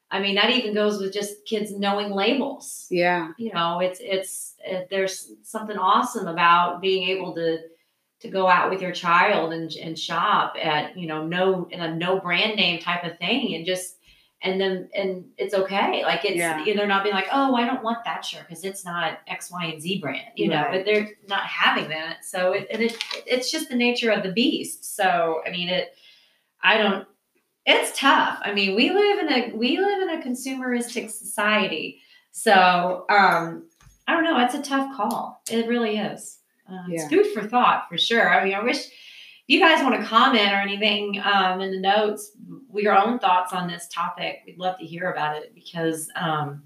I 0.08 0.20
mean 0.20 0.36
that 0.36 0.50
even 0.50 0.72
goes 0.72 1.00
with 1.00 1.12
just 1.12 1.44
kids 1.44 1.72
knowing 1.72 2.12
labels. 2.12 2.86
Yeah. 2.90 3.32
You 3.38 3.52
know, 3.52 3.80
it's 3.80 3.98
it's 4.00 4.54
it, 4.64 4.86
there's 4.88 5.32
something 5.42 5.76
awesome 5.76 6.28
about 6.28 6.80
being 6.80 7.08
able 7.08 7.34
to 7.34 7.58
to 8.20 8.28
go 8.28 8.46
out 8.46 8.70
with 8.70 8.82
your 8.82 8.92
child 8.92 9.52
and 9.52 9.72
and 9.72 9.98
shop 9.98 10.54
at 10.62 10.96
you 10.96 11.08
know 11.08 11.26
no 11.26 11.66
in 11.72 11.80
a 11.80 11.92
no 11.92 12.20
brand 12.20 12.54
name 12.54 12.78
type 12.78 13.02
of 13.02 13.18
thing 13.18 13.56
and 13.56 13.66
just 13.66 13.97
and 14.42 14.60
then 14.60 14.88
and 14.94 15.24
it's 15.36 15.52
okay. 15.54 16.02
Like 16.04 16.24
it's 16.24 16.36
Yeah. 16.36 16.64
you 16.64 16.74
know, 16.74 16.78
they're 16.80 16.86
not 16.86 17.02
being 17.02 17.14
like, 17.14 17.28
oh, 17.32 17.54
I 17.56 17.64
don't 17.66 17.82
want 17.82 18.04
that 18.04 18.24
shirt 18.24 18.46
because 18.48 18.64
it's 18.64 18.84
not 18.84 19.18
X, 19.26 19.50
Y, 19.50 19.64
and 19.64 19.82
Z 19.82 20.00
brand, 20.00 20.28
you 20.36 20.48
know. 20.48 20.66
But 20.70 20.84
they're 20.84 21.10
not 21.28 21.42
having 21.44 21.88
that, 21.88 22.24
so 22.24 22.52
it 22.52 22.68
and 22.70 22.82
it 22.82 22.96
it's 23.26 23.50
just 23.50 23.68
the 23.68 23.76
nature 23.76 24.10
of 24.10 24.22
the 24.22 24.32
beast. 24.32 24.94
So 24.96 25.40
I 25.46 25.50
mean, 25.50 25.68
it. 25.68 25.92
I 26.62 26.76
don't. 26.78 27.06
It's 27.66 27.98
tough. 27.98 28.38
I 28.42 28.52
mean, 28.52 28.74
we 28.74 28.90
live 28.90 29.18
in 29.18 29.32
a 29.32 29.56
we 29.56 29.78
live 29.78 30.02
in 30.02 30.10
a 30.10 30.22
consumeristic 30.24 31.10
society, 31.10 32.00
so 32.30 33.04
um, 33.10 33.68
I 34.06 34.12
don't 34.12 34.24
know. 34.24 34.38
It's 34.40 34.54
a 34.54 34.62
tough 34.62 34.96
call. 34.96 35.42
It 35.50 35.66
really 35.68 35.96
is. 35.98 36.38
Uh, 36.70 36.84
Yeah. 36.88 37.02
It's 37.02 37.12
food 37.12 37.26
for 37.34 37.46
thought 37.46 37.86
for 37.90 37.98
sure. 37.98 38.32
I 38.32 38.44
mean, 38.44 38.54
I 38.54 38.62
wish 38.62 38.78
you 39.48 39.58
guys 39.58 39.82
want 39.82 39.98
to 39.98 40.06
comment 40.06 40.52
or 40.52 40.56
anything 40.56 41.20
um, 41.24 41.60
in 41.62 41.72
the 41.72 41.80
notes, 41.80 42.32
your 42.74 42.96
own 42.96 43.18
thoughts 43.18 43.54
on 43.54 43.66
this 43.66 43.88
topic, 43.88 44.42
we'd 44.46 44.58
love 44.58 44.78
to 44.78 44.84
hear 44.84 45.10
about 45.10 45.36
it 45.36 45.54
because 45.54 46.10
um, 46.14 46.62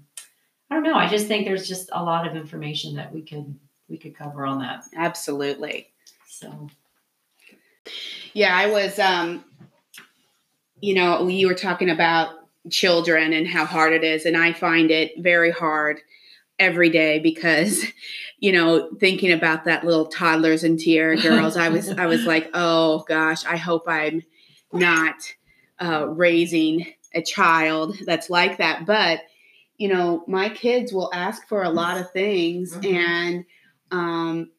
I 0.69 0.75
don't 0.75 0.83
know. 0.83 0.95
I 0.95 1.07
just 1.07 1.27
think 1.27 1.45
there's 1.45 1.67
just 1.67 1.89
a 1.93 2.03
lot 2.03 2.27
of 2.27 2.35
information 2.35 2.95
that 2.95 3.11
we 3.11 3.21
could 3.21 3.57
we 3.87 3.97
could 3.97 4.15
cover 4.15 4.45
on 4.45 4.59
that. 4.59 4.83
Absolutely. 4.95 5.91
So 6.27 6.67
Yeah, 8.33 8.55
I 8.55 8.69
was 8.69 8.99
um 8.99 9.45
you 10.81 10.93
know, 10.95 11.27
you 11.29 11.47
were 11.47 11.55
talking 11.55 11.89
about 11.89 12.31
children 12.69 13.31
and 13.31 13.47
how 13.47 13.63
hard 13.65 13.93
it 13.93 14.03
is 14.03 14.25
and 14.25 14.35
I 14.35 14.51
find 14.51 14.91
it 14.91 15.13
very 15.19 15.51
hard 15.51 16.01
every 16.63 16.89
day 16.89 17.19
because 17.19 17.85
you 18.39 18.51
know, 18.51 18.89
thinking 18.99 19.31
about 19.31 19.63
that 19.63 19.85
little 19.85 20.07
toddlers 20.07 20.65
and 20.65 20.77
tiara 20.77 21.15
girls, 21.21 21.55
I 21.55 21.69
was 21.69 21.89
I 21.91 22.07
was 22.07 22.25
like, 22.25 22.49
"Oh 22.53 23.05
gosh, 23.07 23.45
I 23.45 23.55
hope 23.57 23.83
I'm 23.87 24.23
not 24.73 25.15
uh 25.79 26.07
raising 26.09 26.85
a 27.13 27.21
child 27.21 27.97
that's 28.05 28.29
like 28.29 28.57
that." 28.57 28.85
But 28.85 29.21
you 29.77 29.87
know, 29.87 30.23
my 30.27 30.49
kids 30.49 30.91
will 30.93 31.09
ask 31.13 31.47
for 31.47 31.63
a 31.63 31.69
lot 31.69 31.97
of 31.99 32.11
things 32.11 32.73
Mhm. 32.75 32.93
and 32.95 33.45
um 33.91 34.51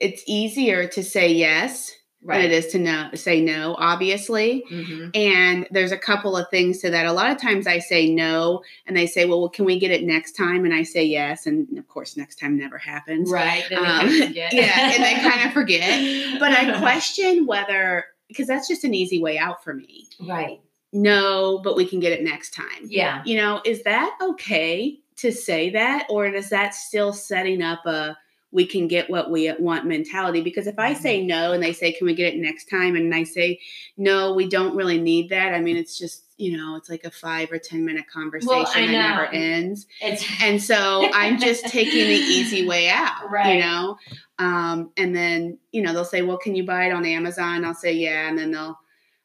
it's 0.00 0.22
easier 0.26 0.88
to 0.88 1.02
say 1.02 1.32
yes 1.32 1.92
than 2.24 2.40
it 2.40 2.52
is 2.52 2.68
to 2.68 2.78
no, 2.78 3.10
say 3.14 3.40
no, 3.40 3.74
obviously. 3.78 4.64
hmm 4.68 5.08
And 5.14 5.66
there's 5.70 5.92
a 5.92 5.98
couple 5.98 6.36
of 6.36 6.48
things 6.50 6.78
to 6.80 6.90
that. 6.90 7.06
A 7.06 7.12
lot 7.12 7.30
of 7.30 7.40
times 7.40 7.66
I 7.66 7.78
say 7.78 8.08
no, 8.12 8.62
and 8.86 8.96
they 8.96 9.06
say, 9.06 9.24
well, 9.24 9.40
well, 9.40 9.48
can 9.48 9.64
we 9.64 9.78
get 9.78 9.90
it 9.90 10.04
next 10.04 10.32
time? 10.32 10.64
And 10.64 10.72
I 10.72 10.82
say 10.84 11.04
yes. 11.04 11.46
And 11.46 11.78
of 11.78 11.88
course, 11.88 12.16
next 12.16 12.38
time 12.38 12.56
never 12.56 12.78
happens. 12.78 13.30
right. 13.30 13.64
Um, 13.72 13.84
kind 13.84 14.08
of 14.08 14.28
forget. 14.28 14.52
yeah, 14.52 14.92
and 14.94 15.02
they 15.02 15.14
kind 15.28 15.46
of 15.46 15.52
forget. 15.52 16.38
But 16.38 16.52
I 16.52 16.78
question 16.80 17.46
whether, 17.46 18.04
because 18.28 18.46
that's 18.46 18.68
just 18.68 18.84
an 18.84 18.94
easy 18.94 19.20
way 19.20 19.38
out 19.38 19.62
for 19.64 19.74
me. 19.74 20.06
right. 20.26 20.60
No, 20.94 21.58
but 21.64 21.74
we 21.74 21.86
can 21.86 22.00
get 22.00 22.12
it 22.12 22.22
next 22.22 22.52
time. 22.52 22.66
Yeah. 22.84 23.22
You 23.24 23.38
know, 23.38 23.62
is 23.64 23.82
that 23.84 24.14
okay 24.20 25.00
to 25.16 25.32
say 25.32 25.70
that? 25.70 26.06
Or 26.10 26.26
is 26.26 26.50
that 26.50 26.74
still 26.74 27.14
setting 27.14 27.62
up 27.62 27.86
a 27.86 28.16
we 28.52 28.66
can 28.66 28.86
get 28.86 29.08
what 29.10 29.30
we 29.30 29.50
want 29.58 29.86
mentality? 29.86 30.42
Because 30.42 30.66
if 30.66 30.78
I 30.78 30.92
say 30.92 31.24
no 31.24 31.52
and 31.52 31.62
they 31.62 31.72
say, 31.72 31.90
can 31.92 32.06
we 32.06 32.14
get 32.14 32.34
it 32.34 32.38
next 32.40 32.66
time? 32.68 32.94
And 32.96 33.12
I 33.14 33.24
say, 33.24 33.58
no, 33.96 34.34
we 34.34 34.46
don't 34.46 34.76
really 34.76 35.00
need 35.00 35.30
that. 35.30 35.54
I 35.54 35.60
mean, 35.60 35.76
it's 35.76 35.98
just, 35.98 36.24
you 36.36 36.56
know, 36.56 36.76
it's 36.76 36.90
like 36.90 37.04
a 37.04 37.10
five 37.10 37.50
or 37.50 37.58
10 37.58 37.84
minute 37.84 38.04
conversation 38.12 38.84
I 38.84 38.86
that 38.86 38.92
never 38.92 39.26
ends. 39.26 39.86
It's 40.02 40.24
And 40.42 40.62
so 40.62 41.08
I'm 41.12 41.38
just 41.38 41.64
taking 41.66 42.06
the 42.06 42.14
easy 42.14 42.66
way 42.66 42.90
out, 42.90 43.30
Right. 43.30 43.54
you 43.54 43.60
know? 43.60 43.96
Um, 44.38 44.90
and 44.96 45.16
then, 45.16 45.58
you 45.72 45.80
know, 45.82 45.92
they'll 45.94 46.04
say, 46.04 46.22
well, 46.22 46.38
can 46.38 46.54
you 46.54 46.64
buy 46.66 46.86
it 46.86 46.92
on 46.92 47.06
Amazon? 47.06 47.64
I'll 47.64 47.74
say, 47.74 47.94
yeah. 47.94 48.28
And 48.28 48.38
then 48.38 48.50
they'll, 48.50 48.78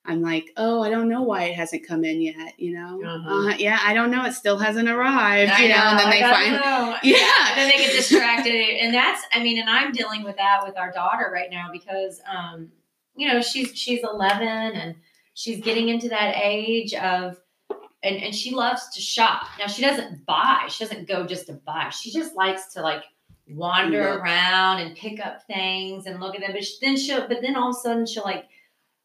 I'm 0.07 0.21
like, 0.21 0.53
oh, 0.55 0.81
I 0.81 0.89
don't 0.89 1.09
know 1.09 1.21
why 1.21 1.43
it 1.43 1.55
hasn't 1.55 1.85
come 1.85 2.05
in 2.05 2.21
yet, 2.21 2.57
you 2.57 2.73
know? 2.73 3.01
Uh-huh. 3.05 3.49
Uh, 3.49 3.55
yeah, 3.57 3.77
I 3.83 3.93
don't 3.93 4.09
know. 4.09 4.23
It 4.23 4.31
still 4.31 4.57
hasn't 4.57 4.87
arrived, 4.87 5.51
I 5.51 5.63
you 5.63 5.69
know? 5.69 5.75
And 5.75 5.99
then 5.99 6.07
I 6.07 6.11
they 6.11 6.21
find, 6.21 6.53
know. 6.53 6.97
Yeah. 7.03 7.55
Then 7.55 7.69
they 7.69 7.77
get 7.77 7.91
distracted. 7.91 8.53
and 8.81 8.93
that's, 8.93 9.21
I 9.33 9.43
mean, 9.43 9.59
and 9.59 9.69
I'm 9.69 9.91
dealing 9.91 10.23
with 10.23 10.37
that 10.37 10.61
with 10.65 10.77
our 10.77 10.93
daughter 10.93 11.29
right 11.33 11.49
now 11.51 11.67
because, 11.73 12.21
um, 12.25 12.69
you 13.17 13.27
know, 13.27 13.41
she's, 13.41 13.77
she's 13.77 13.99
11 14.01 14.47
and 14.47 14.95
she's 15.33 15.59
getting 15.59 15.89
into 15.89 16.07
that 16.07 16.35
age 16.41 16.93
of, 16.93 17.37
and, 18.01 18.15
and 18.15 18.33
she 18.33 18.51
loves 18.51 18.87
to 18.95 19.01
shop. 19.01 19.43
Now 19.59 19.67
she 19.67 19.81
doesn't 19.81 20.25
buy, 20.25 20.67
she 20.69 20.85
doesn't 20.85 21.09
go 21.09 21.25
just 21.25 21.47
to 21.47 21.53
buy. 21.53 21.89
She 21.89 22.13
just 22.13 22.33
likes 22.33 22.73
to 22.75 22.81
like 22.81 23.03
wander 23.49 24.19
around 24.19 24.79
and 24.79 24.95
pick 24.95 25.19
up 25.19 25.45
things 25.47 26.05
and 26.05 26.21
look 26.21 26.35
at 26.35 26.41
them. 26.41 26.51
But 26.53 26.63
then 26.81 26.95
she'll, 26.95 27.27
but 27.27 27.41
then 27.41 27.57
all 27.57 27.71
of 27.71 27.75
a 27.75 27.79
sudden 27.79 28.05
she'll 28.05 28.23
like, 28.23 28.45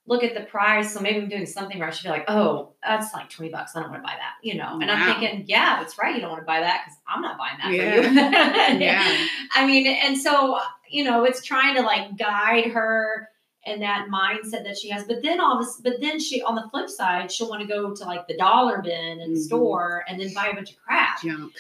look 0.07 0.25
at 0.25 0.35
the 0.35 0.41
price. 0.41 0.93
So 0.93 1.01
maybe 1.01 1.21
I'm 1.21 1.29
doing 1.29 1.47
something 1.47 1.79
where 1.79 1.87
I 1.89 1.91
should 1.93 2.05
be 2.05 2.11
like, 2.11 2.25
oh, 2.29 2.73
that's 2.83 3.15
like 3.15 3.31
20 3.31 3.51
bucks. 3.53 3.77
I 3.77 3.81
don't 3.81 3.91
want 3.91 4.03
to 4.03 4.07
buy 4.07 4.15
that, 4.15 4.35
you 4.43 4.57
know? 4.57 4.73
And 4.81 4.89
Wow. 4.89 4.95
I'm 4.97 5.21
thinking, 5.21 5.45
yeah, 5.47 5.79
that's 5.79 5.97
right. 5.97 6.15
You 6.15 6.21
don't 6.21 6.31
want 6.31 6.43
to 6.43 6.47
buy 6.47 6.61
that 6.61 6.83
because 6.85 6.99
I'm 7.07 7.23
not 7.23 7.39
buying 7.39 7.59
that 7.63 7.73
Yeah. 7.73 8.03
for 8.03 8.79
you. 8.79 8.79
Yeah. 8.85 9.27
I 9.55 9.65
mean, 9.67 9.87
and 9.87 10.19
so, 10.19 10.59
you 10.91 11.05
know, 11.05 11.25
it's 11.25 11.43
trying 11.45 11.77
to 11.77 11.83
like 11.83 12.17
guide 12.17 12.67
her 12.73 13.29
and 13.65 13.81
that 13.81 14.09
mindset 14.13 14.65
that 14.65 14.77
she 14.77 14.89
has. 14.91 15.05
But 15.05 15.23
then 15.23 15.41
all 15.41 15.61
this, 15.61 15.81
but 15.85 16.01
then 16.01 16.19
she, 16.19 16.43
on 16.43 16.57
the 16.57 16.69
flip 16.71 16.89
side, 16.91 17.31
she'll 17.31 17.49
want 17.49 17.63
to 17.63 17.69
go 17.69 17.95
to 17.95 18.05
like 18.05 18.27
the 18.27 18.37
dollar 18.37 18.83
bin 18.83 19.21
in 19.21 19.35
the 19.35 19.39
Mhm. 19.39 19.45
store 19.45 20.05
and 20.09 20.21
then 20.21 20.35
buy 20.35 20.49
a 20.49 20.55
bunch 20.55 20.73
of 20.73 20.79
crap. 20.83 21.23
junk. 21.23 21.53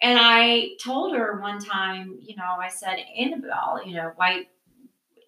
And 0.00 0.16
I 0.22 0.76
told 0.80 1.16
her 1.16 1.40
one 1.40 1.58
time, 1.58 2.16
you 2.22 2.36
know, 2.36 2.44
I 2.60 2.68
said, 2.68 2.98
Annabelle, 3.18 3.80
you 3.84 3.94
know, 3.94 4.12
why 4.14 4.46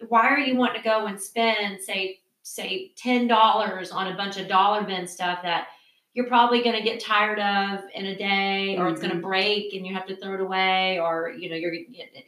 why 0.07 0.29
are 0.29 0.39
you 0.39 0.55
wanting 0.55 0.81
to 0.81 0.87
go 0.87 1.05
and 1.05 1.19
spend 1.21 1.81
say 1.81 2.19
say 2.43 2.91
ten 2.95 3.27
dollars 3.27 3.91
on 3.91 4.07
a 4.11 4.15
bunch 4.15 4.37
of 4.37 4.47
dollar 4.47 4.83
bin 4.83 5.07
stuff 5.07 5.39
that 5.43 5.67
you're 6.13 6.27
probably 6.27 6.61
going 6.61 6.75
to 6.75 6.83
get 6.83 6.99
tired 6.99 7.39
of 7.39 7.85
in 7.95 8.07
a 8.07 8.15
day, 8.17 8.77
or 8.77 8.89
it's 8.89 8.99
going 8.99 9.13
to 9.15 9.21
break 9.21 9.73
and 9.73 9.87
you 9.87 9.93
have 9.93 10.05
to 10.07 10.15
throw 10.17 10.33
it 10.33 10.41
away, 10.41 10.99
or 10.99 11.29
you 11.37 11.49
know, 11.49 11.55
you're 11.55 11.73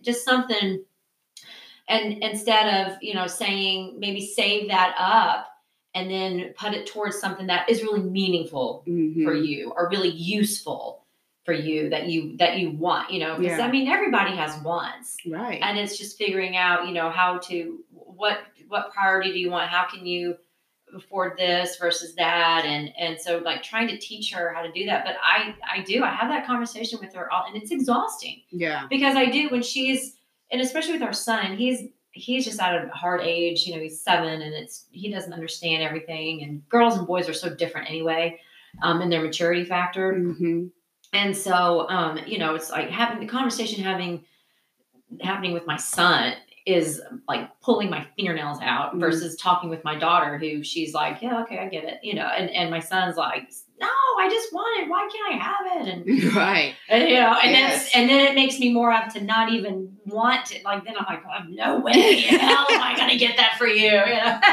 just 0.02 0.24
something. 0.24 0.82
And 1.90 2.24
instead 2.24 2.88
of 2.88 2.98
you 3.02 3.14
know 3.14 3.28
saying 3.28 4.00
maybe 4.00 4.26
save 4.26 4.70
that 4.70 4.96
up 4.98 5.50
and 5.96 6.10
then 6.10 6.54
put 6.58 6.74
it 6.74 6.88
towards 6.88 7.20
something 7.20 7.48
that 7.48 7.70
is 7.70 7.84
really 7.84 8.00
meaningful 8.02 8.84
Mhm. 8.88 9.24
for 9.24 9.34
you 9.36 9.72
or 9.76 9.90
really 9.90 10.10
useful 10.10 11.04
for 11.46 11.54
you 11.54 11.90
that 11.90 12.08
you 12.08 12.38
that 12.38 12.58
you 12.58 12.72
want 12.72 13.12
you 13.12 13.20
know 13.20 13.38
because 13.38 13.60
Yeah. 13.60 13.66
i 13.66 13.70
mean 13.70 13.90
everybody 13.90 14.34
has 14.34 14.58
wants 14.64 15.18
Right. 15.28 15.60
and 15.62 15.78
it's 15.78 15.98
just 15.98 16.18
figuring 16.18 16.56
out 16.56 16.88
you 16.88 16.94
know 16.94 17.10
how 17.10 17.38
to 17.40 17.84
what 18.16 18.40
what 18.68 18.92
priority 18.94 19.32
do 19.32 19.40
you 19.40 19.50
want 19.50 19.70
how 19.70 19.86
can 19.86 20.06
you 20.06 20.36
afford 20.96 21.38
this 21.38 21.78
versus 21.78 22.14
that 22.16 22.64
and 22.66 22.94
and 23.00 23.20
so 23.20 23.40
like 23.40 23.64
trying 23.64 23.88
to 23.88 23.98
teach 23.98 24.32
her 24.32 24.54
how 24.54 24.62
to 24.62 24.72
do 24.72 24.86
that 24.86 25.04
but 25.04 25.16
i 25.24 25.56
i 25.72 25.82
do 25.82 26.04
i 26.04 26.10
have 26.10 26.30
that 26.30 26.46
conversation 26.46 27.00
with 27.02 27.14
her 27.14 27.32
all 27.32 27.46
and 27.48 27.56
it's 27.56 27.72
exhausting 27.72 28.42
yeah. 28.52 28.86
because 28.90 29.16
I 29.16 29.26
do 29.26 29.50
when 29.50 29.64
she's 29.64 30.18
and 30.54 30.62
especially 30.62 30.94
with 30.94 31.02
our 31.02 31.14
son, 31.14 31.58
he's 31.58 31.90
he's 32.12 32.46
just 32.46 32.62
at 32.62 32.86
a 32.86 32.88
hard 32.90 33.22
age. 33.22 33.66
You 33.66 33.76
know, 33.76 33.82
he's 33.82 34.00
seven, 34.00 34.42
and 34.42 34.54
it's 34.54 34.86
he 34.92 35.12
doesn't 35.12 35.34
understand 35.34 35.84
everything. 35.84 36.44
And 36.44 36.68
girls 36.70 36.96
and 36.96 37.08
boys 37.08 37.28
are 37.28 37.34
so 37.34 37.54
different 37.54 37.90
anyway, 37.90 38.40
um, 38.84 39.02
in 39.02 39.10
their 39.10 39.22
maturity 39.22 39.66
factor. 39.66 40.14
hmm 40.14 40.68
And 41.12 41.36
so, 41.36 41.90
um, 41.90 42.20
you 42.26 42.38
know, 42.38 42.56
it's 42.56 42.70
like 42.70 42.90
having 42.90 43.20
the 43.20 43.26
conversation 43.26 43.84
having 43.84 44.24
happening 45.22 45.54
with 45.54 45.68
my 45.68 45.78
son 45.78 46.34
is 46.66 47.02
like 47.28 47.50
pulling 47.62 47.90
my 47.90 48.06
fingernails 48.16 48.58
out 48.62 48.96
Mhm. 48.96 49.00
versus 49.02 49.36
talking 49.36 49.70
with 49.70 49.84
my 49.84 49.96
daughter 49.98 50.38
who 50.38 50.64
she's 50.64 50.94
like 50.94 51.22
yeah 51.22 51.42
okay 51.42 51.60
i 51.60 51.68
get 51.68 51.84
it 51.84 52.00
you 52.04 52.14
know 52.16 52.26
and, 52.28 52.50
and 52.52 52.70
my 52.72 52.80
son's 52.80 53.18
like 53.18 53.52
no 53.82 53.88
i 54.20 54.30
just 54.30 54.54
want 54.54 54.82
it 54.82 54.90
why 54.90 55.10
can't 55.12 55.34
i 55.34 55.44
have 55.44 55.88
it 55.88 55.94
and 55.94 56.34
Right. 56.36 56.74
and, 56.88 57.10
you 57.10 57.16
know, 57.16 57.38
and 57.44 57.52
Yes. 57.52 57.84
that's 57.84 57.96
and 57.96 58.10
then 58.10 58.26
it 58.28 58.34
makes 58.36 58.60
me 58.60 58.72
more 58.74 58.92
apt 58.92 59.14
to 59.16 59.22
not 59.22 59.52
even 59.52 59.98
want 60.06 60.52
it. 60.54 60.64
Like 60.64 60.84
then 60.86 60.96
I'm 60.98 61.06
like, 61.06 61.24
oh, 61.26 61.44
no 61.50 61.80
way 61.80 62.22
how 62.22 62.66
am 62.70 62.82
I 62.82 62.96
gonna 62.98 63.18
get 63.18 63.36
that 63.38 63.56
for 63.58 63.68
you. 63.68 63.86
you 63.86 63.90
know? 63.92 64.40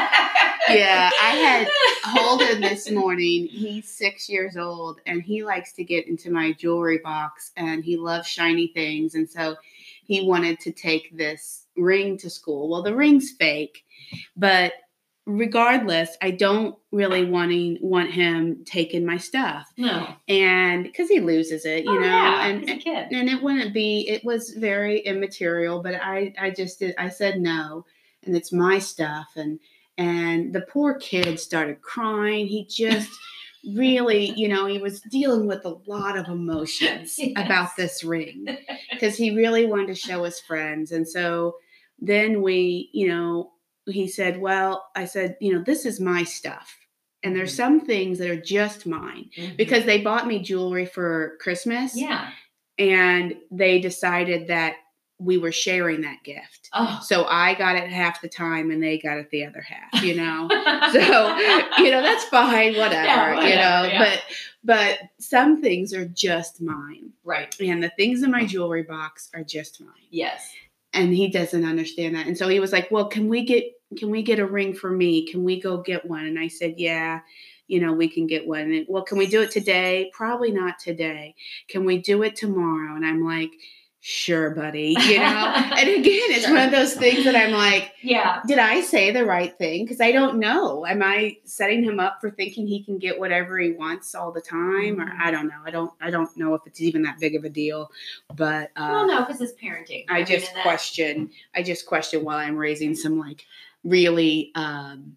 Yeah, 0.69 1.09
I 1.21 1.29
had 1.31 1.67
Holden 2.03 2.61
this 2.61 2.89
morning. 2.91 3.47
He's 3.47 3.89
six 3.89 4.29
years 4.29 4.55
old 4.57 4.99
and 5.05 5.21
he 5.21 5.43
likes 5.43 5.73
to 5.73 5.83
get 5.83 6.07
into 6.07 6.29
my 6.31 6.53
jewelry 6.53 6.99
box 6.99 7.51
and 7.57 7.83
he 7.83 7.97
loves 7.97 8.27
shiny 8.27 8.67
things. 8.67 9.15
And 9.15 9.29
so 9.29 9.55
he 10.05 10.21
wanted 10.27 10.59
to 10.61 10.71
take 10.71 11.15
this 11.17 11.60
ring 11.81 12.17
to 12.19 12.29
school. 12.29 12.69
Well, 12.69 12.81
the 12.83 12.95
ring's 12.95 13.31
fake, 13.31 13.83
but 14.35 14.73
regardless, 15.25 16.17
I 16.21 16.31
don't 16.31 16.75
really 16.91 17.25
wanting 17.25 17.77
want 17.81 18.11
him 18.11 18.63
taking 18.65 19.05
my 19.05 19.17
stuff. 19.17 19.71
No, 19.77 20.13
And 20.27 20.83
because 20.83 21.07
he 21.09 21.19
loses 21.19 21.63
it, 21.65 21.83
you 21.85 21.91
Oh, 21.91 21.95
know, 21.95 22.01
yeah, 22.05 22.45
and 22.47 22.61
he's 22.61 22.77
a 22.77 22.79
kid. 22.79 23.07
and 23.11 23.29
it 23.29 23.41
wouldn't 23.41 23.73
be 23.73 24.07
it 24.09 24.25
was 24.25 24.49
very 24.51 24.99
immaterial 24.99 25.81
but 25.81 25.95
i 25.95 26.33
i 26.39 26.49
just 26.49 26.79
did 26.79 26.93
i 26.97 27.07
said 27.07 27.39
no 27.39 27.85
and 28.23 28.35
it's 28.35 28.51
my 28.51 28.77
stuff 28.79 29.27
and 29.35 29.59
and 29.97 30.53
the 30.53 30.61
poor 30.61 30.95
kid 30.95 31.39
started 31.39 31.81
crying 31.81 32.47
he 32.47 32.65
just 32.65 33.09
really 33.75 34.33
you 34.35 34.47
know 34.47 34.65
he 34.65 34.79
was 34.79 35.01
dealing 35.01 35.45
with 35.47 35.63
a 35.65 35.77
lot 35.85 36.17
of 36.17 36.27
emotions 36.27 37.15
Yes. 37.19 37.31
about 37.37 37.75
this 37.77 38.03
ring 38.03 38.57
because 38.91 39.15
he 39.15 39.35
really 39.35 39.65
wanted 39.67 39.87
to 39.87 39.95
show 39.95 40.23
his 40.23 40.39
friends 40.39 40.91
and 40.91 41.07
so 41.07 41.55
then 42.01 42.41
we 42.41 42.89
you 42.93 43.07
know 43.07 43.51
he 43.87 44.07
said 44.07 44.39
well 44.39 44.85
i 44.95 45.05
said 45.05 45.35
you 45.41 45.53
know 45.53 45.63
this 45.63 45.85
is 45.85 45.99
my 45.99 46.23
stuff 46.23 46.77
And 47.23 47.35
there's 47.35 47.53
Mhm. 47.53 47.57
some 47.57 47.81
things 47.85 48.17
that 48.17 48.29
are 48.31 48.41
just 48.41 48.87
mine 48.87 49.29
Mhm. 49.37 49.55
because 49.57 49.85
they 49.85 50.01
bought 50.01 50.25
me 50.27 50.39
jewelry 50.39 50.87
for 50.87 51.37
Christmas 51.39 51.95
yeah. 51.95 52.31
and 52.79 53.35
they 53.51 53.79
decided 53.79 54.47
that 54.47 54.73
we 55.19 55.37
were 55.37 55.51
sharing 55.51 56.01
that 56.01 56.23
gift. 56.23 56.67
Oh. 56.73 56.99
So 57.03 57.25
I 57.25 57.53
got 57.53 57.75
it 57.75 57.87
half 57.89 58.21
the 58.21 58.27
time 58.27 58.71
and 58.71 58.81
they 58.81 58.97
got 58.97 59.19
it 59.19 59.29
the 59.29 59.45
other 59.45 59.61
half, 59.61 60.03
you 60.03 60.15
know? 60.15 60.47
so 60.91 61.37
you 61.83 61.91
know 61.91 62.01
that's 62.01 62.23
fine 62.25 62.75
whatever, 62.75 63.35
Yeah, 63.35 63.41
you 63.49 63.55
know 63.55 63.91
yeah. 63.93 63.99
but 63.99 64.23
but 64.63 64.99
some 65.19 65.61
things 65.61 65.93
are 65.93 66.05
just 66.07 66.59
mine 66.59 67.11
right. 67.23 67.55
and 67.59 67.83
the 67.83 67.91
things 67.97 68.23
in 68.23 68.31
my 68.31 68.45
jewelry 68.45 68.81
box 68.83 69.29
are 69.35 69.43
just 69.43 69.79
mine 69.79 70.07
Yes. 70.09 70.51
And 70.93 71.13
he 71.13 71.29
doesn't 71.29 71.65
understand 71.65 72.15
that. 72.15 72.27
And 72.27 72.37
so 72.37 72.47
he 72.47 72.59
was 72.59 72.71
like 72.71 72.89
well 72.91 73.07
can 73.07 73.27
we 73.27 73.43
get 73.45 73.65
can 73.97 74.09
we 74.09 74.23
get 74.23 74.39
a 74.39 74.45
ring 74.45 74.73
for 74.73 74.89
me? 74.91 75.25
Can 75.27 75.43
we 75.43 75.59
go 75.59 75.77
get 75.77 76.05
one? 76.05 76.25
And 76.25 76.39
i 76.39 76.47
said 76.47 76.75
yeah 76.77 77.21
you 77.67 77.79
know 77.79 77.93
we 77.93 78.09
can 78.09 78.27
get 78.27 78.47
one. 78.47 78.71
And 78.71 78.85
well 78.89 79.03
can 79.03 79.17
we 79.17 79.27
do 79.27 79.41
it 79.41 79.51
today? 79.51 80.11
Probably 80.13 80.51
not 80.51 80.79
today. 80.79 81.35
Can 81.67 81.85
we 81.85 81.97
do 81.99 82.23
it 82.23 82.35
tomorrow? 82.35 82.95
And 82.95 83.05
i'm 83.05 83.23
like 83.23 83.51
sure 84.03 84.49
buddy 84.49 84.95
you 85.01 85.19
know 85.19 85.53
and 85.77 85.87
again 85.87 86.31
it's 86.31 86.47
one 86.49 86.57
of 86.57 86.71
those 86.71 86.95
things 86.95 87.23
that 87.23 87.35
i'm 87.35 87.51
like 87.51 87.91
Yeah. 88.01 88.41
did 88.47 88.57
I 88.57 88.81
say 88.81 89.11
the 89.11 89.23
right 89.25 89.55
thing? 89.59 89.85
Because 89.85 90.01
I 90.01 90.11
don't 90.11 90.39
know. 90.39 90.87
Am 90.87 91.03
I 91.03 91.37
setting 91.45 91.83
him 91.83 91.99
up 91.99 92.17
for 92.19 92.31
thinking 92.31 92.65
he 92.65 92.83
can 92.83 92.97
get 92.97 93.19
whatever 93.19 93.59
he 93.59 93.73
wants 93.73 94.15
all 94.15 94.31
the 94.31 94.41
time, 94.41 94.99
or 94.99 95.05
Mhm. 95.05 95.19
I 95.21 95.29
don't 95.29 95.47
know. 95.47 95.61
I 95.63 95.69
don't. 95.69 95.91
I 96.01 96.09
don't 96.09 96.35
know 96.35 96.55
if 96.55 96.61
it's 96.65 96.81
even 96.81 97.03
that 97.03 97.19
big 97.19 97.35
of 97.35 97.43
a 97.43 97.49
deal. 97.49 97.91
But 98.35 98.71
uh, 98.75 98.89
well, 98.91 99.05
no, 99.07 99.19
because 99.23 99.39
it's 99.39 99.53
parenting. 99.61 100.05
I 100.09 100.17
mean, 100.17 100.25
just 100.25 100.51
that- 100.55 100.63
question. 100.63 101.29
I 101.55 101.61
just 101.61 101.85
question 101.85 102.23
while 102.23 102.39
I'm 102.39 102.57
raising 102.57 102.95
some 102.95 103.19
like 103.19 103.45
really 103.83 104.51
um, 104.55 105.15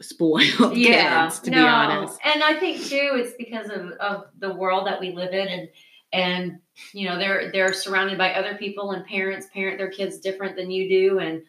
spoiled 0.00 0.48
yeah, 0.76 1.24
kids. 1.26 1.40
To 1.40 1.50
no. 1.50 1.56
be 1.58 1.68
honest, 1.68 2.18
And 2.24 2.42
I 2.42 2.54
think 2.58 2.82
too, 2.82 3.10
it's 3.14 3.34
because 3.36 3.68
of, 3.68 3.90
of 4.00 4.24
the 4.38 4.54
world 4.54 4.86
that 4.86 4.98
we 5.00 5.12
live 5.12 5.34
in, 5.34 5.48
and 5.48 5.68
and 6.12 6.58
you 6.92 7.08
know 7.08 7.18
they're 7.18 7.50
they're 7.52 7.72
surrounded 7.72 8.18
by 8.18 8.32
other 8.32 8.56
people, 8.56 8.92
and 8.92 9.04
parents 9.06 9.46
parent 9.52 9.78
their 9.78 9.90
kids 9.90 10.18
different 10.18 10.56
than 10.56 10.70
you 10.70 10.88
do, 10.88 11.18
and 11.18 11.42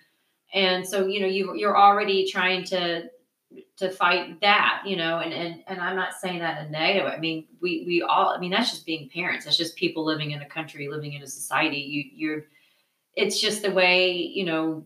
and 0.53 0.87
so 0.87 1.07
you 1.07 1.19
know 1.19 1.27
you 1.27 1.55
you're 1.55 1.77
already 1.77 2.29
trying 2.29 2.63
to 2.65 3.09
to 3.77 3.89
fight 3.89 4.39
that, 4.41 4.83
you 4.85 4.95
know, 4.95 5.19
and 5.19 5.33
and 5.33 5.63
and 5.67 5.79
I'm 5.79 5.95
not 5.95 6.13
saying 6.13 6.39
that 6.39 6.65
in 6.65 6.71
negative. 6.71 7.11
I 7.11 7.17
mean, 7.17 7.47
we 7.61 7.83
we 7.85 8.01
all. 8.01 8.29
I 8.29 8.39
mean, 8.39 8.51
that's 8.51 8.71
just 8.71 8.85
being 8.85 9.09
parents. 9.09 9.45
That's 9.45 9.57
just 9.57 9.75
people 9.75 10.05
living 10.05 10.31
in 10.31 10.41
a 10.41 10.47
country, 10.47 10.87
living 10.87 11.13
in 11.13 11.23
a 11.23 11.27
society. 11.27 11.77
You 11.77 12.03
you're. 12.13 12.45
It's 13.15 13.41
just 13.41 13.61
the 13.61 13.71
way 13.71 14.11
you 14.11 14.45
know 14.45 14.85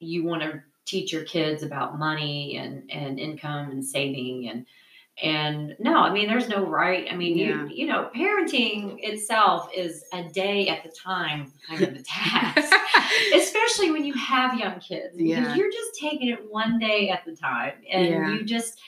you 0.00 0.24
want 0.24 0.42
to 0.42 0.62
teach 0.86 1.12
your 1.12 1.24
kids 1.24 1.62
about 1.62 1.98
money 1.98 2.56
and 2.56 2.90
and 2.90 3.20
income 3.20 3.70
and 3.70 3.84
saving 3.84 4.48
and 4.48 4.66
and 5.22 5.76
no 5.78 5.96
i 5.98 6.10
mean 6.10 6.26
there's 6.26 6.48
no 6.48 6.64
right 6.64 7.06
i 7.10 7.14
mean 7.16 7.36
Yeah. 7.36 7.64
you 7.66 7.68
you 7.68 7.86
know 7.86 8.10
parenting 8.14 8.96
itself 9.00 9.68
is 9.76 10.04
a 10.12 10.24
day 10.30 10.68
at 10.68 10.82
the 10.82 10.90
time 10.90 11.52
kind 11.68 11.82
of 11.82 11.94
a 11.94 12.02
task 12.02 12.72
especially 13.34 13.90
when 13.90 14.04
you 14.04 14.14
have 14.14 14.58
young 14.58 14.78
kids 14.80 15.14
Yeah. 15.16 15.54
you're 15.54 15.70
just 15.70 15.98
taking 16.00 16.28
it 16.30 16.50
one 16.50 16.78
day 16.78 17.10
at 17.10 17.24
the 17.24 17.36
time 17.36 17.74
and 17.90 18.06
Yeah. 18.06 18.32
you 18.32 18.44
just 18.44 18.80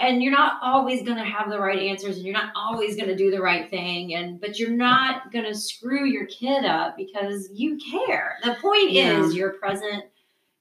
and 0.00 0.22
you're 0.22 0.32
not 0.32 0.54
always 0.60 1.02
going 1.02 1.18
to 1.18 1.24
have 1.24 1.48
the 1.50 1.58
right 1.58 1.78
answers 1.78 2.16
and 2.16 2.24
you're 2.24 2.32
not 2.34 2.52
always 2.56 2.96
going 2.96 3.08
to 3.08 3.14
do 3.16 3.30
the 3.30 3.40
right 3.40 3.68
thing 3.70 4.14
and 4.14 4.40
but 4.40 4.58
you're 4.58 4.70
not 4.70 5.30
going 5.32 5.44
to 5.44 5.54
screw 5.54 6.04
your 6.04 6.26
kid 6.26 6.64
up 6.64 6.96
because 6.96 7.48
you 7.52 7.78
care 7.90 8.36
the 8.42 8.54
point 8.60 8.90
Yeah. 8.90 9.20
is 9.20 9.34
you're 9.34 9.52
present 9.52 10.04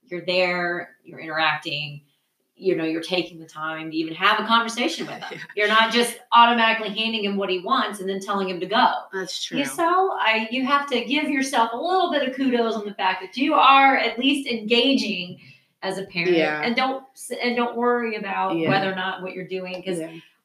you're 0.04 0.26
there 0.26 0.98
you're 1.04 1.20
interacting 1.20 2.02
you 2.64 2.76
know 2.76 2.84
you're 2.84 3.01
taking 3.01 3.38
the 3.39 3.45
time 3.45 3.91
to 3.91 3.97
even 3.97 4.14
have 4.14 4.39
a 4.39 4.45
conversation 4.47 5.05
with 5.05 5.16
him 5.30 5.38
Yeah. 5.38 5.38
you're 5.55 5.68
not 5.68 5.91
just 5.91 6.18
automatically 6.32 6.89
handing 6.89 7.24
him 7.26 7.36
what 7.38 7.49
he 7.49 7.59
wants 7.59 7.99
and 7.99 8.07
then 8.09 8.20
telling 8.20 8.49
him 8.49 8.59
to 8.59 8.66
go 8.66 8.88
that's 9.11 9.43
true. 9.43 9.59
you 9.59 9.66
so 9.66 9.84
I 10.20 10.47
you 10.51 10.66
have 10.66 10.88
to 10.88 11.03
give 11.03 11.30
yourself 11.30 11.72
a 11.74 11.78
little 11.78 12.11
bit 12.11 12.28
of 12.28 12.36
kudos 12.36 12.76
on 12.76 12.86
the 12.86 12.93
fact 12.93 13.22
that 13.22 13.36
you 13.38 13.53
are 13.53 13.97
at 13.97 14.18
least 14.18 14.47
engaging 14.47 15.39
as 15.82 15.97
a 15.97 16.03
parent 16.03 16.38
Yeah. 16.38 16.61
and 16.64 16.76
don't 16.76 17.03
and 17.41 17.55
don't 17.55 17.76
worry 17.76 18.16
about 18.16 18.55
Yeah. 18.57 18.70
whether 18.70 18.91
or 18.91 18.95
not 18.95 19.22
what 19.22 19.34
you're 19.34 19.47
doing 19.47 19.76
because 19.86 19.99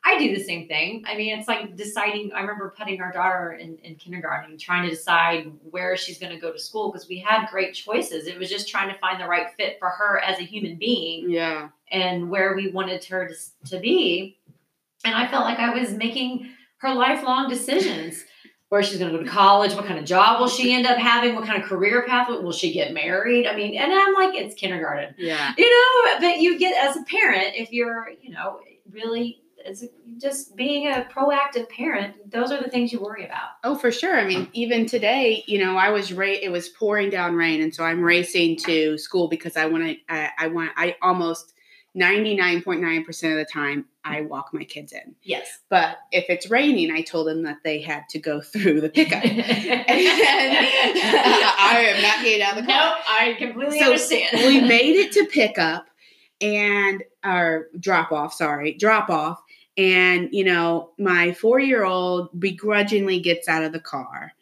I 0.04 0.16
do 0.18 0.34
the 0.34 0.42
same 0.42 0.68
thing. 0.68 1.02
I 1.06 1.16
mean, 1.16 1.36
it's 1.38 1.48
like 1.48 1.76
deciding. 1.76 2.32
I 2.32 2.40
remember 2.40 2.72
putting 2.78 3.00
our 3.02 3.12
daughter 3.12 3.52
in, 3.60 3.76
in 3.82 3.96
kindergarten, 3.96 4.56
trying 4.56 4.84
to 4.84 4.90
decide 4.90 5.50
where 5.70 5.96
she's 5.98 6.18
going 6.18 6.32
to 6.32 6.38
go 6.40 6.50
to 6.52 6.58
school 6.58 6.90
because 6.90 7.08
we 7.08 7.18
had 7.18 7.48
great 7.50 7.74
choices. 7.74 8.26
It 8.26 8.38
was 8.38 8.48
just 8.48 8.68
trying 8.68 8.88
to 8.90 8.98
find 9.00 9.20
the 9.20 9.26
right 9.26 9.48
fit 9.58 9.76
for 9.78 9.88
her 9.90 10.20
as 10.20 10.38
a 10.38 10.44
human 10.44 10.76
being 10.76 11.28
yeah. 11.28 11.68
And 11.90 12.30
where 12.30 12.54
we 12.54 12.70
wanted 12.70 13.04
her 13.06 13.28
to, 13.28 13.70
to 13.70 13.78
be. 13.80 14.38
And 15.04 15.14
I 15.14 15.28
felt 15.28 15.44
like 15.44 15.58
I 15.58 15.70
was 15.78 15.92
making 15.92 16.50
her 16.78 16.94
lifelong 16.94 17.48
decisions. 17.48 18.24
Where 18.70 18.82
she's 18.82 18.98
going 18.98 19.10
to 19.10 19.16
go 19.16 19.24
to 19.24 19.30
college, 19.30 19.72
what 19.72 19.86
kind 19.86 19.98
of 19.98 20.04
job 20.04 20.40
will 20.40 20.48
she 20.48 20.74
end 20.74 20.86
up 20.86 20.98
having, 20.98 21.34
what 21.34 21.46
kind 21.46 21.62
of 21.62 21.66
career 21.66 22.04
path 22.06 22.28
will 22.28 22.52
she 22.52 22.70
get 22.70 22.92
married? 22.92 23.46
I 23.46 23.56
mean, 23.56 23.74
and 23.78 23.90
I'm 23.90 24.12
like, 24.12 24.34
it's 24.34 24.54
kindergarten 24.54 25.14
Yeah. 25.16 25.54
you 25.56 25.64
know 25.70 26.18
but 26.20 26.38
you 26.40 26.58
get 26.58 26.76
as 26.86 26.94
a 26.94 27.02
parent 27.04 27.54
if 27.54 27.72
you're 27.72 28.10
you 28.20 28.28
know 28.30 28.60
really 28.90 29.40
as 29.64 29.88
just 30.18 30.54
being 30.54 30.86
a 30.86 31.08
proactive 31.10 31.66
parent 31.70 32.30
those 32.30 32.50
are 32.52 32.62
the 32.62 32.68
things 32.68 32.92
you 32.92 33.00
worry 33.00 33.24
about 33.24 33.48
Oh, 33.64 33.74
for 33.74 33.90
sure. 33.90 34.18
I 34.18 34.24
mean, 34.26 34.48
even 34.52 34.84
today, 34.84 35.44
you 35.46 35.58
know, 35.64 35.78
I 35.78 35.88
was 35.88 36.12
ra- 36.12 36.26
it 36.26 36.50
was 36.52 36.68
pouring 36.68 37.08
down 37.08 37.36
rain, 37.36 37.62
and 37.62 37.74
so 37.74 37.84
I'm 37.84 38.02
racing 38.02 38.56
to 38.66 38.98
school 38.98 39.28
because 39.28 39.56
I 39.56 39.64
want 39.64 39.84
to. 39.84 39.96
I, 40.10 40.28
I 40.38 40.46
want. 40.48 40.72
I 40.76 40.94
almost 41.00 41.54
ninety 41.98 42.34
nine 42.34 42.62
point 42.62 42.80
nine 42.80 43.04
percent 43.04 43.32
of 43.34 43.38
the 43.38 43.44
time 43.52 43.84
I 44.04 44.22
walk 44.22 44.54
my 44.54 44.64
kids 44.64 44.92
in. 44.92 45.14
yes 45.22 45.58
But 45.68 45.98
if 46.12 46.24
it's 46.30 46.48
raining, 46.50 46.90
I 46.90 47.02
told 47.02 47.26
them 47.26 47.42
that 47.42 47.58
they 47.64 47.80
had 47.82 48.04
to 48.10 48.18
go 48.18 48.40
through 48.40 48.80
the 48.80 48.88
pickup. 48.88 49.22
and 49.24 49.42
I 51.00 51.92
am 51.94 52.02
not 52.02 52.24
getting 52.24 52.42
out 52.42 52.56
of 52.58 52.64
the 52.64 52.72
car. 52.72 52.80
no 52.80 52.94
i 53.08 53.34
completely 53.38 53.78
So, 53.80 53.86
understand 53.86 54.46
we 54.46 54.60
made 54.60 54.96
it 54.96 55.12
to 55.12 55.26
pickup 55.26 55.86
and 56.40 57.02
our 57.24 57.66
drop 57.80 58.12
off 58.12 58.32
sorry 58.32 58.74
drop 58.74 59.10
off 59.10 59.42
and 59.76 60.28
you 60.32 60.44
know 60.44 60.90
my 60.98 61.32
four 61.32 61.58
year 61.60 61.84
old 61.84 62.28
begrudgingly 62.40 63.20
gets 63.20 63.48
out 63.48 63.64
of 63.64 63.72
the 63.72 63.80
car 63.80 64.32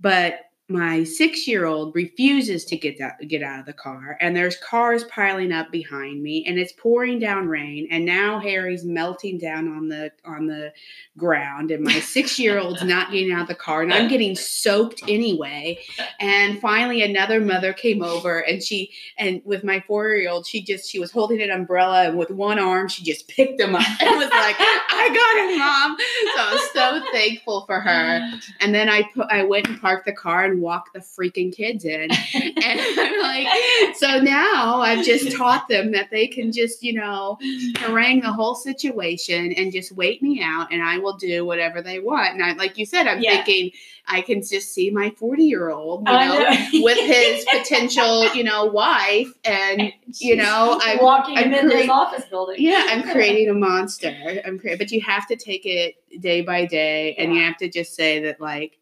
but 0.00 0.40
my 0.70 1.04
six 1.04 1.46
year 1.46 1.66
old 1.66 1.94
refuses 1.94 2.64
to 2.66 2.76
get 2.76 3.00
out, 3.00 3.12
get 3.28 3.42
out 3.42 3.60
of 3.60 3.66
the 3.66 3.72
car 3.72 4.16
and 4.20 4.34
there's 4.34 4.56
cars 4.56 5.04
piling 5.04 5.52
up 5.52 5.70
behind 5.70 6.22
me 6.22 6.44
and 6.46 6.58
it's 6.58 6.72
pouring 6.72 7.18
down 7.18 7.48
rain 7.48 7.86
and 7.90 8.04
now 8.04 8.38
harry's 8.38 8.84
melting 8.84 9.38
down 9.38 9.68
on 9.68 9.88
the 9.88 10.10
on 10.24 10.46
the 10.46 10.72
ground 11.16 11.70
and 11.70 11.84
my 11.84 12.00
six 12.00 12.38
year 12.38 12.58
old's 12.58 12.82
not 12.82 13.10
getting 13.10 13.32
out 13.32 13.42
of 13.42 13.48
the 13.48 13.54
car 13.54 13.82
and 13.82 13.92
i'm 13.92 14.08
getting 14.08 14.34
soaked 14.34 15.02
anyway. 15.08 15.78
And 16.18 16.60
finally 16.60 17.02
another 17.02 17.40
mother 17.40 17.72
came 17.72 18.02
over 18.02 18.40
and 18.40 18.62
she 18.62 18.92
and 19.18 19.42
with 19.44 19.64
my 19.64 19.80
four 19.86 20.10
year 20.10 20.30
old 20.30 20.46
she 20.46 20.62
just 20.62 20.90
she 20.90 20.98
was 20.98 21.10
holding 21.10 21.40
an 21.40 21.50
umbrella 21.50 22.04
and 22.04 22.18
with 22.18 22.30
one 22.30 22.58
arm 22.58 22.88
she 22.88 23.02
just 23.04 23.28
picked 23.28 23.60
him 23.60 23.74
up 23.74 23.82
and 24.00 24.16
was 24.16 24.30
like 24.30 24.56
i 24.60 25.08
got 25.08 25.50
him 25.50 25.58
mom. 25.58 25.96
So 25.98 26.42
i 26.42 26.52
was 26.52 26.70
so 26.72 27.12
thankful 27.12 27.66
for 27.66 27.80
her. 27.80 28.20
Oh 28.22 28.38
and 28.60 28.74
then 28.74 28.88
I 28.88 29.02
put 29.14 29.26
I 29.30 29.44
went 29.44 29.68
and 29.68 29.80
parked 29.80 30.06
the 30.06 30.12
car 30.12 30.44
and 30.44 30.59
walked 30.60 30.92
the 30.92 31.00
freaking 31.00 31.54
kids 31.54 31.84
in. 31.84 32.10
And 32.62 32.78
I'm 33.00 33.20
like, 33.20 33.96
so 33.96 34.20
now 34.20 34.80
I've 34.80 35.04
just 35.04 35.34
taught 35.36 35.66
them 35.68 35.92
that 35.92 36.10
they 36.10 36.26
can 36.26 36.52
just, 36.52 36.82
you 36.82 36.92
know, 36.92 37.38
harangue 37.78 38.20
the 38.20 38.32
whole 38.32 38.54
situation 38.54 39.52
and 39.52 39.72
just 39.72 39.92
wait 39.92 40.22
me 40.22 40.42
out 40.42 40.70
and 40.70 40.82
I 40.82 40.98
will 40.98 41.16
do 41.16 41.44
whatever 41.46 41.80
they 41.80 42.00
want. 42.00 42.34
And 42.34 42.42
I 42.44 42.52
like 42.52 42.76
you 42.76 42.84
said, 42.84 43.06
I'm 43.06 43.20
Yeah. 43.20 43.36
thinking 43.42 43.70
I 44.06 44.20
can 44.20 44.40
just 44.42 44.74
see 44.74 44.90
my 44.90 45.10
40 45.10 45.44
year 45.44 45.70
old, 45.70 46.06
you 46.06 46.14
oh, 46.14 46.18
know, 46.18 46.38
know. 46.38 46.66
with 46.84 46.98
his 46.98 47.46
potential, 47.50 48.32
you 48.34 48.44
know, 48.44 48.66
wife 48.66 49.32
and 49.44 49.92
you 50.18 50.36
know, 50.36 50.78
I'm 50.82 50.98
walking 51.02 51.38
I'm 51.38 51.44
into 51.44 51.62
his 51.62 51.72
create- 51.72 51.90
office 51.90 52.24
building 52.26 52.56
yeah, 52.58 52.86
I'm 52.90 53.02
creating 53.12 53.48
a 53.48 53.54
monster. 53.54 54.14
I'm 54.44 54.58
creating, 54.58 54.78
but 54.78 54.90
you 54.92 55.00
have 55.00 55.26
to 55.28 55.36
take 55.36 55.64
it 55.64 55.94
day 56.20 56.42
by 56.42 56.66
day, 56.66 57.14
and 57.16 57.34
you 57.34 57.40
have 57.42 57.56
to 57.58 57.68
just 57.70 57.94
say 57.94 58.20
that, 58.24 58.40
like, 58.40 58.78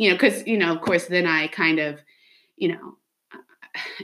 you 0.00 0.08
know, 0.08 0.14
because 0.14 0.46
you 0.46 0.56
know, 0.56 0.72
of 0.72 0.80
course, 0.80 1.04
then 1.04 1.26
I 1.26 1.46
kind 1.48 1.78
of, 1.78 2.00
you 2.56 2.68
know, 2.68 2.96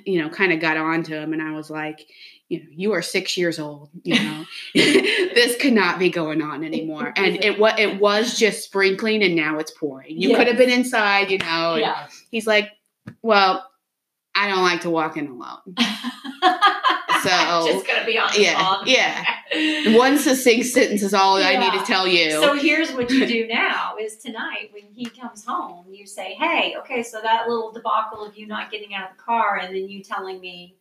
you 0.05 0.21
know, 0.21 0.29
kind 0.29 0.53
of 0.53 0.61
got 0.61 0.77
on 0.77 1.03
to 1.05 1.17
him, 1.17 1.33
and 1.33 1.41
I 1.41 1.53
was 1.53 1.71
like, 1.71 2.07
you 2.51 2.59
know, 2.61 2.67
you 2.71 2.93
are 2.93 3.01
six 3.01 3.39
years 3.39 3.59
old. 3.59 3.89
You 4.03 4.15
know, 4.23 4.45
this 4.75 5.57
could 5.57 5.73
not 5.73 5.99
be 5.99 6.11
going 6.11 6.43
on 6.43 6.65
anymore. 6.65 7.15
And 7.17 7.43
it 7.43 7.59
what 7.59 7.79
it 7.79 7.99
was 7.99 8.39
just 8.39 8.63
sprinkling, 8.63 9.23
and 9.23 9.35
now 9.35 9.59
it's 9.59 9.71
pouring. 9.71 10.21
You 10.21 10.37
could 10.37 10.49
have 10.49 10.59
been 10.59 10.69
inside, 10.69 11.31
you 11.31 11.39
know. 11.39 11.77
yeah 11.77 12.09
He's 12.31 12.47
like, 12.47 12.73
well, 13.23 13.67
I 14.35 14.49
don't 14.49 14.65
like 14.65 14.83
to 14.83 14.91
walk 14.91 15.17
in 15.17 15.29
alone. 15.29 15.63
So- 17.27 17.67
just 17.73 17.87
gonna 17.87 18.05
be 18.05 18.19
on 18.19 18.29
Yeah, 18.37 18.83
yeah 18.87 19.97
One 19.97 20.19
succinct 20.19 20.67
sentence 20.67 21.03
is 21.03 21.15
all 21.15 21.37
I 21.37 21.57
need 21.57 21.79
to 21.79 21.85
tell 21.85 22.07
you. 22.07 22.31
So 22.33 22.55
here's 22.55 22.93
what 22.93 23.11
you 23.11 23.27
do 23.37 23.47
now 23.47 23.97
is 24.01 24.17
tonight 24.17 24.71
when 24.73 24.85
he 24.95 25.07
comes 25.07 25.45
home, 25.45 25.87
you 25.91 26.07
say, 26.07 26.35
Hey, 26.35 26.77
okay, 26.79 27.03
so 27.03 27.21
that 27.23 27.49
little 27.49 27.73
debacle 27.73 28.25
of 28.25 28.37
you 28.37 28.47
not 28.47 28.71
getting 28.71 28.95
out 28.95 29.11
of 29.11 29.17
the 29.17 29.23
car 29.23 29.59
and 29.59 29.75
then 29.75 29.89
you 29.89 30.03
telling 30.03 30.41
me 30.41 30.77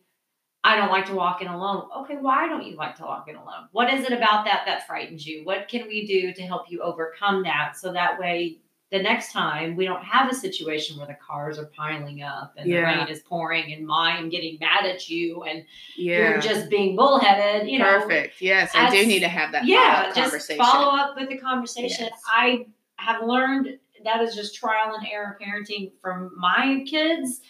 I 0.64 0.74
don't 0.74 0.90
like 0.90 1.06
to 1.06 1.14
walk 1.14 1.42
in 1.42 1.46
alone. 1.46 1.88
Okay, 1.98 2.16
why 2.16 2.48
don't 2.48 2.66
you 2.66 2.74
like 2.74 2.96
to 2.96 3.04
walk 3.04 3.28
in 3.28 3.36
alone? 3.36 3.68
What 3.70 3.92
is 3.92 4.04
it 4.04 4.12
about 4.12 4.44
that 4.46 4.64
that 4.66 4.84
frightens 4.84 5.24
you? 5.24 5.44
What 5.44 5.68
can 5.68 5.86
we 5.86 6.04
do 6.04 6.32
to 6.32 6.42
help 6.42 6.68
you 6.68 6.82
overcome 6.82 7.44
that 7.44 7.76
so 7.76 7.92
that 7.92 8.18
way 8.18 8.58
the 8.92 9.02
next 9.02 9.32
time 9.32 9.74
we 9.74 9.84
don't 9.84 10.04
have 10.04 10.30
a 10.30 10.34
situation 10.34 10.96
where 10.96 11.08
the 11.08 11.14
cars 11.26 11.58
are 11.58 11.66
piling 11.76 12.22
up 12.22 12.54
and 12.56 12.68
Yeah. 12.70 12.80
the 12.92 12.98
rain 12.98 13.08
is 13.08 13.20
pouring 13.20 13.72
and 13.72 13.84
mine 13.86 14.28
getting 14.28 14.58
mad 14.60 14.86
at 14.86 15.08
you 15.08 15.42
and 15.42 15.64
Yeah. 15.96 16.30
you're 16.30 16.40
just 16.40 16.70
being 16.70 16.94
bullheaded, 16.94 17.68
you 17.68 17.80
know. 17.80 18.00
Perfect. 18.00 18.40
Yes, 18.40 18.70
I 18.74 18.88
do 18.90 19.04
need 19.04 19.20
to 19.20 19.28
have 19.28 19.50
that 19.52 19.64
yeah, 19.66 20.06
just 20.14 20.20
conversation. 20.20 20.64
follow 20.64 20.96
up 20.96 21.16
with 21.16 21.28
the 21.28 21.38
conversation. 21.38 22.06
Yes. 22.10 22.22
I 22.28 22.66
have 22.96 23.22
learned 23.24 23.78
that 24.04 24.22
is 24.22 24.36
just 24.36 24.54
trial 24.54 24.94
and 24.94 25.04
error 25.10 25.36
parenting 25.42 25.90
from 26.00 26.30
my 26.36 26.84
kids, 26.86 27.40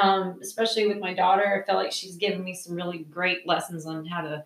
um, 0.00 0.38
especially 0.40 0.86
with 0.86 0.98
my 0.98 1.12
daughter. 1.12 1.62
I 1.62 1.66
feel 1.70 1.76
like 1.78 1.92
she's 1.92 2.16
given 2.16 2.42
me 2.42 2.54
some 2.54 2.74
really 2.74 2.98
great 3.10 3.46
lessons 3.46 3.84
on 3.86 4.06
how 4.06 4.22
to. 4.22 4.44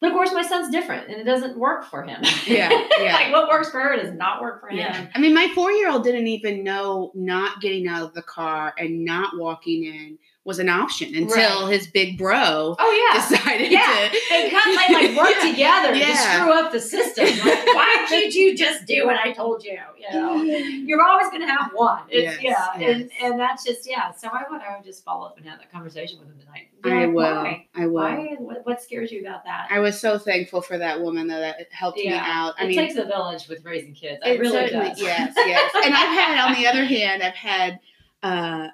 But 0.00 0.08
of 0.08 0.12
course, 0.12 0.32
my 0.32 0.42
son's 0.42 0.70
different, 0.70 1.08
and 1.08 1.18
it 1.18 1.24
doesn't 1.24 1.56
work 1.58 1.84
for 1.86 2.02
him. 2.02 2.22
Yeah, 2.46 2.70
yeah. 3.00 3.12
like 3.14 3.32
what 3.32 3.48
works 3.48 3.70
for 3.70 3.80
her 3.80 3.96
does 3.96 4.12
not 4.12 4.42
work 4.42 4.60
for 4.60 4.70
Yeah. 4.70 4.94
him. 4.94 5.08
I 5.14 5.18
mean, 5.18 5.34
my 5.34 5.48
four 5.54 5.72
year 5.72 5.90
old 5.90 6.04
didn't 6.04 6.26
even 6.26 6.62
know 6.62 7.10
not 7.14 7.60
getting 7.60 7.88
out 7.88 8.02
of 8.02 8.14
the 8.14 8.22
car 8.22 8.74
and 8.78 9.04
not 9.04 9.36
walking 9.38 9.84
in 9.84 10.18
was 10.46 10.58
an 10.60 10.68
option 10.68 11.14
until 11.14 11.64
Right. 11.64 11.72
his 11.74 11.88
big 11.88 12.16
bro 12.16 12.76
Oh 12.78 13.10
yeah. 13.12 13.20
decided 13.28 13.70
Yeah, 13.72 14.08
to. 14.08 14.18
they 14.30 14.48
kind 14.50 14.70
of 14.70 14.92
like 14.92 15.16
work 15.16 15.34
Yeah. 15.42 15.50
together 15.90 15.94
to 15.94 16.16
screw 16.16 16.52
up 16.52 16.70
the 16.72 16.80
system. 16.80 17.24
Like, 17.26 17.66
why 17.66 18.06
did 18.08 18.32
you 18.34 18.56
just 18.56 18.86
do 18.86 19.04
what 19.06 19.16
I 19.16 19.32
told 19.32 19.64
you? 19.64 19.76
You 19.98 20.20
know, 20.20 20.42
you're 20.42 21.02
always 21.02 21.28
going 21.30 21.40
to 21.42 21.48
have 21.52 21.72
one. 21.74 22.02
It's, 22.08 22.40
Yes, 22.40 22.70
yeah, 22.78 22.88
and 22.88 23.00
yes. 23.00 23.10
and 23.22 23.40
that's 23.40 23.64
just 23.64 23.88
yeah. 23.88 24.12
So 24.12 24.28
I 24.28 24.44
would 24.50 24.60
I 24.62 24.76
would 24.76 24.84
just 24.84 25.04
follow 25.04 25.26
up 25.26 25.36
and 25.36 25.46
have 25.46 25.58
that 25.58 25.72
conversation 25.72 26.20
with 26.20 26.28
him 26.28 26.38
tonight. 26.38 26.68
I 26.84 27.06
will. 27.06 27.14
Why? 27.14 27.66
I 27.74 27.86
will. 27.86 27.94
Why? 27.94 28.36
What, 28.38 28.64
what 28.64 28.80
scares 28.82 29.10
you 29.10 29.20
about 29.22 29.42
that? 29.44 29.66
I 29.70 29.80
was 29.80 29.98
so 30.00 30.16
thankful 30.18 30.62
for 30.62 30.78
that 30.78 31.00
woman 31.00 31.26
though 31.26 31.40
that 31.40 31.56
helped 31.72 31.98
me 31.98 32.08
out. 32.12 32.54
I 32.58 32.64
it 32.64 32.68
mean, 32.68 32.78
takes 32.78 32.94
a 32.94 33.04
village 33.04 33.48
with 33.48 33.64
raising 33.64 33.94
kids. 33.94 34.20
It, 34.24 34.36
It 34.36 34.40
really 34.40 34.70
does. 34.70 35.00
Yes, 35.00 35.32
yes. 35.36 35.72
And 35.84 35.92
I've 35.92 36.14
had, 36.14 36.46
on 36.48 36.54
the 36.54 36.66
other 36.70 36.84
hand, 36.84 37.22
I've 37.24 37.34
had, 37.34 37.80
uh, 38.22 38.68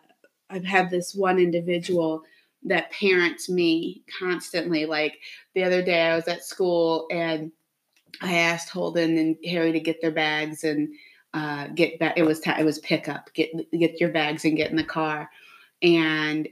I've 0.52 0.64
had 0.64 0.90
this 0.90 1.14
one 1.14 1.38
individual 1.38 2.22
that 2.64 2.92
parents 2.92 3.48
me 3.48 4.02
constantly. 4.18 4.86
Like 4.86 5.18
the 5.54 5.64
other 5.64 5.82
day, 5.82 6.02
I 6.02 6.14
was 6.14 6.28
at 6.28 6.44
school 6.44 7.06
and 7.10 7.50
I 8.20 8.34
asked 8.34 8.68
Holden 8.68 9.16
and 9.18 9.36
Harry 9.44 9.72
to 9.72 9.80
get 9.80 10.00
their 10.00 10.10
bags 10.10 10.64
and 10.64 10.88
uh, 11.34 11.68
get 11.68 11.98
back. 11.98 12.14
It 12.16 12.24
was 12.24 12.40
ti 12.40 12.52
it 12.58 12.64
was 12.64 12.78
pickup. 12.80 13.32
Get 13.34 13.50
get 13.72 14.00
your 14.00 14.10
bags 14.10 14.44
and 14.44 14.56
get 14.56 14.70
in 14.70 14.76
the 14.76 14.84
car. 14.84 15.30
And 15.82 16.48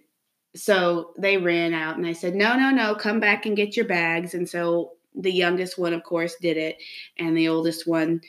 so 0.57 1.13
they 1.19 1.37
ran 1.37 1.75
out, 1.75 1.97
and 1.97 2.07
I 2.07 2.13
said, 2.13 2.35
"No, 2.35 2.57
no, 2.57 2.71
no, 2.71 2.95
come 2.95 3.21
back 3.21 3.47
and 3.47 3.57
get 3.57 3.77
your 3.77 3.87
bags." 3.87 4.35
And 4.35 4.49
so 4.49 4.93
the 5.15 5.33
youngest 5.33 5.79
one, 5.79 5.93
of 5.93 6.03
course, 6.03 6.35
did 6.41 6.57
it, 6.57 6.79
and 7.19 7.37
the 7.37 7.49
oldest 7.49 7.87
one 7.87 8.21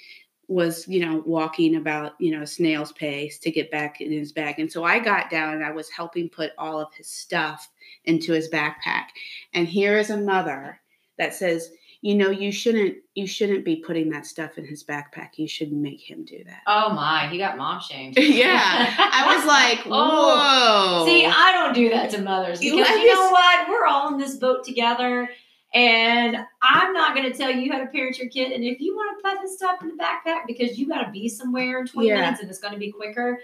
was 0.51 0.85
you 0.87 0.99
know 0.99 1.23
walking 1.25 1.75
about 1.77 2.13
you 2.19 2.29
know 2.37 2.43
snail's 2.43 2.91
pace 2.91 3.39
to 3.39 3.49
get 3.49 3.71
back 3.71 4.01
in 4.01 4.11
his 4.11 4.33
bag 4.33 4.59
and 4.59 4.69
so 4.71 4.83
i 4.83 4.99
got 4.99 5.29
down 5.29 5.53
and 5.53 5.63
i 5.63 5.71
was 5.71 5.89
helping 5.89 6.27
put 6.27 6.51
all 6.57 6.79
of 6.79 6.93
his 6.93 7.07
stuff 7.07 7.69
into 8.05 8.33
his 8.33 8.49
backpack 8.49 9.05
and 9.53 9.67
here 9.67 9.97
is 9.97 10.09
a 10.09 10.17
mother 10.17 10.79
that 11.17 11.33
says 11.33 11.71
you 12.01 12.15
know 12.15 12.29
you 12.29 12.51
shouldn't 12.51 12.95
you 13.15 13.25
shouldn't 13.25 13.63
be 13.63 13.77
putting 13.77 14.09
that 14.09 14.25
stuff 14.25 14.57
in 14.57 14.65
his 14.65 14.83
backpack 14.83 15.29
you 15.37 15.47
should 15.47 15.71
make 15.71 16.01
him 16.01 16.25
do 16.25 16.43
that 16.43 16.61
Oh 16.67 16.89
my, 16.93 17.27
he 17.27 17.37
got 17.37 17.57
mom 17.57 17.79
shamed. 17.79 18.17
yeah 18.19 18.93
i 18.97 19.35
was 19.35 19.45
like 19.45 19.79
Oh. 19.85 21.05
whoa 21.05 21.05
See, 21.05 21.25
I 21.25 21.51
don't 21.53 21.73
do 21.73 21.89
that 21.91 22.09
to 22.11 22.21
mothers 22.21 22.59
because 22.59 22.89
you 22.89 23.07
know 23.13 23.29
what? 23.31 23.69
We're 23.69 23.85
all 23.85 24.09
in 24.09 24.17
this 24.17 24.35
boat 24.35 24.63
together. 24.65 25.29
And 25.73 26.37
I'm 26.61 26.93
not 26.93 27.15
going 27.15 27.31
to 27.31 27.37
tell 27.37 27.49
you 27.51 27.71
how 27.71 27.79
to 27.79 27.85
parent 27.87 28.17
your 28.19 28.27
kid. 28.29 28.51
And 28.51 28.63
if 28.63 28.81
you 28.81 28.93
want 28.95 29.17
to 29.23 29.29
put 29.29 29.41
this 29.41 29.55
stuff 29.55 29.81
in 29.81 29.87
the 29.89 29.95
backpack 30.03 30.45
because 30.45 30.77
you 30.77 30.87
got 30.87 31.03
to 31.05 31.11
be 31.11 31.29
somewhere 31.29 31.79
in 31.79 31.87
20 31.87 32.07
Yeah. 32.09 32.15
minutes 32.21 32.41
and 32.41 32.49
it's 32.49 32.59
going 32.59 32.73
to 32.73 32.79
be 32.79 32.91
quicker, 32.91 33.39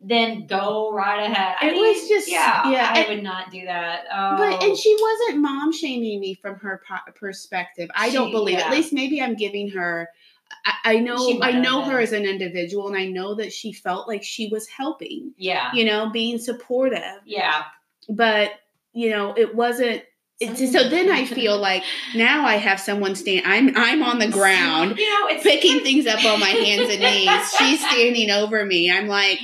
then 0.00 0.46
go 0.46 0.92
right 0.92 1.30
ahead. 1.30 1.56
I 1.60 1.68
It 1.68 1.72
mean, 1.72 1.82
was 1.82 2.08
just- 2.08 2.30
yeah, 2.30 2.70
yeah, 2.70 2.90
I 2.94 3.00
and- 3.00 3.08
would 3.16 3.22
not 3.22 3.50
do 3.50 3.64
that. 3.66 4.04
Oh. 4.12 4.36
But 4.38 4.62
and 4.62 4.72
oh. 4.72 4.76
she 4.76 4.96
wasn't 4.98 5.42
mom 5.42 5.72
shaming 5.72 6.20
me 6.20 6.34
from 6.34 6.54
her 6.60 6.82
po- 6.88 7.12
perspective. 7.14 7.90
I 7.94 8.10
don't 8.10 8.30
believe. 8.30 8.58
yeah. 8.58 8.66
At 8.66 8.70
least 8.70 8.92
maybe 8.92 9.20
I'm 9.20 9.34
giving 9.34 9.68
her. 9.70 10.08
I, 10.64 10.72
I 10.94 10.98
know 11.00 11.38
I 11.42 11.52
know 11.52 11.82
her 11.82 11.98
as 12.00 12.12
an 12.12 12.24
individual, 12.24 12.86
and 12.88 12.96
I 12.96 13.04
know 13.06 13.34
that 13.34 13.52
she 13.52 13.72
felt 13.72 14.08
like 14.08 14.22
she 14.22 14.48
was 14.48 14.66
helping. 14.68 15.34
yeah, 15.36 15.70
You 15.74 15.84
know, 15.84 16.08
being 16.10 16.38
supportive. 16.38 17.20
yeah. 17.26 17.64
But 18.08 18.52
you 18.94 19.10
know, 19.10 19.34
it 19.36 19.54
wasn't. 19.54 20.02
It's, 20.40 20.72
so 20.72 20.88
then 20.88 21.10
I 21.10 21.24
feel 21.24 21.58
like 21.58 21.82
now 22.14 22.46
I 22.46 22.56
have 22.56 22.78
someone 22.78 23.16
stand. 23.16 23.42
I'm 23.44 23.76
I'm 23.76 24.04
on 24.04 24.20
the 24.20 24.28
ground 24.28 24.96
You 24.96 25.10
know, 25.10 25.26
it's 25.34 25.42
picking 25.42 25.80
things 25.80 26.06
up 26.06 26.24
on 26.24 26.38
my 26.38 26.50
hands 26.50 26.90
and 26.90 27.00
knees. 27.00 27.52
She's 27.58 27.84
standing 27.84 28.30
over 28.30 28.64
me. 28.64 28.88
I'm 28.88 29.08
like, 29.08 29.40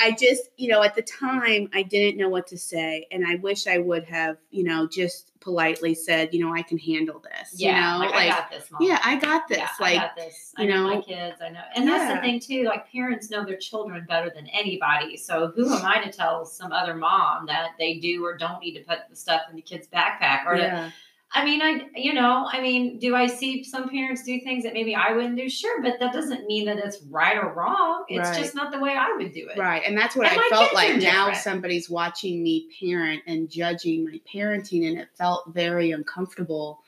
I 0.00 0.12
just, 0.12 0.44
you 0.56 0.68
know, 0.68 0.82
at 0.82 0.94
the 0.94 1.02
time 1.02 1.68
I 1.74 1.82
didn't 1.82 2.18
know 2.18 2.30
what 2.30 2.46
to 2.48 2.58
say, 2.58 3.06
and 3.10 3.26
I 3.26 3.34
wish 3.34 3.66
I 3.66 3.78
would 3.78 4.04
have, 4.04 4.38
you 4.50 4.64
know, 4.64 4.88
just 4.88 5.29
politely 5.40 5.94
said, 5.94 6.32
you 6.32 6.44
know, 6.44 6.54
I 6.54 6.62
can 6.62 6.78
handle 6.78 7.18
this. 7.20 7.54
yeah, 7.54 7.96
you 7.96 8.04
know, 8.04 8.10
like, 8.10 8.14
I 8.14 8.28
got 8.28 8.50
this, 8.50 8.70
mom. 8.70 8.82
yeah, 8.82 9.00
I 9.02 9.16
got 9.16 9.48
this. 9.48 9.58
Yeah, 9.58 9.68
like, 9.80 9.96
I 9.96 10.00
got 10.00 10.16
this. 10.16 10.54
I 10.56 10.62
you 10.62 10.68
know, 10.68 10.84
my 10.84 11.00
kids. 11.00 11.40
I 11.42 11.48
know, 11.48 11.62
and 11.74 11.88
that's 11.88 12.14
the 12.14 12.20
thing 12.20 12.40
too. 12.40 12.64
Like 12.64 12.90
parents 12.90 13.30
know 13.30 13.44
their 13.44 13.56
children 13.56 14.04
better 14.08 14.30
than 14.34 14.46
anybody. 14.48 15.16
So 15.16 15.52
who 15.54 15.74
am 15.74 15.84
I 15.84 16.02
to 16.02 16.12
tell 16.12 16.44
some 16.44 16.72
other 16.72 16.94
mom 16.94 17.46
that 17.46 17.70
they 17.78 17.98
do 17.98 18.24
or 18.24 18.36
don't 18.36 18.60
need 18.60 18.74
to 18.74 18.84
put 18.84 18.98
the 19.08 19.16
stuff 19.16 19.42
in 19.50 19.56
the 19.56 19.62
kid's 19.62 19.88
backpack? 19.88 20.46
Or 20.46 20.56
to, 20.56 20.62
yeah, 20.62 20.90
I 21.32 21.44
mean, 21.44 21.62
I 21.62 21.88
you 21.94 22.12
know, 22.12 22.48
I 22.50 22.60
mean, 22.60 22.98
do 22.98 23.14
I 23.14 23.28
see 23.28 23.62
some 23.62 23.88
parents 23.88 24.24
do 24.24 24.40
things 24.40 24.64
that 24.64 24.72
maybe 24.72 24.94
I 24.96 25.12
wouldn't 25.12 25.36
do? 25.36 25.48
Sure, 25.48 25.80
but 25.80 26.00
that 26.00 26.12
doesn't 26.12 26.46
mean 26.46 26.66
that 26.66 26.78
it's 26.78 27.02
right 27.08 27.36
or 27.36 27.54
wrong. 27.54 28.04
It's 28.08 28.28
Right. 28.28 28.38
just 28.38 28.54
not 28.54 28.72
the 28.72 28.80
way 28.80 28.96
I 28.96 29.14
would 29.16 29.32
do 29.32 29.48
it. 29.48 29.56
right. 29.56 29.82
And 29.86 29.96
that's 29.96 30.16
what 30.16 30.26
And 30.26 30.40
I 30.40 30.48
felt 30.48 30.74
like. 30.74 30.96
Now 30.96 31.32
somebody's 31.32 31.88
watching 31.88 32.42
me 32.42 32.68
parent 32.80 33.22
and 33.26 33.48
judging 33.48 34.04
my 34.04 34.20
parenting, 34.32 34.88
and 34.88 34.98
it 34.98 35.08
felt 35.16 35.52
very 35.54 35.92
uncomfortable. 35.92 36.82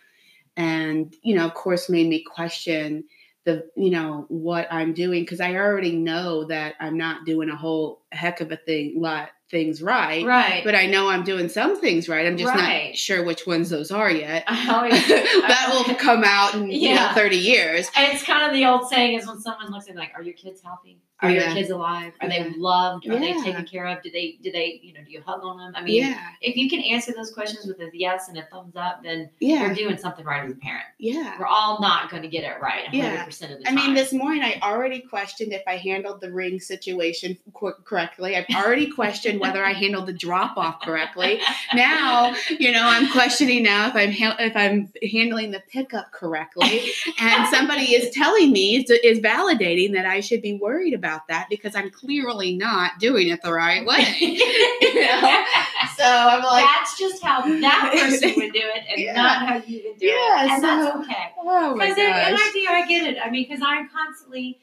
And 0.57 1.15
you 1.23 1.37
know, 1.37 1.47
of 1.47 1.55
course, 1.55 1.89
made 1.89 2.09
me 2.09 2.23
question 2.25 3.05
the 3.45 3.69
you 3.77 3.91
know 3.91 4.27
what 4.29 4.67
I'm 4.73 4.93
doing 4.93 5.23
because 5.23 5.41
I 5.41 5.55
already 5.55 5.97
know 5.97 6.45
that 6.47 6.75
I'm 6.81 6.97
not 6.97 7.25
doing 7.27 7.49
a 7.49 7.57
whole 7.57 8.03
heck 8.13 8.41
of 8.41 8.51
a 8.53 8.57
thing 8.57 9.01
lot 9.01 9.31
things 9.53 9.81
right. 9.81 10.25
Right. 10.27 10.65
But 10.65 10.75
I 10.75 10.87
know 10.87 11.09
I'm 11.09 11.23
doing 11.23 11.49
some 11.49 11.81
things 11.81 12.09
right. 12.09 12.27
I'm 12.27 12.37
just 12.37 12.53
Right. 12.53 12.89
not 12.89 12.97
sure 12.97 13.23
which 13.25 13.47
ones 13.47 13.71
those 13.71 13.93
are 13.93 14.11
yet. 14.11 14.43
Always, 14.49 14.93
that 15.09 15.71
will 15.87 15.95
come 15.95 16.25
out 16.25 16.55
in 16.55 16.69
you 16.71 16.89
know 16.89 16.95
Yeah. 16.95 17.15
30 17.15 17.37
years. 17.37 17.89
And 17.95 18.13
it's 18.13 18.25
kind 18.25 18.45
of 18.45 18.53
the 18.53 18.65
old 18.67 18.89
saying 18.89 19.17
is 19.19 19.27
when 19.29 19.39
someone 19.41 19.71
looks 19.71 19.87
at 19.89 19.95
me 19.95 20.01
like, 20.01 20.13
are 20.17 20.23
your 20.23 20.35
kids 20.35 20.61
healthy? 20.61 20.99
Are 21.23 21.31
Yeah. 21.31 21.47
your 21.47 21.55
kids 21.55 21.71
alive? 21.71 22.13
Are 22.21 22.29
Yeah. 22.29 22.43
they 22.45 22.51
loved? 22.57 23.07
Are 23.09 23.19
they 23.19 23.33
taken 23.43 23.65
care 23.65 23.87
of? 23.87 24.03
Do 24.03 24.11
they 24.11 24.39
do 24.43 24.51
they 24.51 24.81
you 24.83 24.93
know 24.93 25.01
do 25.05 25.11
you 25.11 25.23
hug 25.25 25.43
on 25.45 25.57
them? 25.57 25.73
I 25.77 25.83
mean, 25.83 26.03
Yeah. 26.03 26.19
if 26.41 26.57
you 26.57 26.69
can 26.69 26.81
answer 26.81 27.13
those 27.13 27.31
questions 27.33 27.65
with 27.67 27.79
a 27.81 27.91
yes 27.93 28.29
and 28.29 28.37
a 28.39 28.43
thumbs 28.43 28.75
up, 28.77 29.03
then 29.05 29.31
yeah. 29.41 29.67
you're 29.67 29.75
doing 29.75 29.97
something 29.97 30.25
right 30.25 30.45
as 30.45 30.51
a 30.51 30.57
parent. 30.57 30.85
Yeah. 30.99 31.37
We're 31.39 31.47
all 31.47 31.81
not 31.81 32.11
going 32.11 32.23
to 32.23 32.29
get 32.29 32.43
it 32.45 32.61
right 32.61 32.87
100% 32.93 32.93
Yeah. 32.93 33.55
of 33.57 33.59
the 33.59 33.65
time. 33.65 33.79
I 33.79 33.87
mean, 33.87 33.95
this 33.95 34.13
morning 34.13 34.43
I 34.43 34.59
already 34.63 35.01
questioned 35.01 35.53
if 35.53 35.63
I 35.67 35.77
handled 35.77 36.21
the 36.21 36.33
ring 36.33 36.59
situation 36.59 37.39
qu- 37.55 37.75
correctly. 37.85 38.37
I've 38.37 38.47
already 38.55 38.87
questioned 38.89 39.39
whether 39.41 39.65
I 39.65 39.73
handled 39.73 40.07
the 40.07 40.13
drop 40.13 40.57
off 40.57 40.81
correctly. 40.83 41.41
Now, 41.75 42.35
you 42.59 42.73
know, 42.73 42.83
I'm 42.85 43.11
questioning 43.13 43.63
now 43.63 43.89
if 43.89 43.95
I'm 43.95 44.13
ha- 44.13 44.37
if 44.41 44.57
I'm 44.57 44.93
handling 45.11 45.53
the 45.53 45.63
pickup 45.71 46.11
correctly. 46.13 46.91
And 47.21 47.47
somebody 47.49 47.95
is 47.95 48.11
telling 48.15 48.51
me 48.53 48.77
is, 48.77 48.91
is 48.91 49.21
validating 49.21 49.93
that 49.93 50.07
I 50.07 50.21
should 50.21 50.43
be 50.43 50.55
worried 50.55 50.95
about 50.95 51.12
that 51.29 51.47
because 51.51 51.75
I'm 51.77 51.91
clearly 51.91 52.57
not 52.57 52.99
doing 52.99 53.29
it 53.29 53.43
the 53.43 53.53
right 53.53 53.85
way. 53.85 54.17
you 54.21 54.95
know? 55.07 55.45
So 55.97 56.05
I'm 56.05 56.43
like, 56.43 56.65
that's 56.65 56.99
just 56.99 57.23
how 57.23 57.43
that 57.43 57.93
person 57.93 58.33
would 58.37 58.53
do 58.53 58.61
it 58.63 58.85
and 58.91 58.99
Yeah. 59.01 59.13
not 59.15 59.47
how 59.47 59.55
you 59.57 59.83
would 59.87 59.99
do 59.99 60.07
Yeah, 60.07 60.45
it. 60.47 60.51
And 60.53 60.65
that's 60.65 60.97
okay. 60.97 61.33
oh 61.39 61.77
my 61.77 61.87
Because 61.87 61.99
and 61.99 62.09
gosh. 62.09 62.41
I 62.41 62.51
do, 62.53 62.67
I 62.71 62.87
get 62.87 63.07
it. 63.13 63.19
I 63.23 63.31
mean, 63.31 63.47
because 63.49 63.63
I'm 63.65 63.89
constantly, 63.89 64.59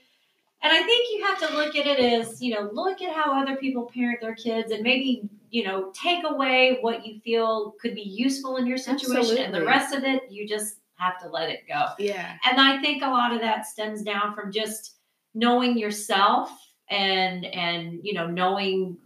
and 0.64 0.74
I 0.74 0.82
think 0.84 1.08
you 1.14 1.26
have 1.26 1.39
to 1.47 1.56
look 1.56 1.76
at 1.76 1.86
it 1.86 2.00
as, 2.00 2.41
you 2.41 2.54
know, 2.56 2.70
look 2.74 3.02
at 3.02 3.14
how 3.16 3.39
other 3.41 3.56
people 3.58 3.89
parent 3.93 4.22
their 4.22 4.34
kids 4.36 4.72
and 4.72 4.82
maybe, 4.82 5.30
you 5.52 5.64
know, 5.64 5.91
take 5.93 6.24
away 6.26 6.80
what 6.82 7.06
you 7.06 7.20
feel 7.22 7.76
could 7.82 7.95
be 7.95 8.02
useful 8.02 8.58
in 8.58 8.66
your 8.66 8.78
situation 8.78 9.38
and 9.38 9.54
the 9.54 9.64
rest 9.64 9.93
of 9.93 10.04
it, 10.04 10.24
you 10.32 10.47
just 10.47 10.78
have 10.95 11.20
to 11.22 11.30
let 11.30 11.50
it 11.50 11.62
go. 11.68 11.86
Yeah. 12.00 12.36
And 12.50 12.60
I 12.60 12.82
think 12.82 13.04
a 13.04 13.08
lot 13.08 13.34
of 13.34 13.39
that 13.41 13.66
stems 13.66 14.02
down 14.04 14.36
from 14.36 14.52
just 14.52 14.95
knowing 15.34 15.77
yourself 15.77 16.51
and, 16.89 17.45
and, 17.45 17.99
you 18.03 18.13
know, 18.13 18.27
knowing 18.27 18.97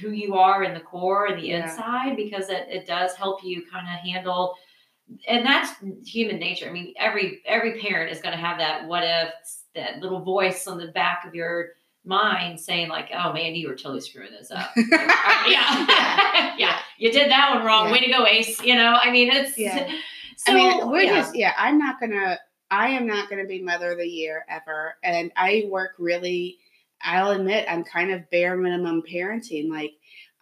who 0.00 0.10
you 0.10 0.34
are 0.34 0.64
in 0.64 0.74
the 0.74 0.80
core 0.80 1.26
and 1.26 1.40
the 1.40 1.46
Yeah. 1.48 1.64
inside 1.70 2.16
because 2.16 2.48
it, 2.48 2.66
it 2.68 2.86
does 2.86 3.14
help 3.14 3.42
you 3.42 3.64
kind 3.70 3.86
of 3.86 4.00
handle 4.00 4.54
and 5.26 5.44
that's 5.44 5.72
human 6.04 6.38
nature. 6.38 6.68
I 6.68 6.72
mean, 6.72 6.92
every 6.98 7.40
every 7.46 7.80
parent 7.80 8.12
is 8.12 8.20
going 8.20 8.34
to 8.34 8.40
have 8.40 8.58
that 8.58 8.86
what 8.86 9.02
if 9.04 9.30
that 9.74 10.00
little 10.00 10.20
voice 10.20 10.66
on 10.66 10.78
the 10.78 10.88
back 10.88 11.24
of 11.26 11.34
your 11.34 11.70
mind 12.04 12.60
saying 12.60 12.88
like, 12.88 13.08
"Oh 13.14 13.32
man, 13.32 13.54
you 13.54 13.68
were 13.68 13.74
totally 13.74 14.00
screwing 14.00 14.32
this 14.32 14.50
up." 14.50 14.70
yeah, 14.76 16.54
yeah. 16.58 16.78
you 16.98 17.10
did 17.12 17.30
that 17.30 17.54
one 17.54 17.64
wrong. 17.64 17.86
Yeah. 17.86 17.92
Way 17.92 18.00
to 18.00 18.10
go, 18.10 18.26
Ace. 18.26 18.60
You 18.62 18.74
know, 18.74 18.98
I 19.02 19.10
mean, 19.10 19.30
it's. 19.30 19.56
Yeah. 19.56 19.90
So, 20.36 20.52
I 20.52 20.54
mean, 20.54 20.90
we're 20.90 21.02
yeah. 21.02 21.14
just 21.16 21.34
yeah. 21.34 21.52
I'm 21.56 21.78
not 21.78 22.00
gonna. 22.00 22.38
I 22.70 22.90
am 22.90 23.06
not 23.06 23.30
gonna 23.30 23.46
be 23.46 23.62
mother 23.62 23.92
of 23.92 23.98
the 23.98 24.06
year 24.08 24.44
ever, 24.48 24.94
and 25.02 25.32
I 25.36 25.64
work 25.68 25.92
really. 25.98 26.58
I'll 27.00 27.30
admit 27.30 27.64
I'm 27.70 27.84
kind 27.84 28.10
of 28.10 28.28
bare 28.28 28.56
minimum 28.56 29.02
parenting. 29.08 29.70
Like 29.70 29.92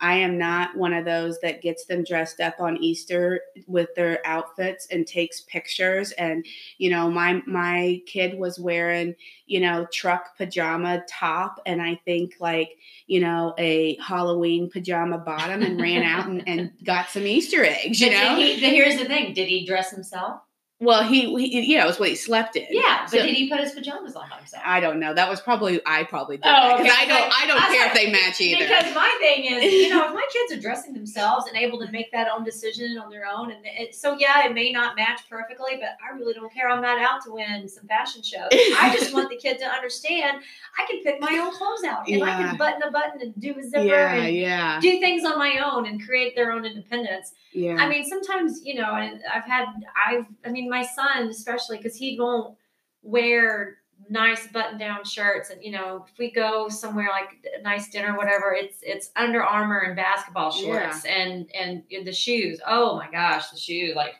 I 0.01 0.17
am 0.17 0.37
not 0.37 0.77
one 0.77 0.93
of 0.93 1.07
those 1.07 1.39
that 1.41 1.63
gets 1.63 1.87
them 1.87 2.05
dressed 2.05 2.41
up 2.41 2.61
on 2.61 2.77
Easter 2.83 3.41
with 3.67 3.95
their 3.95 4.21
outfits 4.27 4.87
and 4.91 5.07
takes 5.07 5.41
pictures. 5.43 6.13
And 6.13 6.45
you 6.79 6.91
know, 6.91 7.11
my 7.11 7.43
my 7.47 8.03
kid 8.07 8.39
was 8.39 8.59
wearing 8.59 9.15
you 9.47 9.61
know 9.61 9.87
truck 9.93 10.37
pajama 10.37 11.03
top, 11.09 11.61
and 11.65 11.81
I 11.81 12.01
think 12.05 12.35
like 12.41 12.77
you 13.07 13.21
know 13.21 13.55
a 13.59 13.97
Halloween 13.97 14.71
pajama 14.71 15.19
bottom, 15.19 15.63
and 15.63 15.81
ran 15.81 16.03
out 16.03 16.27
and, 16.27 16.47
and 16.47 16.73
got 16.85 17.09
some 17.09 17.27
Easter 17.27 17.65
eggs. 17.65 18.01
You 18.01 18.09
But 18.11 18.15
know. 18.15 18.37
he, 18.37 18.55
here's 18.59 18.99
the 18.99 19.07
thing: 19.07 19.33
Did 19.33 19.49
he 19.49 19.65
dress 19.65 19.91
himself? 19.91 20.41
Well, 20.79 21.03
he, 21.05 21.35
he 21.49 21.73
yeah, 21.73 21.85
it 21.85 21.87
was 21.87 21.99
what 21.99 22.11
he 22.11 22.15
slept 22.15 22.55
in. 22.55 22.67
Yeah, 22.69 22.99
but 23.05 23.11
So- 23.11 23.17
did 23.25 23.35
he 23.35 23.49
put 23.49 23.61
his 23.61 23.73
pajamas 23.73 24.15
on 24.15 24.29
by 24.29 24.37
himself? 24.37 24.63
I 24.67 24.79
don't 24.79 25.01
know. 25.01 25.15
That 25.15 25.31
was 25.31 25.41
probably 25.41 25.81
I 25.87 26.05
probably 26.05 26.37
did 26.37 26.45
Oh, 26.47 26.77
because 26.77 26.93
okay. 26.93 27.03
I 27.03 27.07
don't 27.07 27.33
I 27.43 27.47
don't 27.47 27.63
I 27.63 27.67
care 27.75 27.87
if 27.87 27.95
they 27.95 28.13
match 28.13 28.41
either. 28.43 28.63
Because 28.63 28.95
my 28.95 29.17
thing 29.19 29.47
is, 29.47 29.73
you 29.73 29.89
know, 29.89 30.07
if 30.09 30.13
my 30.13 30.27
kids 30.31 30.53
are 30.53 30.61
dressing 30.61 30.93
themselves 30.93 31.47
and 31.49 31.57
able 31.57 31.79
to 31.79 31.91
make 31.93 32.13
that 32.13 32.29
own 32.31 32.45
decision 32.45 32.99
on 32.99 33.09
their 33.09 33.25
own, 33.27 33.53
and 33.53 33.65
it, 33.65 33.95
so 33.95 34.17
yeah, 34.19 34.45
it 34.47 34.53
may 34.53 34.71
not 34.71 34.97
match 34.97 35.23
perfectly, 35.31 35.77
but 35.81 35.97
I 36.07 36.15
really 36.15 36.35
don't 36.35 36.53
care. 36.53 36.69
I'm 36.69 36.83
not 36.83 36.99
out 36.99 37.25
to 37.25 37.31
win 37.33 37.67
some 37.69 37.87
fashion 37.87 38.23
shows. 38.23 38.49
I 38.53 38.95
just 38.95 39.15
want 39.15 39.31
the 39.31 39.37
kid 39.37 39.59
to 39.61 39.65
understand 39.65 40.43
I 40.79 40.85
can 40.91 41.03
pick 41.03 41.21
my 41.23 41.39
own 41.43 41.55
clothes 41.55 41.85
out, 41.85 42.07
and 42.07 42.23
I 42.23 42.43
can 42.43 42.57
button 42.59 42.83
a 42.83 42.91
button 42.91 43.23
and 43.23 43.33
do 43.41 43.59
a 43.59 43.63
zipper 43.63 43.83
yeah, 43.83 44.13
and 44.13 44.37
yeah, 44.37 44.79
do 44.81 45.01
things 45.01 45.25
on 45.25 45.39
my 45.39 45.59
own 45.65 45.87
and 45.87 46.05
create 46.05 46.37
their 46.37 46.53
own 46.53 46.67
independence. 46.67 47.33
yeah. 47.55 47.77
I 47.79 47.89
mean, 47.89 48.05
sometimes 48.05 48.61
you 48.63 48.75
know, 48.75 48.91
I've 48.93 49.45
had, 49.45 49.67
I've, 50.07 50.27
I 50.45 50.51
mean, 50.51 50.66
my 50.69 50.85
son 50.85 51.29
especially 51.29 51.77
because 51.79 51.97
he 51.97 52.19
won't 52.19 52.57
wear 53.03 53.79
nice 54.11 54.47
button-down 54.49 55.05
shirts, 55.05 55.51
and 55.51 55.63
you 55.63 55.73
know, 55.73 56.05
if 56.11 56.19
we 56.19 56.31
go 56.31 56.69
somewhere 56.69 57.09
like 57.11 57.45
a 57.59 57.63
nice 57.63 57.89
dinner, 57.89 58.17
whatever, 58.17 58.53
it's 58.53 58.79
it's 58.83 59.11
Under 59.17 59.43
Armour 59.43 59.79
and 59.81 59.97
basketball 59.97 60.51
shorts 60.51 61.05
and 61.05 61.51
and 61.59 61.83
the 62.05 62.13
shoes. 62.13 62.61
Oh 62.67 62.97
my 62.97 63.11
gosh, 63.11 63.51
the 63.51 63.59
shoe 63.59 63.93
like. 63.97 64.15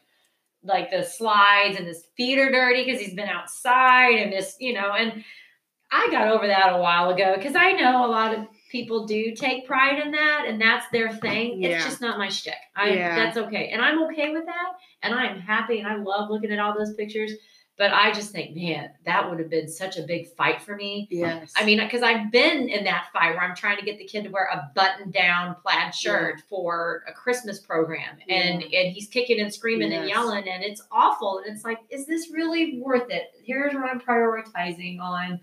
Like 0.63 0.91
the 0.91 1.05
slides 1.05 1.77
and 1.79 1.87
his 1.87 2.07
feet 2.17 2.41
are 2.41 2.51
dirty 2.51 2.85
because 2.85 3.01
he's 3.01 3.15
been 3.15 3.29
outside 3.29 4.17
and 4.17 4.33
this, 4.33 4.57
you 4.59 4.73
know, 4.73 4.95
and 4.95 5.23
I 5.93 6.09
got 6.11 6.27
over 6.27 6.49
that 6.49 6.73
a 6.73 6.79
while 6.79 7.11
ago 7.11 7.35
because 7.37 7.55
I 7.55 7.71
know 7.71 8.05
a 8.05 8.11
lot 8.11 8.37
of 8.37 8.49
people 8.71 9.07
do 9.07 9.33
take 9.35 9.67
pride 9.67 9.99
in 10.05 10.11
that 10.13 10.45
and 10.47 10.61
that's 10.61 10.87
their 10.91 11.11
thing. 11.13 11.63
Yeah. 11.63 11.71
It's 11.71 11.85
just 11.85 12.01
not 12.01 12.19
my 12.19 12.29
shtick. 12.29 12.55
I 12.75 12.91
Yeah. 12.91 13.15
that's 13.15 13.37
okay. 13.37 13.69
And 13.69 13.81
I'm 13.83 14.03
okay 14.05 14.33
with 14.33 14.47
that. 14.47 14.73
And 15.03 15.15
I 15.15 15.27
am 15.27 15.39
happy 15.41 15.79
and 15.79 15.89
I 15.89 15.97
love 15.97 16.31
looking 16.31 16.51
at 16.53 16.59
all 16.59 16.77
those 16.77 16.95
pictures. 16.95 17.33
But 17.79 17.93
I 17.93 18.11
just 18.11 18.33
think, 18.33 18.57
man, 18.57 18.89
that 19.05 19.29
would 19.29 19.39
have 19.39 19.51
been 19.51 19.69
such 19.69 19.99
a 19.99 20.03
big 20.03 20.35
fight 20.35 20.63
for 20.63 20.75
me. 20.75 21.09
yes. 21.11 21.53
I 21.57 21.65
mean, 21.67 21.79
because 21.79 22.03
I've 22.03 22.33
been 22.33 22.71
in 22.71 22.85
that 22.85 23.09
fight 23.13 23.35
where 23.35 23.43
I'm 23.43 23.55
trying 23.55 23.77
to 23.77 23.85
get 23.85 23.99
the 23.99 24.07
kid 24.07 24.25
to 24.25 24.31
wear 24.31 24.47
a 24.51 24.71
button-down 24.75 25.57
plaid 25.63 25.95
shirt 25.95 26.41
for 26.49 27.05
a 27.07 27.13
Christmas 27.13 27.61
program, 27.61 28.17
and 28.31 28.63
and 28.63 28.93
he's 28.95 29.09
kicking 29.09 29.41
and 29.41 29.53
screaming 29.53 29.93
and 29.93 30.09
yelling, 30.09 30.49
and 30.49 30.65
it's 30.65 30.81
awful. 30.91 31.43
And 31.45 31.55
it's 31.55 31.67
like, 31.67 31.81
is 31.91 32.07
this 32.07 32.31
really 32.33 32.81
worth 32.83 33.11
it? 33.11 33.25
Here's 33.45 33.75
what 33.75 33.85
I'm 33.85 34.01
prioritizing 34.01 34.99
on. 34.99 35.39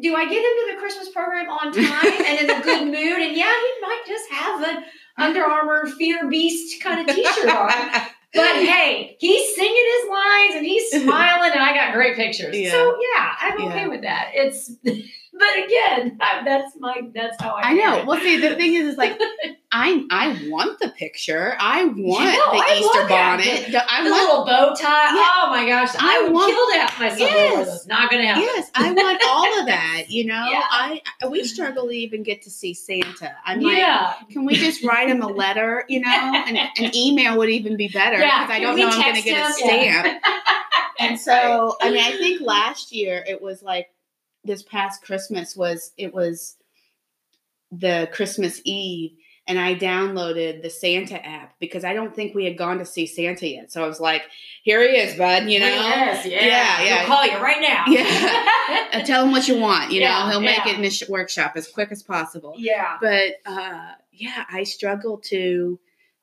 Do 0.00 0.14
I 0.16 0.24
get 0.24 0.32
him 0.38 0.42
to 0.42 0.74
the 0.74 0.80
Christmas 0.80 1.10
program 1.10 1.48
on 1.50 1.72
time 1.72 2.24
and 2.26 2.38
in 2.40 2.50
a 2.50 2.62
good 2.62 2.84
mood? 2.86 2.96
And 3.22 3.36
yeah, 3.36 3.52
he 3.52 3.80
might 3.82 4.02
just 4.06 4.30
have 4.30 4.62
an 4.62 4.84
Under 5.18 5.44
Armour 5.44 5.86
Fear 5.86 6.28
Beast 6.30 6.82
kind 6.82 7.08
of 7.08 7.14
T-shirt 7.14 7.48
on. 7.50 7.70
But 8.34 8.54
hey, 8.64 9.16
he's 9.20 9.54
singing 9.54 9.86
his 10.00 10.10
lines 10.10 10.54
and 10.56 10.64
he's 10.66 10.90
smiling, 11.02 11.50
and 11.52 11.62
I 11.62 11.74
got 11.74 11.92
great 11.92 12.16
pictures. 12.16 12.56
Yeah. 12.56 12.70
So 12.70 12.96
yeah, 13.14 13.34
I'm 13.40 13.58
okay 13.66 13.80
Yeah. 13.82 13.88
with 13.88 14.02
that. 14.02 14.30
It's, 14.34 14.70
but 15.32 15.64
again, 15.64 16.18
I, 16.20 16.42
that's 16.44 16.76
my 16.78 17.00
that's 17.14 17.40
how 17.42 17.54
I. 17.54 17.70
I 17.70 17.72
know. 17.74 17.82
parent. 17.82 18.06
Well, 18.06 18.20
see, 18.20 18.36
the 18.38 18.54
thing 18.54 18.74
is, 18.74 18.88
is 18.88 18.96
like 18.98 19.18
I 19.72 20.04
I 20.10 20.48
want 20.50 20.78
the 20.80 20.90
picture. 20.90 21.56
I 21.58 21.84
want 21.86 22.24
Yeah, 22.24 22.32
the 22.32 22.58
I 22.58 22.76
Easter 22.78 23.08
bonnet. 23.08 23.72
The- 23.72 23.90
I 23.92 24.04
the 24.04 24.10
want 24.10 24.22
little 24.28 24.44
bow 24.44 24.74
tie. 24.74 25.14
Yeah. 25.16 25.24
Oh 25.36 25.46
my 25.50 25.66
gosh, 25.66 25.88
I, 25.98 26.18
I 26.18 26.22
would 26.24 26.32
want- 26.32 26.52
kill 26.52 26.66
to 26.72 26.78
have 26.86 27.00
my 27.00 27.08
son 27.08 27.18
wear 27.20 27.64
Yes. 27.64 27.86
Not 27.86 28.10
gonna 28.10 28.26
happen. 28.26 28.42
Yes, 28.42 28.70
I 28.74 28.92
want 28.92 29.22
all 29.26 29.60
of 29.60 29.66
that. 29.66 30.04
You 30.10 30.26
know, 30.26 30.46
Yeah. 30.50 30.62
I 30.70 31.00
we 31.30 31.44
struggle 31.44 31.84
to 31.88 31.92
even 31.94 32.22
get 32.22 32.42
to 32.42 32.50
see 32.50 32.74
Santa. 32.74 33.34
I'm 33.46 33.60
like, 33.60 33.78
yeah. 33.78 34.14
can 34.30 34.44
we 34.44 34.54
just 34.56 34.84
write 34.84 35.08
him 35.08 35.22
a 35.22 35.28
letter? 35.28 35.84
You 35.88 36.00
know, 36.00 36.10
and 36.10 36.58
an 36.78 36.94
email 36.94 37.38
would 37.38 37.48
even 37.48 37.76
be 37.78 37.88
better 37.88 38.18
because 38.18 38.50
I 38.50 38.60
don't 38.60 38.76
know 38.76 38.86
I'm 38.88 38.90
going 39.00 39.14
to 39.14 39.22
text 39.22 39.24
get 39.24 39.40
a 39.40 39.46
him? 39.46 39.52
stamp. 40.02 40.22
And 40.98 41.18
so, 41.18 41.76
I 41.80 41.90
mean, 41.90 42.04
I 42.04 42.12
think 42.12 42.40
last 42.42 42.92
year 42.92 43.24
it 43.26 43.40
was 43.42 43.62
like 43.62 43.88
this 44.44 44.62
past 44.62 45.02
Christmas 45.02 45.56
was 45.56 45.92
it 45.96 46.12
was 46.14 46.56
the 47.70 48.08
Christmas 48.12 48.60
Eve, 48.64 49.12
and 49.46 49.58
I 49.58 49.74
downloaded 49.74 50.62
the 50.62 50.70
Santa 50.70 51.24
app 51.24 51.54
because 51.58 51.84
I 51.84 51.94
don't 51.94 52.14
think 52.14 52.34
we 52.34 52.44
had 52.44 52.58
gone 52.58 52.78
to 52.78 52.84
see 52.84 53.06
Santa 53.06 53.48
yet. 53.48 53.72
So 53.72 53.82
I 53.82 53.86
was 53.88 54.00
like, 54.00 54.22
"Here 54.62 54.82
he 54.82 54.96
is, 54.96 55.16
bud," 55.16 55.44
you 55.48 55.58
know. 55.60 55.66
Yes, 55.66 56.26
yeah, 56.26 56.44
Yeah, 56.44 56.82
yeah. 56.82 56.98
He'll 56.98 57.06
call 57.06 57.24
you 57.26 57.38
right 57.38 57.60
now. 57.60 57.84
Yeah. 57.88 59.02
Tell 59.06 59.24
him 59.24 59.32
what 59.32 59.48
you 59.48 59.58
want. 59.58 59.90
You 59.92 60.00
know, 60.00 60.28
he'll 60.28 60.40
make 60.40 60.64
yeah. 60.64 60.72
it 60.72 60.76
in 60.76 60.82
his 60.84 61.02
workshop 61.08 61.52
as 61.56 61.66
quick 61.68 61.90
as 61.90 62.02
possible. 62.02 62.54
yeah. 62.58 62.98
But 63.00 63.34
uh, 63.46 63.92
yeah, 64.12 64.44
I 64.50 64.64
struggle 64.64 65.18
to 65.26 65.78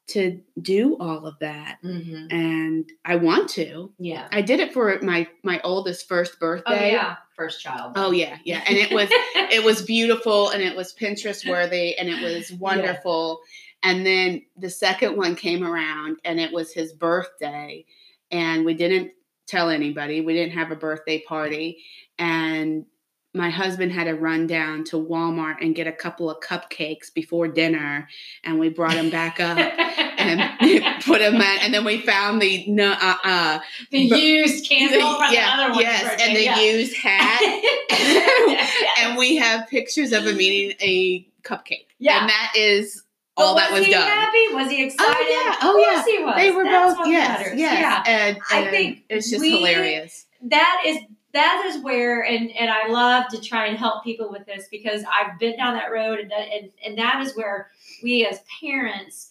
to 0.09 0.41
do 0.59 0.97
all 0.99 1.25
of 1.27 1.37
that, 1.39 1.77
Mm-hmm. 1.83 2.35
and 2.35 2.89
I 3.05 3.15
want 3.17 3.49
to. 3.51 3.91
Yeah. 3.99 4.27
I 4.31 4.41
did 4.41 4.59
it 4.59 4.73
for 4.73 4.97
my 5.01 5.27
my 5.43 5.59
oldest 5.63 6.07
first 6.07 6.33
Oh 6.35 6.39
birthday. 6.39 6.91
yeah. 6.93 7.17
First 7.39 7.61
child. 7.61 7.93
Oh 7.95 8.11
yeah, 8.11 8.37
yeah, 8.43 8.61
and 8.67 8.77
it 8.77 8.91
was 8.91 9.07
it 9.11 9.63
was 9.63 9.81
beautiful 9.81 10.49
and 10.49 10.61
it 10.61 10.75
was 10.75 10.93
Pinterest 10.93 11.49
worthy 11.49 11.97
and 11.97 12.09
it 12.09 12.21
was 12.21 12.51
wonderful. 12.51 13.39
And 13.81 14.05
then 14.05 14.41
the 14.57 14.69
second 14.69 15.15
one 15.15 15.37
came 15.37 15.63
around 15.63 16.17
and 16.25 16.37
it 16.37 16.51
was 16.51 16.73
his 16.73 16.91
birthday 16.91 17.85
and 18.29 18.65
we 18.65 18.73
didn't 18.73 19.11
tell 19.47 19.69
anybody. 19.69 20.19
We 20.19 20.33
didn't 20.33 20.51
have 20.57 20.71
a 20.71 20.75
birthday 20.75 21.21
party 21.21 21.77
and 22.17 22.85
my 23.33 23.49
husband 23.49 23.93
had 23.93 24.05
to 24.05 24.15
run 24.15 24.45
down 24.45 24.83
to 24.85 24.97
Walmart 24.97 25.57
and 25.61 25.75
get 25.75 25.87
a 25.87 25.93
couple 25.93 26.29
of 26.29 26.41
cupcakes 26.41 27.13
before 27.13 27.47
dinner 27.47 28.09
and 28.43 28.59
we 28.59 28.67
brought 28.67 28.95
them 28.95 29.09
back 29.09 29.39
up 29.39 29.57
and 30.19 31.03
put 31.03 31.19
them 31.19 31.35
at 31.35 31.63
and 31.63 31.73
then 31.73 31.83
we 31.85 32.01
found 32.01 32.41
the 32.41 32.65
no 32.67 32.91
uh 32.91 33.15
uh 33.23 33.59
the 33.91 34.09
But- 34.09 34.19
used 34.19 34.67
candle 34.69 35.15
from 35.15 35.33
yeah, 35.33 35.55
the 35.57 35.63
other 35.63 35.73
one. 35.73 35.81
yes 35.81 36.21
and 36.21 36.35
the 36.35 36.61
used 36.63 36.95
hat 36.95 37.41
and 38.99 39.17
we 39.17 39.35
have 39.37 39.67
pictures 39.67 40.11
of 40.11 40.25
him 40.25 40.39
eating 40.39 40.75
a 40.81 41.27
cupcake. 41.43 41.85
Yeah. 41.99 42.21
And 42.21 42.29
that 42.29 42.53
is 42.55 43.03
all 43.37 43.55
that 43.55 43.71
was 43.71 43.85
he 43.85 43.91
done. 43.93 44.01
happy? 44.05 44.53
Was 44.53 44.69
he 44.69 44.83
excited? 44.83 45.15
Oh 45.15 45.29
yeah, 45.29 45.55
oh, 45.61 45.93
course 45.93 46.05
he 46.05 46.23
was. 46.23 46.35
They 46.35 46.51
were 46.51 46.63
That's 46.65 46.97
both 46.97 47.07
yes, 47.07 47.39
matters. 47.39 47.59
yes. 47.59 47.79
Yeah. 47.79 48.03
And, 48.05 48.37
I 48.51 48.69
think 48.69 49.03
it's 49.09 49.29
just 49.29 49.41
we- 49.41 49.57
hilarious. 49.57 50.25
that 50.43 50.83
is 50.85 50.97
that 51.33 51.63
is 51.67 51.81
where 51.83 52.21
and 52.25 52.49
and 52.51 52.69
I 52.69 52.87
love 52.87 53.25
to 53.29 53.39
try 53.41 53.67
and 53.67 53.77
help 53.77 54.03
people 54.03 54.29
with 54.29 54.45
this 54.45 54.67
because 54.69 55.03
I've 55.03 55.39
been 55.39 55.55
down 55.57 55.75
that 55.75 55.91
road 55.91 56.19
and 56.19 56.31
that, 56.31 56.47
and, 56.53 56.71
and 56.83 56.97
that 56.97 57.21
is 57.21 57.35
where 57.35 57.69
we 58.03 58.25
as 58.25 58.41
parents 58.61 59.28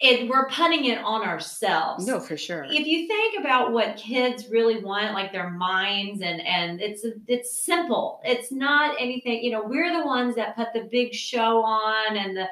it, 0.00 0.30
we're 0.30 0.48
putting 0.48 0.86
it 0.86 0.98
on 0.98 1.22
ourselves. 1.22 2.06
No, 2.06 2.20
for 2.20 2.36
sure. 2.36 2.64
If 2.64 2.86
you 2.86 3.06
think 3.06 3.38
about 3.38 3.72
what 3.72 3.98
kids 3.98 4.48
really 4.48 4.82
want, 4.82 5.12
like 5.12 5.30
their 5.30 5.50
minds, 5.50 6.22
and 6.22 6.40
and 6.40 6.80
it's 6.80 7.04
it's 7.26 7.62
simple. 7.62 8.20
It's 8.24 8.50
not 8.50 8.96
anything. 8.98 9.44
You 9.44 9.50
know, 9.52 9.62
we're 9.62 9.92
the 9.92 10.06
ones 10.06 10.36
that 10.36 10.56
put 10.56 10.72
the 10.72 10.88
big 10.90 11.12
show 11.12 11.62
on 11.62 12.16
and 12.16 12.34
the 12.34 12.48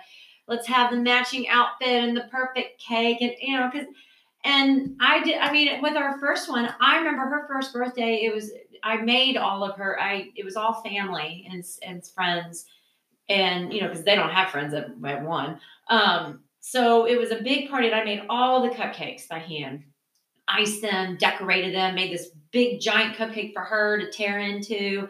let's 0.46 0.66
have 0.66 0.90
the 0.90 0.98
matching 0.98 1.48
outfit 1.48 1.88
and 1.88 2.14
the 2.14 2.28
perfect 2.30 2.80
cake, 2.80 3.22
and 3.22 3.32
you 3.40 3.56
know, 3.56 3.70
because 3.72 3.88
and 4.44 4.96
I 5.00 5.24
did. 5.24 5.38
I 5.38 5.50
mean, 5.50 5.80
with 5.80 5.96
our 5.96 6.20
first 6.20 6.50
one, 6.50 6.68
I 6.82 6.98
remember 6.98 7.22
her 7.22 7.48
first 7.48 7.72
birthday. 7.72 8.24
It 8.24 8.34
was 8.34 8.52
I 8.82 8.98
made 8.98 9.38
all 9.38 9.64
of 9.64 9.76
her. 9.76 9.98
I 9.98 10.28
it 10.36 10.44
was 10.44 10.56
all 10.56 10.82
family 10.82 11.48
and 11.50 11.64
and 11.82 12.06
friends, 12.06 12.66
and 13.30 13.72
you 13.72 13.80
know, 13.80 13.88
because 13.88 14.04
they 14.04 14.16
don't 14.16 14.30
have 14.30 14.50
friends 14.50 14.74
at, 14.74 14.90
at 15.06 15.22
one. 15.24 15.60
Um, 15.88 16.40
so 16.70 17.06
it 17.06 17.18
was 17.18 17.30
a 17.30 17.40
big 17.40 17.70
party, 17.70 17.86
and 17.86 17.96
I 17.96 18.04
made 18.04 18.24
all 18.28 18.60
the 18.60 18.68
cupcakes 18.68 19.26
by 19.26 19.38
hand, 19.38 19.84
iced 20.46 20.82
them, 20.82 21.16
decorated 21.16 21.74
them, 21.74 21.94
made 21.94 22.12
this 22.12 22.28
big 22.52 22.78
giant 22.78 23.16
cupcake 23.16 23.54
for 23.54 23.62
her 23.62 23.98
to 23.98 24.12
tear 24.12 24.38
into. 24.38 25.08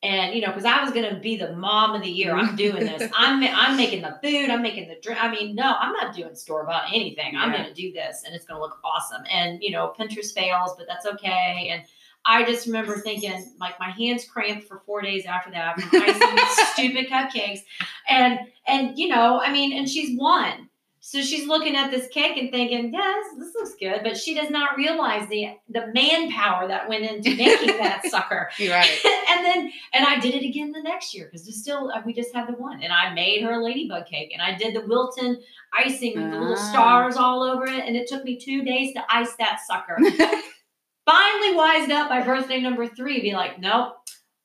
And 0.00 0.32
you 0.32 0.40
know, 0.42 0.48
because 0.48 0.64
I 0.64 0.80
was 0.80 0.92
gonna 0.92 1.18
be 1.18 1.36
the 1.36 1.56
mom 1.56 1.96
of 1.96 2.02
the 2.02 2.08
year, 2.08 2.36
I'm 2.36 2.54
doing 2.66 2.86
this. 2.86 3.10
I'm 3.16 3.42
I'm 3.42 3.76
making 3.76 4.02
the 4.02 4.16
food. 4.22 4.48
I'm 4.48 4.62
making 4.62 4.86
the 4.86 4.96
drink. 5.02 5.20
I 5.20 5.28
mean, 5.28 5.56
no, 5.56 5.74
I'm 5.76 5.92
not 5.92 6.14
doing 6.14 6.36
store 6.36 6.64
bought 6.64 6.84
anything. 6.92 7.34
I'm 7.36 7.50
gonna 7.50 7.74
do 7.74 7.92
this, 7.92 8.22
and 8.24 8.32
it's 8.32 8.44
gonna 8.44 8.60
look 8.60 8.78
awesome. 8.84 9.24
And 9.28 9.60
you 9.60 9.72
know, 9.72 9.92
Pinterest 9.98 10.32
fails, 10.32 10.76
but 10.78 10.86
that's 10.86 11.06
okay. 11.06 11.70
And 11.72 11.82
I 12.24 12.44
just 12.44 12.68
remember 12.68 12.98
thinking, 12.98 13.56
like, 13.58 13.80
my 13.80 13.90
hands 13.90 14.24
cramped 14.24 14.68
for 14.68 14.82
four 14.86 15.02
days 15.02 15.24
after 15.26 15.50
that 15.50 15.80
from 15.80 16.00
icing 16.00 16.38
stupid 16.74 17.10
cupcakes. 17.10 17.62
And 18.08 18.38
and 18.68 18.96
you 18.96 19.08
know, 19.08 19.40
I 19.40 19.50
mean, 19.50 19.76
and 19.76 19.88
she's 19.88 20.16
one. 20.16 20.68
So 21.04 21.20
she's 21.20 21.48
looking 21.48 21.74
at 21.74 21.90
this 21.90 22.06
cake 22.08 22.36
and 22.36 22.52
thinking, 22.52 22.92
yes, 22.92 23.26
this, 23.36 23.52
looks 23.56 23.74
good," 23.74 24.02
but 24.04 24.16
she 24.16 24.34
does 24.36 24.50
not 24.50 24.76
realize 24.76 25.28
the 25.28 25.48
the 25.68 25.88
manpower 25.92 26.68
that 26.68 26.88
went 26.88 27.02
into 27.04 27.30
making 27.36 27.76
that 27.78 28.02
sucker. 28.06 28.48
You're 28.56 28.72
right. 28.72 28.88
and 29.30 29.44
then, 29.44 29.72
and 29.92 30.06
I 30.06 30.20
did 30.20 30.34
it 30.36 30.46
again 30.46 30.70
the 30.70 30.80
next 30.80 31.12
year 31.12 31.24
because 31.30 31.52
still 31.60 31.90
uh, 31.90 32.02
we 32.06 32.12
just 32.14 32.32
had 32.32 32.46
the 32.46 32.52
one, 32.52 32.82
and 32.84 32.92
I 32.92 33.12
made 33.14 33.42
her 33.42 33.50
a 33.52 33.62
ladybug 33.64 34.06
cake, 34.06 34.30
and 34.32 34.40
I 34.40 34.56
did 34.56 34.76
the 34.76 34.86
Wilton 34.86 35.42
icing 35.76 36.14
with 36.22 36.30
the 36.30 36.38
little 36.38 36.56
Ah. 36.56 36.70
stars 36.70 37.16
all 37.16 37.42
over 37.42 37.64
it, 37.66 37.84
and 37.84 37.96
it 37.96 38.06
took 38.06 38.22
me 38.24 38.38
two 38.38 38.62
days 38.62 38.94
to 38.94 39.02
ice 39.10 39.34
that 39.40 39.58
sucker. 39.66 39.98
Finally, 41.04 41.56
wised 41.56 41.90
up 41.90 42.08
by 42.08 42.22
birthday 42.22 42.60
number 42.60 42.86
three, 42.86 43.20
be 43.20 43.32
like, 43.32 43.58
"Nope, 43.58 43.94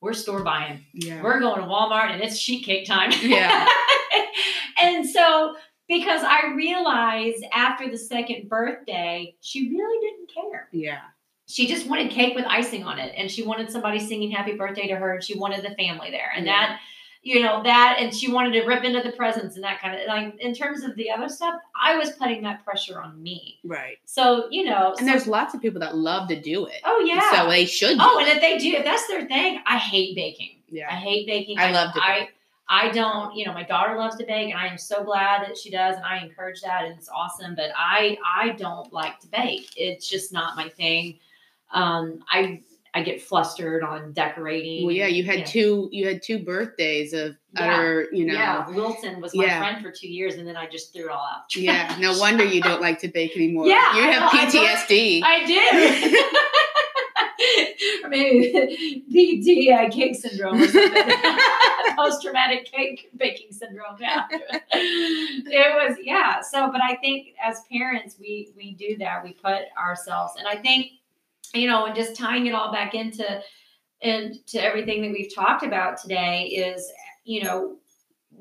we're 0.00 0.12
store 0.12 0.42
buying. 0.42 0.84
yeah. 0.92 1.22
We're 1.22 1.38
going 1.38 1.60
to 1.60 1.66
Walmart, 1.68 2.10
and 2.10 2.20
it's 2.20 2.36
sheet 2.36 2.64
cake 2.64 2.84
time." 2.84 3.12
Yeah. 3.22 3.64
and 4.82 5.08
so 5.08 5.54
because 5.88 6.22
I 6.24 6.52
realized 6.54 7.44
after 7.52 7.90
the 7.90 7.98
second 7.98 8.48
birthday, 8.48 9.34
she 9.40 9.70
really 9.70 10.06
didn't 10.06 10.30
care. 10.32 10.68
Yeah. 10.72 11.00
She 11.46 11.66
just 11.66 11.86
wanted 11.86 12.10
cake 12.10 12.34
with 12.34 12.44
icing 12.46 12.84
on 12.84 12.98
it, 12.98 13.14
and 13.16 13.30
she 13.30 13.42
wanted 13.42 13.70
somebody 13.70 13.98
singing 13.98 14.30
happy 14.30 14.52
birthday 14.52 14.86
to 14.88 14.96
her, 14.96 15.14
and 15.14 15.24
she 15.24 15.38
wanted 15.38 15.64
the 15.64 15.74
family 15.76 16.10
there, 16.10 16.30
and 16.36 16.44
Yeah. 16.46 16.52
that. 16.52 16.80
You 17.20 17.42
know 17.42 17.62
that, 17.64 17.96
and 17.98 18.14
she 18.14 18.30
wanted 18.30 18.52
to 18.52 18.64
rip 18.64 18.84
into 18.84 19.02
the 19.02 19.10
presents 19.10 19.56
and 19.56 19.64
that 19.64 19.80
kind 19.80 19.98
of 20.00 20.06
like. 20.06 20.36
In 20.38 20.54
terms 20.54 20.84
of 20.84 20.94
the 20.94 21.10
other 21.10 21.28
stuff, 21.28 21.56
I 21.78 21.96
was 21.96 22.12
putting 22.12 22.42
that 22.44 22.64
pressure 22.64 23.02
on 23.02 23.20
me. 23.20 23.58
Right. 23.64 23.98
So 24.04 24.46
you 24.52 24.64
know, 24.64 24.90
And 24.90 24.98
so- 25.00 25.04
there's 25.06 25.26
lots 25.26 25.52
of 25.52 25.60
people 25.60 25.80
that 25.80 25.96
love 25.96 26.28
to 26.28 26.40
do 26.40 26.66
it. 26.66 26.80
oh 26.84 27.00
yeah, 27.04 27.28
So 27.32 27.50
they 27.50 27.66
should. 27.66 27.96
Oh, 27.98 28.02
do 28.04 28.04
oh, 28.04 28.18
it. 28.20 28.28
and 28.28 28.36
if 28.36 28.40
they 28.40 28.56
do, 28.56 28.76
if 28.76 28.84
that's 28.84 29.06
their 29.08 29.26
thing, 29.26 29.60
I 29.66 29.78
hate 29.78 30.14
baking. 30.14 30.60
yeah 30.68 30.86
I 30.88 30.94
hate 30.94 31.26
baking. 31.26 31.58
I 31.58 31.72
love 31.72 31.92
to 31.94 32.00
bake. 32.00 32.08
I 32.08 32.28
don't, 32.92 33.34
you 33.34 33.46
know, 33.46 33.52
my 33.54 33.62
daughter 33.62 33.96
loves 33.96 34.16
to 34.16 34.24
bake, 34.24 34.50
and 34.50 34.58
I 34.58 34.66
am 34.66 34.76
so 34.78 35.02
glad 35.02 35.42
that 35.42 35.56
she 35.56 35.70
does, 35.70 35.96
and 35.96 36.04
I 36.04 36.18
encourage 36.18 36.60
that, 36.60 36.84
and 36.84 36.98
it's 36.98 37.08
awesome. 37.08 37.54
But 37.54 37.70
I, 37.76 38.18
I 38.24 38.50
don't 38.50 38.92
like 38.92 39.18
to 39.20 39.26
bake. 39.28 39.70
It's 39.76 40.08
just 40.08 40.32
not 40.32 40.56
my 40.56 40.68
thing. 40.68 41.18
Um, 41.72 42.20
I, 42.30 42.62
I 42.94 43.02
get 43.02 43.22
flustered 43.22 43.82
on 43.82 44.12
decorating. 44.12 44.84
Well, 44.86 44.94
yeah, 44.94 45.06
you 45.06 45.24
had 45.24 45.40
know. 45.40 45.44
two. 45.44 45.88
You 45.92 46.08
had 46.08 46.22
two 46.22 46.38
birthdays 46.40 47.12
of 47.12 47.36
Yeah. 47.54 47.74
utter. 47.74 48.08
You 48.12 48.26
know. 48.26 48.34
Yeah, 48.34 48.68
Wilton 48.70 49.20
was 49.20 49.34
my 49.34 49.44
Yeah. 49.44 49.58
friend 49.60 49.82
for 49.84 49.90
two 49.90 50.08
years, 50.08 50.34
and 50.36 50.46
then 50.46 50.56
I 50.56 50.66
just 50.66 50.92
threw 50.92 51.04
it 51.06 51.10
all 51.10 51.26
out. 51.26 51.54
Yeah, 51.56 51.96
no 51.98 52.18
wonder 52.18 52.44
you 52.44 52.60
don't 52.62 52.80
like 52.82 52.98
to 53.00 53.08
bake 53.08 53.34
anymore. 53.36 53.66
Yeah, 53.68 53.96
you 53.96 54.02
have 54.02 54.30
I 54.32 54.44
know. 54.44 54.50
PTSD. 54.50 55.22
I 55.22 55.46
do. 55.46 56.24
or 58.04 58.08
maybe 58.08 59.72
uh, 59.72 59.88
cake 59.90 60.14
syndrome 60.16 60.60
or 60.62 60.66
something. 60.68 61.12
Post 61.96 62.22
traumatic 62.22 62.70
cake 62.70 63.10
baking 63.16 63.50
syndrome. 63.52 63.96
Yeah. 64.00 64.26
it 64.30 65.74
was 65.90 65.96
yeah. 66.02 66.40
So, 66.40 66.70
but 66.70 66.80
I 66.82 66.96
think 66.96 67.34
as 67.42 67.62
parents, 67.70 68.16
we 68.20 68.52
we 68.56 68.74
do 68.74 68.96
that. 68.98 69.22
We 69.24 69.32
put 69.32 69.62
ourselves, 69.76 70.34
and 70.38 70.46
I 70.46 70.56
think 70.56 70.92
you 71.54 71.66
know, 71.66 71.86
and 71.86 71.94
just 71.96 72.14
tying 72.14 72.46
it 72.46 72.54
all 72.54 72.70
back 72.72 72.94
into 72.94 73.40
and 74.02 74.34
to 74.46 74.58
everything 74.62 75.02
that 75.02 75.10
we've 75.10 75.34
talked 75.34 75.64
about 75.64 75.96
today 76.00 76.44
is 76.44 76.90
you 77.24 77.42
know 77.42 77.76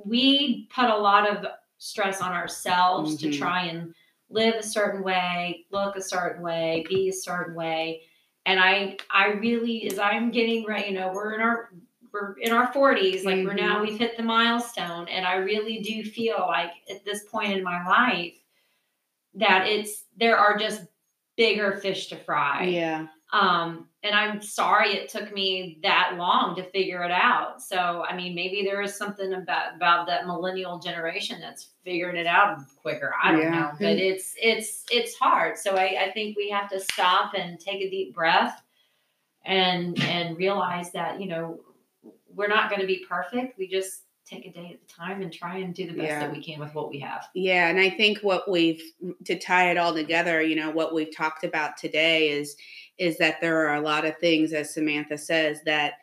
we 0.06 0.68
put 0.74 0.86
a 0.86 0.96
lot 0.98 1.28
of 1.28 1.46
stress 1.80 2.22
on 2.22 2.32
ourselves 2.34 3.18
to 3.18 3.28
Mhm. 3.30 3.38
try 3.40 3.64
and 3.66 3.94
live 4.30 4.56
a 4.56 4.64
certain 4.64 5.04
way, 5.04 5.66
look 5.72 5.96
a 5.96 6.02
certain 6.02 6.44
way, 6.44 6.86
be 6.90 7.10
a 7.10 7.14
certain 7.14 7.56
way. 7.56 8.02
And 8.48 8.60
I 8.60 8.98
I 9.12 9.28
really 9.34 9.88
as 9.92 10.00
I'm 10.00 10.32
getting 10.32 10.66
ready, 10.66 10.88
you 10.88 10.94
know, 10.96 11.12
we're 11.14 11.36
in 11.36 11.42
our 11.42 11.70
we're 12.12 12.34
in 12.40 12.52
our 12.52 12.72
40s, 12.74 13.26
like 13.26 13.46
we're 13.46 13.54
now 13.54 13.76
mm-hmm. 13.76 13.88
we've 13.88 14.00
hit 14.00 14.18
the 14.18 14.24
milestone 14.24 15.08
and 15.10 15.26
I 15.26 15.36
really 15.36 15.82
do 15.82 16.04
feel 16.04 16.40
like 16.40 16.72
at 16.90 17.04
this 17.06 17.26
point 17.26 17.54
in 17.54 17.64
my 17.64 17.86
life 17.86 18.34
that 19.36 19.68
it's 19.68 20.06
there 20.18 20.38
are 20.38 20.58
just 20.58 20.82
bigger 21.36 21.78
fish 21.78 22.08
to 22.08 22.16
fry. 22.16 22.64
Yeah. 22.64 23.08
Um, 23.34 23.90
and 24.04 24.16
I'm 24.16 24.42
sorry 24.42 24.94
it 24.94 25.10
took 25.10 25.34
me 25.34 25.80
that 25.84 26.14
long 26.18 26.56
to 26.56 26.64
figure 26.64 27.04
it 27.04 27.12
out. 27.12 27.62
So, 27.62 28.06
I 28.08 28.16
mean, 28.16 28.34
maybe 28.34 28.64
there 28.64 28.82
is 28.82 28.96
something 28.96 29.34
about 29.34 29.76
about 29.76 30.08
that 30.08 30.26
millennial 30.28 30.80
generation 30.80 31.42
that's 31.42 31.72
figuring 31.84 32.16
it 32.16 32.26
out 32.28 32.60
quicker. 32.82 33.14
I 33.22 33.34
don't 33.34 33.42
Yeah. 33.42 33.50
know, 33.50 33.72
but 33.80 33.98
it's 33.98 34.34
it's 34.42 34.86
it's 34.90 35.16
hard. 35.16 35.58
So 35.58 35.76
I, 35.76 36.06
I 36.06 36.12
think 36.14 36.38
we 36.38 36.50
have 36.52 36.70
to 36.70 36.80
stop 36.80 37.34
and 37.38 37.60
take 37.60 37.82
a 37.82 37.90
deep 37.90 38.16
breath 38.16 38.62
and 39.46 40.02
and 40.04 40.38
realize 40.38 40.92
that 40.94 41.20
you 41.20 41.28
know 41.28 41.60
we're 42.34 42.48
not 42.48 42.70
going 42.70 42.82
to 42.82 42.88
be 42.88 43.06
perfect. 43.10 43.58
We 43.58 43.68
just 43.68 44.04
take 44.26 44.46
a 44.46 44.52
day 44.52 44.72
at 44.74 44.80
a 44.90 44.94
time 44.94 45.22
and 45.22 45.32
try 45.34 45.58
and 45.58 45.74
do 45.74 45.86
the 45.88 45.94
best 45.94 46.08
Yeah. 46.08 46.20
that 46.20 46.32
we 46.32 46.44
can 46.44 46.60
with 46.60 46.76
what 46.76 46.90
we 46.90 47.00
have. 47.00 47.28
Yeah, 47.34 47.70
and 47.70 47.80
I 47.80 47.90
think 47.90 48.20
what 48.20 48.50
we've 48.50 48.82
to 49.26 49.40
tie 49.40 49.72
it 49.72 49.78
all 49.78 49.94
together, 49.94 50.42
you 50.42 50.56
know, 50.56 50.70
what 50.72 50.94
we've 50.94 51.16
talked 51.16 51.44
about 51.46 51.78
today 51.78 52.30
is 52.30 52.56
is 52.98 53.18
that 53.18 53.40
there 53.42 53.68
are 53.68 53.76
a 53.76 53.82
lot 53.82 54.06
of 54.06 54.18
things 54.18 54.54
as 54.54 54.74
Samantha 54.74 55.18
says 55.18 55.62
that 55.66 55.94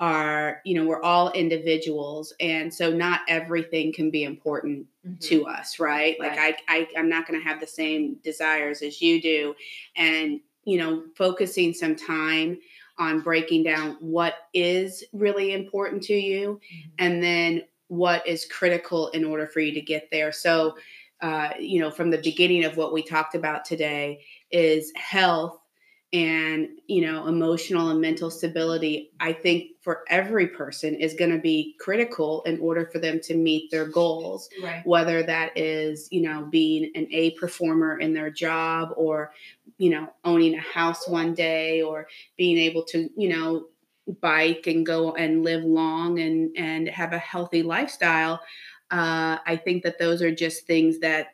are, 0.00 0.60
you 0.64 0.74
know, 0.74 0.86
we're 0.86 1.02
all 1.02 1.32
individuals 1.32 2.32
and 2.40 2.72
so 2.72 2.90
not 2.90 3.20
everything 3.28 3.92
can 3.92 4.10
be 4.10 4.22
important 4.22 4.86
to 5.20 5.46
us, 5.46 5.80
right? 5.80 6.18
Like 6.20 6.38
I, 6.38 6.56
I 6.68 6.86
I'm 6.96 7.08
not 7.08 7.26
going 7.26 7.40
to 7.40 7.44
have 7.44 7.60
the 7.60 7.66
same 7.66 8.16
desires 8.22 8.82
as 8.82 9.02
you 9.02 9.20
do 9.20 9.54
and 9.96 10.40
you 10.64 10.76
know, 10.78 11.04
focusing 11.16 11.72
some 11.72 11.96
time 11.96 12.58
on 12.98 13.20
breaking 13.20 13.62
down 13.62 13.96
what 14.00 14.34
is 14.52 15.02
really 15.12 15.52
important 15.52 16.02
to 16.02 16.14
you 16.14 16.60
Mhm. 16.70 16.90
and 16.98 17.22
then 17.22 17.64
what 17.86 18.26
is 18.26 18.44
critical 18.44 19.08
in 19.08 19.24
order 19.24 19.46
for 19.46 19.60
you 19.60 19.72
to 19.72 19.80
get 19.80 20.10
there. 20.10 20.30
So, 20.30 20.76
uh, 21.22 21.50
you 21.58 21.80
know, 21.80 21.90
from 21.90 22.10
the 22.10 22.18
beginning 22.18 22.64
of 22.64 22.76
what 22.76 22.92
we 22.92 23.02
talked 23.02 23.34
about 23.34 23.64
today 23.64 24.24
is 24.50 24.92
health 24.94 25.58
and, 26.12 26.68
you 26.86 27.02
know, 27.02 27.26
emotional 27.26 27.90
and 27.90 28.00
mental 28.00 28.30
stability. 28.30 29.10
I 29.20 29.32
think 29.32 29.72
for 29.82 30.04
every 30.08 30.46
person 30.48 30.94
is 30.94 31.14
going 31.14 31.30
to 31.32 31.38
be 31.38 31.76
critical 31.78 32.42
in 32.44 32.58
order 32.60 32.86
for 32.86 32.98
them 32.98 33.20
to 33.24 33.34
meet 33.34 33.70
their 33.70 33.86
goals 33.86 34.48
Right. 34.62 34.86
whether 34.86 35.22
that 35.22 35.56
is 35.56 36.08
you 36.10 36.22
know 36.22 36.46
being 36.50 36.90
an 36.94 37.06
a 37.10 37.32
performer 37.32 37.98
in 37.98 38.12
their 38.14 38.30
job 38.30 38.90
or 38.96 39.32
you 39.78 39.90
know 39.90 40.08
owning 40.24 40.54
a 40.54 40.60
house 40.60 41.06
one 41.08 41.34
day 41.34 41.82
or 41.82 42.08
being 42.36 42.58
able 42.58 42.84
to 42.84 43.08
you 43.16 43.28
know 43.28 43.66
bike 44.20 44.66
and 44.66 44.86
go 44.86 45.12
and 45.14 45.44
live 45.44 45.62
long 45.64 46.18
and 46.18 46.56
and 46.56 46.88
have 46.88 47.12
a 47.12 47.18
healthy 47.18 47.62
lifestyle 47.62 48.40
uh, 48.90 49.36
i 49.46 49.60
think 49.62 49.82
that 49.82 49.98
those 49.98 50.22
are 50.22 50.34
just 50.34 50.66
things 50.66 50.98
that 51.00 51.28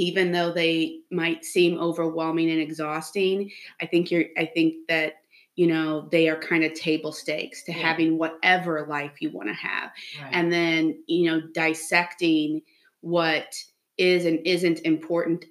even 0.00 0.32
though 0.32 0.50
they 0.52 1.00
might 1.10 1.44
seem 1.44 1.78
overwhelming 1.78 2.50
and 2.50 2.60
exhausting 2.60 3.50
i 3.82 3.86
think 3.86 4.10
you're 4.10 4.24
i 4.38 4.44
think 4.46 4.74
that 4.88 5.14
you 5.56 5.66
know 5.66 6.08
they 6.10 6.28
are 6.28 6.38
kind 6.40 6.64
of 6.64 6.72
table 6.74 7.12
stakes 7.12 7.62
to 7.64 7.72
Yeah. 7.72 7.78
having 7.88 8.16
whatever 8.18 8.86
life 8.88 9.20
you 9.20 9.30
want 9.30 9.48
to 9.48 9.54
have 9.54 9.90
Right. 10.22 10.30
and 10.32 10.52
then 10.52 11.02
you 11.06 11.30
know 11.30 11.40
dissecting 11.52 12.62
what 13.02 13.54
is 13.98 14.24
and 14.24 14.38
isn't 14.46 14.80
important 14.80 15.44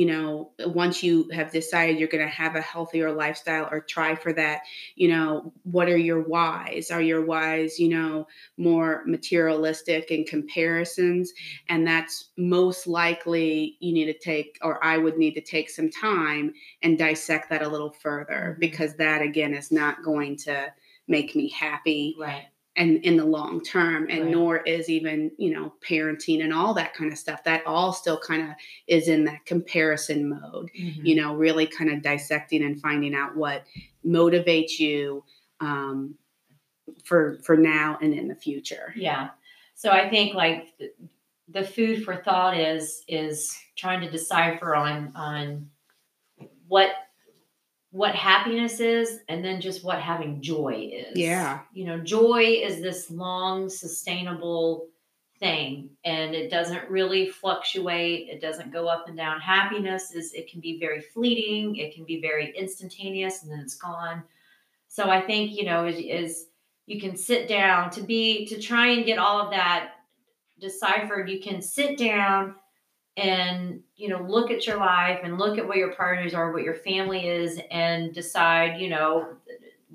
you 0.00 0.06
know 0.06 0.50
once 0.66 1.02
you 1.02 1.28
have 1.32 1.50
decided 1.52 1.98
you're 1.98 2.08
going 2.16 2.26
to 2.26 2.40
have 2.42 2.54
a 2.56 2.60
healthier 2.62 3.10
lifestyle 3.12 3.68
or 3.70 3.80
try 3.80 4.14
for 4.14 4.32
that 4.32 4.60
you 4.96 5.08
know 5.08 5.52
what 5.64 5.88
are 5.88 5.96
your 6.10 6.22
whys 6.22 6.90
are 6.90 7.02
your 7.02 7.24
whys 7.24 7.78
you 7.78 7.88
know 7.88 8.26
more 8.56 9.02
materialistic 9.06 10.10
in 10.10 10.24
comparisons 10.24 11.32
and 11.68 11.86
that's 11.86 12.30
most 12.36 12.86
likely 12.86 13.76
you 13.80 13.92
need 13.92 14.06
to 14.06 14.18
take 14.18 14.58
or 14.62 14.82
i 14.84 14.96
would 14.96 15.18
need 15.18 15.34
to 15.34 15.40
take 15.42 15.68
some 15.68 15.90
time 15.90 16.52
and 16.82 16.98
dissect 16.98 17.50
that 17.50 17.62
a 17.62 17.68
little 17.68 17.90
further 17.90 18.56
Mhm. 18.56 18.60
because 18.60 18.94
that 18.96 19.22
again 19.22 19.54
is 19.54 19.70
not 19.70 20.02
going 20.02 20.36
to 20.36 20.72
make 21.08 21.34
me 21.36 21.48
happy 21.50 22.16
right. 22.18 22.46
And 22.76 23.04
in 23.04 23.16
the 23.16 23.24
long 23.24 23.62
term 23.62 24.06
and 24.08 24.22
Right. 24.24 24.30
nor 24.30 24.58
is 24.58 24.88
even 24.88 25.32
you 25.38 25.50
know 25.52 25.74
parenting 25.86 26.42
and 26.44 26.52
all 26.52 26.72
that 26.74 26.94
kind 26.94 27.12
of 27.12 27.18
stuff 27.18 27.42
that 27.44 27.66
all 27.66 27.92
still 27.92 28.18
kind 28.18 28.42
of 28.42 28.54
is 28.86 29.08
in 29.08 29.24
that 29.24 29.44
comparison 29.44 30.28
mode 30.28 30.70
Mhm. 30.78 31.04
you 31.04 31.14
know 31.16 31.34
really 31.34 31.66
kind 31.66 31.90
of 31.90 32.00
dissecting 32.02 32.62
and 32.62 32.80
finding 32.80 33.14
out 33.14 33.36
what 33.36 33.64
motivates 34.06 34.78
you 34.78 35.24
um, 35.60 36.14
for 37.04 37.38
for 37.42 37.56
now 37.56 37.98
and 38.00 38.14
in 38.14 38.28
the 38.28 38.34
future 38.34 38.92
Yeah. 38.96 39.30
So 39.74 39.90
I 39.90 40.08
think 40.10 40.34
like 40.34 40.68
the 41.48 41.64
food 41.64 42.04
for 42.04 42.16
thought 42.16 42.56
is 42.56 43.02
is 43.08 43.58
trying 43.76 44.00
to 44.02 44.10
decipher 44.10 44.74
on 44.76 45.12
on 45.16 45.68
what 46.68 46.90
what 47.92 48.14
happiness 48.14 48.78
is 48.80 49.20
and 49.28 49.44
then 49.44 49.60
just 49.60 49.84
what 49.84 50.00
having 50.00 50.40
joy 50.40 50.90
is. 50.92 51.16
Yeah. 51.16 51.60
You 51.72 51.86
know, 51.86 51.98
joy 51.98 52.60
is 52.62 52.80
this 52.80 53.10
long 53.10 53.68
sustainable 53.68 54.88
thing 55.40 55.90
and 56.04 56.34
it 56.34 56.50
doesn't 56.50 56.88
really 56.88 57.28
fluctuate, 57.28 58.28
it 58.28 58.40
doesn't 58.40 58.72
go 58.72 58.86
up 58.86 59.08
and 59.08 59.16
down. 59.16 59.40
Happiness 59.40 60.12
is 60.14 60.32
it 60.34 60.50
can 60.50 60.60
be 60.60 60.78
very 60.78 61.00
fleeting, 61.00 61.76
it 61.76 61.94
can 61.94 62.04
be 62.04 62.20
very 62.20 62.56
instantaneous 62.56 63.42
and 63.42 63.50
then 63.50 63.60
it's 63.60 63.76
gone. 63.76 64.22
So 64.86 65.08
I 65.10 65.20
think, 65.20 65.52
you 65.52 65.64
know, 65.64 65.86
is, 65.86 65.96
is 65.98 66.46
you 66.86 67.00
can 67.00 67.16
sit 67.16 67.48
down 67.48 67.90
to 67.90 68.02
be 68.02 68.46
to 68.46 68.60
try 68.60 68.88
and 68.88 69.04
get 69.04 69.18
all 69.18 69.40
of 69.40 69.50
that 69.50 69.92
deciphered 70.60 71.28
you 71.28 71.40
can 71.40 71.62
sit 71.62 71.96
down 71.98 72.54
and 73.16 73.80
you 73.96 74.08
know 74.08 74.22
look 74.22 74.50
at 74.50 74.66
your 74.66 74.76
life 74.76 75.20
and 75.24 75.38
look 75.38 75.58
at 75.58 75.66
what 75.66 75.76
your 75.76 75.92
priorities 75.92 76.34
are 76.34 76.52
what 76.52 76.62
your 76.62 76.76
family 76.76 77.26
is 77.26 77.60
and 77.70 78.14
decide 78.14 78.80
you 78.80 78.88
know 78.88 79.34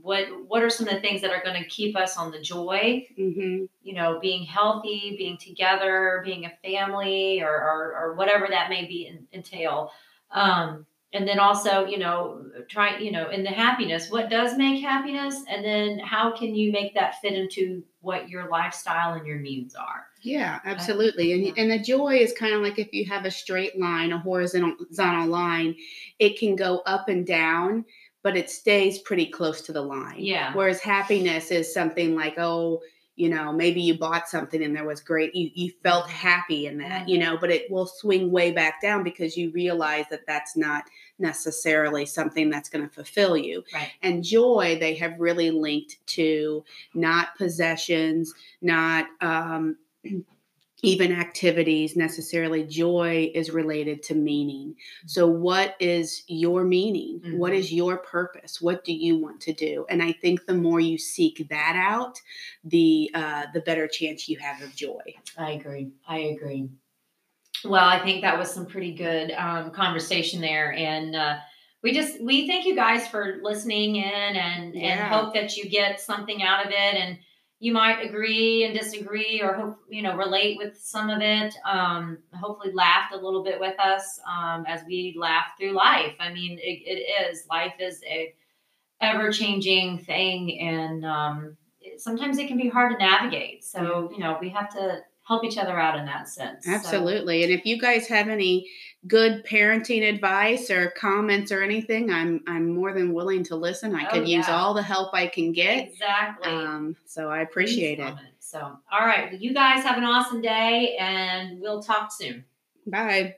what 0.02 0.28
what 0.48 0.62
are 0.62 0.70
some 0.70 0.88
of 0.88 0.94
the 0.94 1.00
things 1.00 1.22
that 1.22 1.32
are 1.32 1.44
going 1.44 1.62
to 1.62 1.68
keep 1.70 1.96
us 1.96 2.18
on 2.18 2.30
the 2.30 2.42
joy 2.42 3.06
mm-hmm. 3.18 3.66
you 3.84 3.94
know 3.94 4.20
being 4.22 4.44
healthy 4.44 5.16
being 5.18 5.38
together 5.38 6.22
being 6.26 6.46
a 6.46 6.52
family 6.64 7.42
or 7.42 7.50
or, 7.50 7.96
or 7.98 8.14
whatever 8.16 8.48
that 8.50 8.70
may 8.70 8.86
be 8.86 9.08
in, 9.08 9.26
entail 9.34 9.92
um, 10.32 10.86
and 11.16 11.28
then 11.28 11.40
also 11.40 11.86
you 11.86 11.98
know 11.98 12.46
trying 12.68 13.04
you 13.04 13.12
know 13.12 13.30
in 13.30 13.44
the 13.44 13.50
happiness 13.50 14.10
what 14.10 14.30
does 14.30 14.58
make 14.58 14.82
happiness 14.82 15.44
and 15.50 15.64
then 15.64 15.98
how 16.00 16.36
can 16.36 16.54
you 16.54 16.72
make 16.72 16.94
that 16.94 17.20
fit 17.22 17.34
into 17.34 17.84
what 18.02 18.30
your 18.30 18.50
lifestyle 18.50 19.14
and 19.14 19.26
your 19.26 19.40
needs 19.40 19.76
are 19.76 20.06
yeah 20.22 20.60
absolutely 20.66 21.32
and, 21.34 21.44
yeah. 21.44 21.54
and 21.58 21.72
the 21.72 21.80
joy 21.80 22.16
is 22.16 22.34
kind 22.34 22.54
of 22.54 22.62
like 22.62 22.78
if 22.78 22.92
you 22.94 23.06
have 23.06 23.26
a 23.26 23.32
straight 23.32 23.80
line 23.80 24.12
a 24.12 24.20
horizontal 24.20 25.28
line 25.28 25.76
it 26.20 26.38
can 26.38 26.56
go 26.56 26.80
up 26.86 27.08
and 27.08 27.26
down 27.26 27.86
but 28.22 28.36
it 28.36 28.50
stays 28.50 29.00
pretty 29.00 29.26
close 29.26 29.62
to 29.62 29.72
the 29.72 29.82
line 29.82 30.18
yeah 30.20 30.54
whereas 30.54 30.82
happiness 30.82 31.50
is 31.50 31.74
something 31.74 32.16
like 32.16 32.38
oh 32.38 32.82
you 33.16 33.30
know 33.30 33.52
maybe 33.52 33.82
you 33.82 33.98
bought 33.98 34.28
something 34.28 34.64
and 34.64 34.76
there 34.76 34.86
was 34.86 35.00
great 35.00 35.34
you, 35.34 35.50
you 35.54 35.72
felt 35.84 36.06
mm-hmm. 36.06 36.28
happy 36.28 36.68
in 36.68 36.78
that 36.78 37.08
you 37.08 37.18
mm-hmm. 37.18 37.32
know 37.32 37.38
but 37.40 37.50
it 37.50 37.70
will 37.72 37.86
swing 37.86 38.32
way 38.32 38.52
back 38.52 38.82
down 38.82 39.04
because 39.04 39.38
you 39.38 39.52
realize 39.52 40.06
that 40.10 40.28
that's 40.28 40.56
not 40.56 40.84
necessarily 41.20 42.06
something 42.06 42.50
that's 42.50 42.70
going 42.70 42.88
to 42.88 42.94
fulfill 42.94 43.38
you. 43.38 43.64
Right. 43.74 43.92
and 44.02 44.24
joy 44.24 44.78
they 44.80 44.96
have 44.96 45.20
really 45.20 45.52
linked 45.52 46.06
to 46.08 46.64
not 46.94 47.38
possessions 47.38 48.34
not 48.62 49.08
um, 49.22 49.78
even 50.82 51.12
activities 51.12 51.96
necessarily. 51.96 52.64
Joy 52.64 53.32
is 53.34 53.50
related 53.50 54.04
to 54.04 54.14
meaning. 54.14 54.70
Mm-hmm. 54.70 55.08
so 55.08 55.26
what 55.28 55.76
is 55.80 56.24
your 56.28 56.64
meaning? 56.64 57.22
Mm-hmm. 57.26 57.38
what 57.38 57.54
is 57.54 57.72
your 57.72 57.98
purpose? 57.98 58.62
What 58.62 58.84
do 58.84 58.94
you 58.94 59.18
want 59.18 59.42
to 59.42 59.54
do? 59.54 59.86
And 59.90 60.04
i 60.04 60.12
think 60.12 60.46
the 60.46 60.54
more 60.54 60.80
you 60.80 60.98
seek 60.98 61.48
that 61.50 61.76
out 61.76 62.22
the 62.64 63.10
uh, 63.14 63.46
the 63.54 63.62
better 63.62 63.88
chance 63.88 64.30
you 64.30 64.38
have 64.40 64.62
of 64.62 64.76
joy. 64.76 65.02
I 65.38 65.52
agree. 65.52 65.92
I 66.08 66.20
agree 66.20 66.70
well 67.66 67.88
i 67.88 68.00
think 68.00 68.22
that 68.22 68.38
was 68.38 68.52
some 68.52 68.66
pretty 68.66 68.94
good 68.94 69.32
um, 69.32 69.72
conversation 69.72 70.42
there 70.42 70.74
and 70.74 71.16
uh, 71.16 71.38
we 71.84 71.94
just 71.94 72.22
we 72.22 72.48
thank 72.48 72.66
you 72.66 72.76
guys 72.76 73.08
for 73.08 73.40
listening 73.44 73.98
in 73.98 74.04
and 74.04 74.74
yeah. 74.74 74.88
and 74.88 75.14
hope 75.14 75.34
that 75.34 75.56
you 75.56 75.70
get 75.70 76.00
something 76.00 76.42
out 76.42 76.66
of 76.66 76.72
it 76.72 76.96
and 76.96 77.20
you 77.60 77.72
might 77.72 78.04
agree 78.04 78.64
and 78.64 78.78
disagree 78.78 79.42
or 79.42 79.54
hope 79.54 79.78
you 79.90 80.02
know 80.02 80.16
relate 80.16 80.58
with 80.58 80.78
some 80.78 81.10
of 81.10 81.22
it 81.22 81.54
um, 81.66 82.18
hopefully 82.34 82.74
laughed 82.74 83.14
a 83.14 83.18
little 83.18 83.44
bit 83.44 83.60
with 83.60 83.80
us 83.80 84.20
um, 84.28 84.66
as 84.68 84.82
we 84.88 85.16
laugh 85.18 85.46
through 85.60 85.74
life 85.74 86.16
i 86.20 86.34
mean 86.34 86.58
it, 86.60 86.82
it 86.86 87.30
is 87.30 87.46
life 87.50 87.74
is 87.80 88.02
a 88.10 88.34
ever 89.02 89.32
changing 89.32 90.00
thing 90.00 90.60
and 90.60 91.06
um, 91.06 91.56
sometimes 91.98 92.38
it 92.38 92.48
can 92.48 92.58
be 92.58 92.68
hard 92.68 92.92
to 92.92 92.98
navigate 92.98 93.64
so 93.64 94.10
you 94.12 94.20
know 94.20 94.38
we 94.42 94.50
have 94.50 94.70
to 94.70 95.00
help 95.26 95.44
each 95.44 95.58
other 95.58 95.78
out 95.78 95.98
in 95.98 96.06
that 96.06 96.30
sense. 96.30 96.68
Absolutely. 96.68 97.42
So. 97.42 97.46
And 97.46 97.60
if 97.60 97.66
you 97.66 97.80
guys 97.80 98.08
have 98.08 98.28
any 98.30 98.70
good 99.08 99.46
parenting 99.46 100.08
advice 100.08 100.70
or 100.70 100.92
comments 100.92 101.52
or 101.52 101.62
anything, 101.62 102.12
I'm 102.12 102.42
I'm 102.48 102.74
more 102.74 102.94
than 102.94 103.14
willing 103.14 103.44
to 103.46 103.56
listen. 103.56 103.96
I 103.96 104.08
oh, 104.08 104.12
could 104.12 104.28
yeah. 104.28 104.38
use 104.38 104.50
all 104.50 104.74
the 104.74 104.84
help 104.84 105.14
I 105.14 105.28
can 105.28 105.52
get. 105.52 105.90
Exactly. 105.90 106.52
Um, 106.52 106.96
so 107.06 107.30
I 107.30 107.42
appreciate 107.42 108.00
it. 108.00 108.08
it. 108.08 108.16
So, 108.40 108.60
all 108.60 109.06
right. 109.06 109.32
Well, 109.32 109.42
you 109.42 109.54
guys 109.54 109.84
have 109.84 109.98
an 109.98 110.04
awesome 110.04 110.42
day 110.42 110.96
and 111.00 111.60
we'll 111.60 111.82
talk 111.82 112.12
soon. 112.12 112.46
Bye. 112.88 113.36